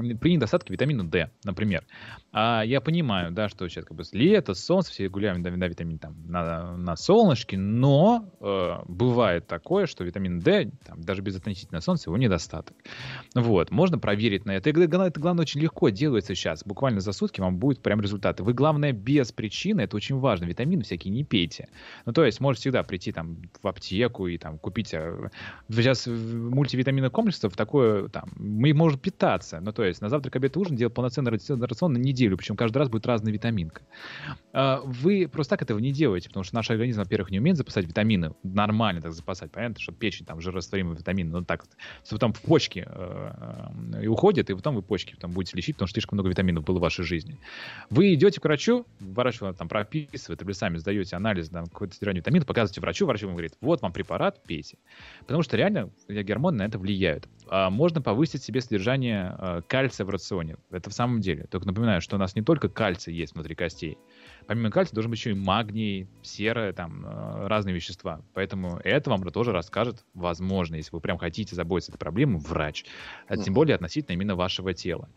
при 0.00 0.34
недостатке 0.34 0.72
витамина 0.72 1.08
D, 1.08 1.30
например. 1.44 1.84
А 2.32 2.62
я 2.62 2.80
понимаю, 2.80 3.32
да, 3.32 3.48
что 3.48 3.68
сейчас 3.68 3.84
как 3.84 3.96
бы 3.96 4.04
лето, 4.12 4.54
солнце, 4.54 4.92
все 4.92 5.08
гуляем 5.08 5.42
на, 5.42 5.50
на 5.50 5.68
витамин 5.68 5.98
там 5.98 6.14
на, 6.26 6.76
на 6.76 6.96
солнышке, 6.96 7.58
но 7.58 8.32
э, 8.40 8.82
бывает 8.86 9.46
такое, 9.46 9.86
что 9.86 10.04
витамин 10.04 10.38
D, 10.38 10.70
там, 10.84 11.02
даже 11.02 11.22
без 11.22 11.36
относительно 11.36 11.80
солнца, 11.80 12.08
его 12.08 12.16
недостаток. 12.16 12.76
Вот, 13.34 13.70
можно 13.70 13.98
проверить 13.98 14.44
на 14.44 14.52
это. 14.52 14.70
И 14.70 14.72
это, 14.72 15.20
главное, 15.20 15.42
очень 15.42 15.60
легко 15.60 15.88
делается 15.88 16.34
сейчас. 16.34 16.62
Буквально 16.64 17.00
за 17.00 17.12
сутки 17.12 17.40
вам 17.40 17.56
будет 17.58 17.82
прям 17.82 18.00
результаты. 18.00 18.42
Вы, 18.42 18.52
главное, 18.52 18.92
без 18.92 19.32
причины, 19.32 19.82
это 19.82 19.96
очень 19.96 20.18
важно, 20.18 20.44
витамины 20.44 20.84
всякие 20.84 21.12
не 21.12 21.24
пейте. 21.24 21.68
Ну, 22.06 22.12
то 22.12 22.24
есть, 22.24 22.40
можете 22.40 22.62
всегда 22.62 22.82
прийти 22.82 23.12
там 23.12 23.38
в 23.62 23.66
аптеку 23.66 24.28
и 24.28 24.38
там 24.38 24.58
купить... 24.58 24.94
Э, 24.94 25.30
сейчас 25.68 26.06
мультивитаминных 26.06 27.12
комплексов 27.12 27.56
такое, 27.56 28.08
там, 28.08 28.30
мы 28.36 28.72
можем 28.72 29.00
питаться. 29.00 29.60
Ну, 29.60 29.72
то 29.72 29.82
есть, 29.82 29.89
на 30.00 30.08
завтрак, 30.08 30.36
обед, 30.36 30.56
ужин 30.56 30.76
делать 30.76 30.94
полноценный 30.94 31.30
рацион 31.32 31.92
на 31.92 31.98
неделю, 31.98 32.36
причем 32.36 32.56
каждый 32.56 32.78
раз 32.78 32.88
будет 32.88 33.06
разная 33.06 33.32
витаминка. 33.32 33.82
А, 34.52 34.80
вы 34.84 35.28
просто 35.28 35.56
так 35.56 35.62
этого 35.62 35.78
не 35.78 35.92
делаете, 35.92 36.28
потому 36.28 36.44
что 36.44 36.54
наш 36.54 36.70
организм, 36.70 37.00
во-первых, 37.00 37.30
не 37.30 37.38
умеет 37.38 37.56
запасать 37.56 37.86
витамины, 37.86 38.34
нормально 38.42 39.00
так 39.00 39.12
запасать, 39.12 39.50
понятно, 39.50 39.80
что 39.80 39.92
печень 39.92 40.26
там 40.26 40.40
жирорастворимые 40.40 40.96
витамины, 40.96 41.30
ну 41.30 41.44
так, 41.44 41.64
что 42.04 42.16
потом 42.16 42.32
в 42.32 42.40
почки 42.40 42.86
э, 42.86 43.32
э, 43.94 44.04
и 44.04 44.06
уходит, 44.06 44.50
и 44.50 44.54
потом 44.54 44.74
вы 44.74 44.82
почки 44.82 45.14
там 45.16 45.32
будете 45.32 45.56
лечить, 45.56 45.76
потому 45.76 45.88
что 45.88 45.94
слишком 45.94 46.16
много 46.16 46.30
витаминов 46.30 46.64
было 46.64 46.78
в 46.78 46.82
вашей 46.82 47.04
жизни. 47.04 47.38
Вы 47.90 48.14
идете 48.14 48.40
к 48.40 48.44
врачу, 48.44 48.86
врач 49.00 49.40
вам 49.40 49.54
там 49.54 49.68
прописывает, 49.68 50.42
или 50.42 50.52
сами 50.52 50.76
сдаете 50.76 51.16
анализ, 51.16 51.48
там, 51.48 51.66
какое-то 51.66 51.94
содержание 51.94 52.20
витаминов, 52.20 52.46
показываете 52.46 52.80
врачу, 52.80 53.06
врач 53.06 53.22
вам 53.22 53.32
говорит, 53.32 53.54
вот 53.60 53.82
вам 53.82 53.92
препарат, 53.92 54.42
пейте. 54.44 54.78
Потому 55.20 55.42
что 55.42 55.56
реально 55.56 55.90
гормоны 56.08 56.58
на 56.58 56.62
это 56.64 56.78
влияют. 56.78 57.28
А 57.48 57.70
можно 57.70 58.00
повысить 58.02 58.42
себе 58.42 58.60
содержание 58.60 59.36
э, 59.38 59.62
кальция 59.80 60.04
в 60.04 60.10
рационе. 60.10 60.56
Это 60.70 60.90
в 60.90 60.92
самом 60.92 61.22
деле. 61.22 61.44
Только 61.44 61.66
напоминаю, 61.66 62.02
что 62.02 62.16
у 62.16 62.18
нас 62.18 62.34
не 62.34 62.42
только 62.42 62.68
кальций 62.68 63.14
есть 63.14 63.32
внутри 63.32 63.54
костей. 63.54 63.96
Помимо 64.46 64.70
кальция 64.70 64.94
должен 64.94 65.10
быть 65.10 65.18
еще 65.18 65.30
и 65.30 65.34
магний, 65.34 66.06
сера, 66.20 66.74
там 66.74 67.06
э, 67.06 67.46
разные 67.46 67.74
вещества. 67.74 68.20
Поэтому 68.34 68.78
это 68.84 69.08
вам 69.08 69.22
тоже 69.30 69.52
расскажет, 69.52 70.04
возможно, 70.12 70.74
если 70.74 70.90
вы 70.92 71.00
прям 71.00 71.16
хотите 71.16 71.56
заботиться 71.56 71.92
этой 71.92 71.98
проблемой, 71.98 72.40
врач. 72.40 72.84
А 73.26 73.38
тем 73.38 73.54
более 73.54 73.74
относительно 73.74 74.14
именно 74.14 74.36
вашего 74.36 74.74
тела. 74.74 75.08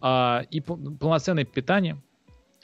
А, 0.00 0.42
и 0.50 0.60
полноценное 0.60 1.44
питание 1.44 2.02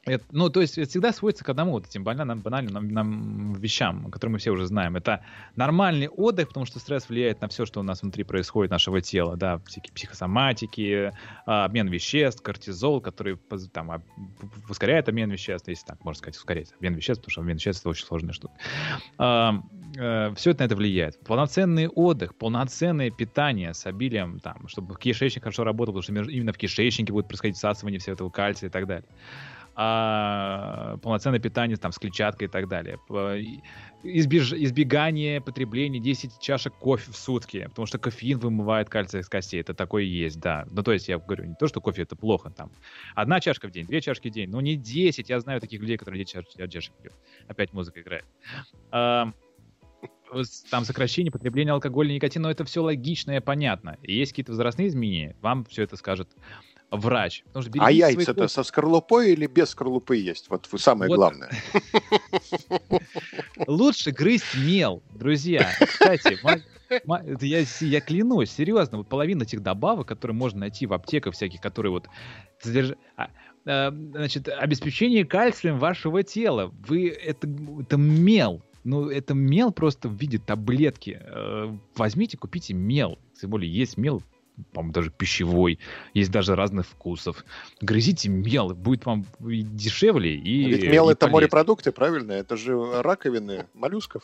это, 0.07 0.25
ну, 0.33 0.51
то 0.51 0.61
есть 0.61 0.77
это 0.77 0.89
всегда 0.89 1.13
сводится 1.13 1.45
к 1.45 1.49
одному 1.49 1.73
вот 1.73 1.87
этим 1.87 2.05
банальным, 2.05 2.41
банальным 2.41 2.89
нам, 2.89 3.55
вещам, 3.55 4.11
которые 4.11 4.35
мы 4.35 4.39
все 4.39 4.51
уже 4.51 4.67
знаем. 4.67 4.97
Это 4.97 5.25
нормальный 5.57 6.09
отдых, 6.09 6.49
потому 6.49 6.67
что 6.67 6.79
стресс 6.79 7.09
влияет 7.09 7.41
на 7.41 7.49
все, 7.49 7.65
что 7.65 7.81
у 7.81 7.83
нас 7.83 8.03
внутри 8.03 8.25
происходит, 8.25 8.71
нашего 8.71 9.01
тела, 9.01 9.37
да, 9.37 9.61
всякие 9.67 9.93
психосоматики, 9.95 11.13
а, 11.47 11.65
обмен 11.65 11.89
веществ, 11.89 12.43
кортизол, 12.43 13.01
который 13.01 13.39
там 13.73 14.03
ускоряет 14.69 15.09
обмен 15.09 15.31
веществ, 15.31 15.69
если 15.69 15.87
так 15.87 16.05
можно 16.05 16.19
сказать, 16.19 16.37
ускоряет 16.37 16.73
обмен 16.75 16.95
веществ, 16.95 17.23
потому 17.23 17.33
что 17.33 17.41
обмен 17.41 17.57
веществ 17.57 17.83
это 17.83 17.91
очень 17.91 18.05
сложная 18.05 18.35
штука. 18.35 18.55
А, 19.17 19.55
а, 19.99 20.35
все 20.35 20.51
это 20.51 20.63
на 20.63 20.67
это 20.67 20.77
влияет. 20.77 21.19
Полноценный 21.21 21.89
отдых, 21.89 22.35
полноценное 22.35 23.11
питание 23.11 23.73
с 23.73 23.87
обилием, 23.87 24.39
там, 24.41 24.69
чтобы 24.69 24.97
кишечник 24.99 25.45
хорошо 25.45 25.65
работал, 25.65 25.95
потому 25.95 26.25
что 26.25 26.31
именно 26.31 26.53
в 26.53 26.59
кишечнике 26.59 27.13
будет 27.13 27.27
происходить 27.27 27.57
всасывание 27.57 28.01
всего 28.01 28.13
этого 28.13 28.29
кальция 28.29 28.69
и 28.69 28.71
так 28.71 28.87
далее 28.87 29.09
а, 29.77 30.99
полноценное 30.99 31.41
питание 31.41 31.77
там, 31.77 31.91
с 31.93 31.99
клетчаткой 31.99 32.47
и 32.47 32.51
так 32.51 32.69
далее. 32.69 32.99
Избеж... 34.03 34.53
Избегание 34.53 35.41
потребления 35.41 35.99
10 35.99 36.39
чашек 36.41 36.75
кофе 36.75 37.11
в 37.11 37.17
сутки, 37.17 37.67
потому 37.71 37.87
что 37.87 37.99
кофеин 37.99 38.39
вымывает 38.39 38.89
кальций 38.89 39.21
из 39.21 39.29
костей. 39.29 39.61
Это 39.61 39.75
такое 39.75 40.05
есть, 40.05 40.39
да. 40.41 40.67
Ну, 40.71 40.83
то 40.83 40.93
есть, 40.93 41.09
я 41.09 41.19
говорю, 41.19 41.45
не 41.45 41.55
то, 41.55 41.67
что 41.67 41.81
кофе 41.81 42.03
это 42.03 42.15
плохо, 42.15 42.51
там, 42.51 42.71
одна 43.15 43.41
чашка 43.41 43.69
в 43.69 43.73
день, 43.73 43.87
две 43.87 44.01
чашки 44.01 44.29
в 44.29 44.33
день, 44.33 44.51
но 44.51 44.61
не 44.61 44.77
10. 44.77 45.29
Я 45.29 45.41
знаю 45.41 45.61
таких 45.61 45.81
людей, 45.81 45.97
которые 45.97 46.25
10 46.25 46.71
чашек 46.71 46.95
пьют. 46.95 47.15
Опять 47.49 47.73
музыка 47.73 48.01
играет. 48.01 48.27
А, 48.93 49.33
там 50.71 50.85
сокращение 50.85 51.33
потребления 51.33 51.73
алкоголя, 51.73 52.13
никотина, 52.13 52.45
но 52.45 52.51
это 52.51 52.65
все 52.65 52.83
логично 52.83 53.33
и 53.37 53.41
понятно. 53.41 53.99
И 54.03 54.15
есть 54.15 54.33
какие-то 54.33 54.53
возрастные 54.53 54.89
изменения, 54.89 55.37
вам 55.41 55.65
все 55.65 55.83
это 55.83 55.97
скажет 55.97 56.29
врач. 56.97 57.45
а 57.79 57.91
яйца-то 57.91 58.49
со 58.49 58.63
скорлупой 58.63 59.33
или 59.33 59.47
без 59.47 59.71
скорлупы 59.71 60.17
есть? 60.17 60.49
Вот 60.49 60.69
самое 60.77 61.09
вот. 61.09 61.17
главное. 61.17 61.51
Лучше 63.67 64.11
грызть 64.11 64.55
мел, 64.57 65.03
друзья. 65.15 65.71
Кстати, 65.81 66.39
я, 67.45 67.65
я 67.81 68.01
клянусь, 68.01 68.51
серьезно, 68.51 68.99
вот 68.99 69.09
половина 69.09 69.43
этих 69.43 69.63
добавок, 69.63 70.09
которые 70.09 70.37
можно 70.37 70.61
найти 70.61 70.87
в 70.87 70.93
аптеках 70.93 71.35
всяких, 71.35 71.61
которые 71.61 71.93
вот 71.93 72.09
содержат... 72.61 72.99
А, 73.17 73.31
а, 73.67 73.91
значит, 73.91 74.49
обеспечение 74.49 75.25
кальцием 75.25 75.79
вашего 75.79 76.23
тела. 76.23 76.73
Вы 76.87 77.09
это, 77.09 77.49
это 77.81 77.97
мел. 77.97 78.63
Ну, 78.85 79.09
это 79.09 79.33
мел 79.33 79.73
просто 79.73 80.09
в 80.09 80.15
виде 80.15 80.39
таблетки. 80.39 81.19
Э, 81.23 81.75
возьмите, 81.97 82.37
купите 82.37 82.75
мел. 82.75 83.19
Тем 83.41 83.51
более 83.51 83.73
есть 83.73 83.97
мел 83.97 84.23
по-моему, 84.73 84.93
даже 84.93 85.11
пищевой, 85.11 85.79
есть 86.13 86.31
даже 86.31 86.55
разных 86.55 86.87
вкусов. 86.87 87.45
Грызите 87.81 88.29
мел, 88.29 88.71
будет 88.75 89.05
вам 89.05 89.27
и 89.47 89.63
дешевле, 89.63 90.35
и 90.37 90.65
Ведь 90.67 90.85
мел 90.85 91.09
и 91.09 91.13
это 91.13 91.21
полезнее. 91.21 91.33
морепродукты, 91.33 91.93
правильно? 91.93 92.33
Это 92.33 92.57
же 92.57 93.03
раковины 93.03 93.67
моллюсков. 93.75 94.23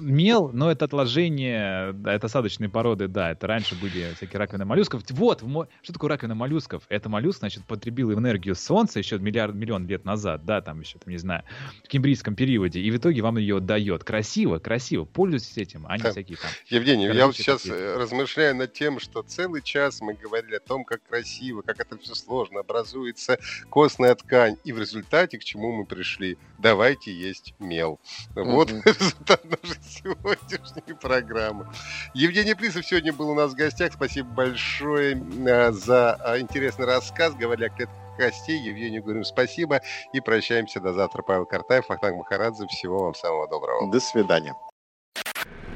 Мел, 0.00 0.50
но 0.52 0.70
это 0.70 0.84
отложение, 0.84 1.92
да, 1.92 2.14
это 2.14 2.26
осадочные 2.26 2.68
породы, 2.68 3.08
да, 3.08 3.30
это 3.30 3.46
раньше 3.46 3.74
были 3.74 4.12
всякие 4.16 4.38
раковины 4.38 4.64
моллюсков. 4.64 5.02
Вот, 5.10 5.42
что 5.82 5.92
такое 5.92 6.10
раковина 6.10 6.34
моллюсков? 6.34 6.84
Это 6.88 7.08
моллюск, 7.08 7.40
значит, 7.40 7.64
потребил 7.64 8.12
энергию 8.12 8.54
солнца 8.54 8.98
еще 8.98 9.18
миллиард, 9.18 9.54
миллион 9.54 9.86
лет 9.86 10.04
назад, 10.04 10.44
да, 10.44 10.60
там 10.60 10.80
еще, 10.80 10.98
там, 10.98 11.12
не 11.12 11.18
знаю, 11.18 11.42
в 11.84 11.88
кембрийском 11.88 12.34
периоде, 12.34 12.80
и 12.80 12.90
в 12.90 12.96
итоге 12.96 13.22
вам 13.22 13.38
ее 13.38 13.60
дает. 13.60 14.04
Красиво, 14.04 14.58
красиво, 14.58 15.04
пользуйтесь 15.04 15.56
этим, 15.56 15.86
а 15.88 15.96
не 15.96 16.02
да. 16.02 16.10
всякие 16.10 16.38
там... 16.38 16.50
Евгений, 16.66 17.06
я 17.06 17.26
вот 17.26 17.36
сейчас 17.36 17.62
такие. 17.62 17.76
Э, 17.76 17.96
размышляю 17.96 18.56
над 18.56 18.72
тем, 18.72 19.00
что 19.00 19.22
целый 19.22 19.62
час 19.62 20.00
мы 20.00 20.14
говорили 20.14 20.56
о 20.56 20.60
том, 20.60 20.84
как 20.84 21.02
красиво, 21.02 21.62
как 21.62 21.80
это 21.80 21.96
все 21.98 22.14
сложно, 22.14 22.60
образуется 22.60 23.38
костная 23.70 24.14
ткань, 24.14 24.56
и 24.64 24.72
в 24.72 24.78
результате 24.78 25.38
к 25.38 25.44
чему 25.44 25.72
мы 25.72 25.84
пришли? 25.84 26.38
Давайте 26.58 27.12
есть 27.12 27.54
мел. 27.58 28.00
Вот 28.34 28.70
результат 28.84 29.44
нашей 29.68 29.82
сегодняшней 29.82 30.94
программы. 30.94 31.66
Евгений 32.14 32.54
Плисов 32.54 32.86
сегодня 32.86 33.12
был 33.12 33.30
у 33.30 33.34
нас 33.34 33.52
в 33.52 33.54
гостях. 33.54 33.92
Спасибо 33.92 34.28
большое 34.30 35.16
э, 35.16 35.72
за 35.72 36.18
э, 36.24 36.40
интересный 36.40 36.86
рассказ. 36.86 37.34
Говорили 37.34 37.66
о 37.66 37.70
клетках 37.70 37.96
костей. 38.16 38.60
Евгению 38.60 39.02
говорим 39.02 39.24
спасибо 39.24 39.80
и 40.12 40.20
прощаемся 40.20 40.80
до 40.80 40.92
завтра. 40.92 41.22
Павел 41.22 41.46
Картаев, 41.46 41.90
Ахтанг 41.90 42.16
Махарадзе. 42.16 42.66
Всего 42.66 43.04
вам 43.04 43.14
самого 43.14 43.48
доброго. 43.48 43.90
До 43.90 44.00
свидания. 44.00 44.54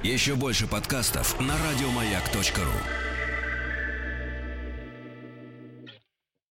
Еще 0.02 0.34
больше 0.34 0.66
подкастов 0.66 1.38
на 1.40 1.54
радиомаяк.ру 1.54 3.11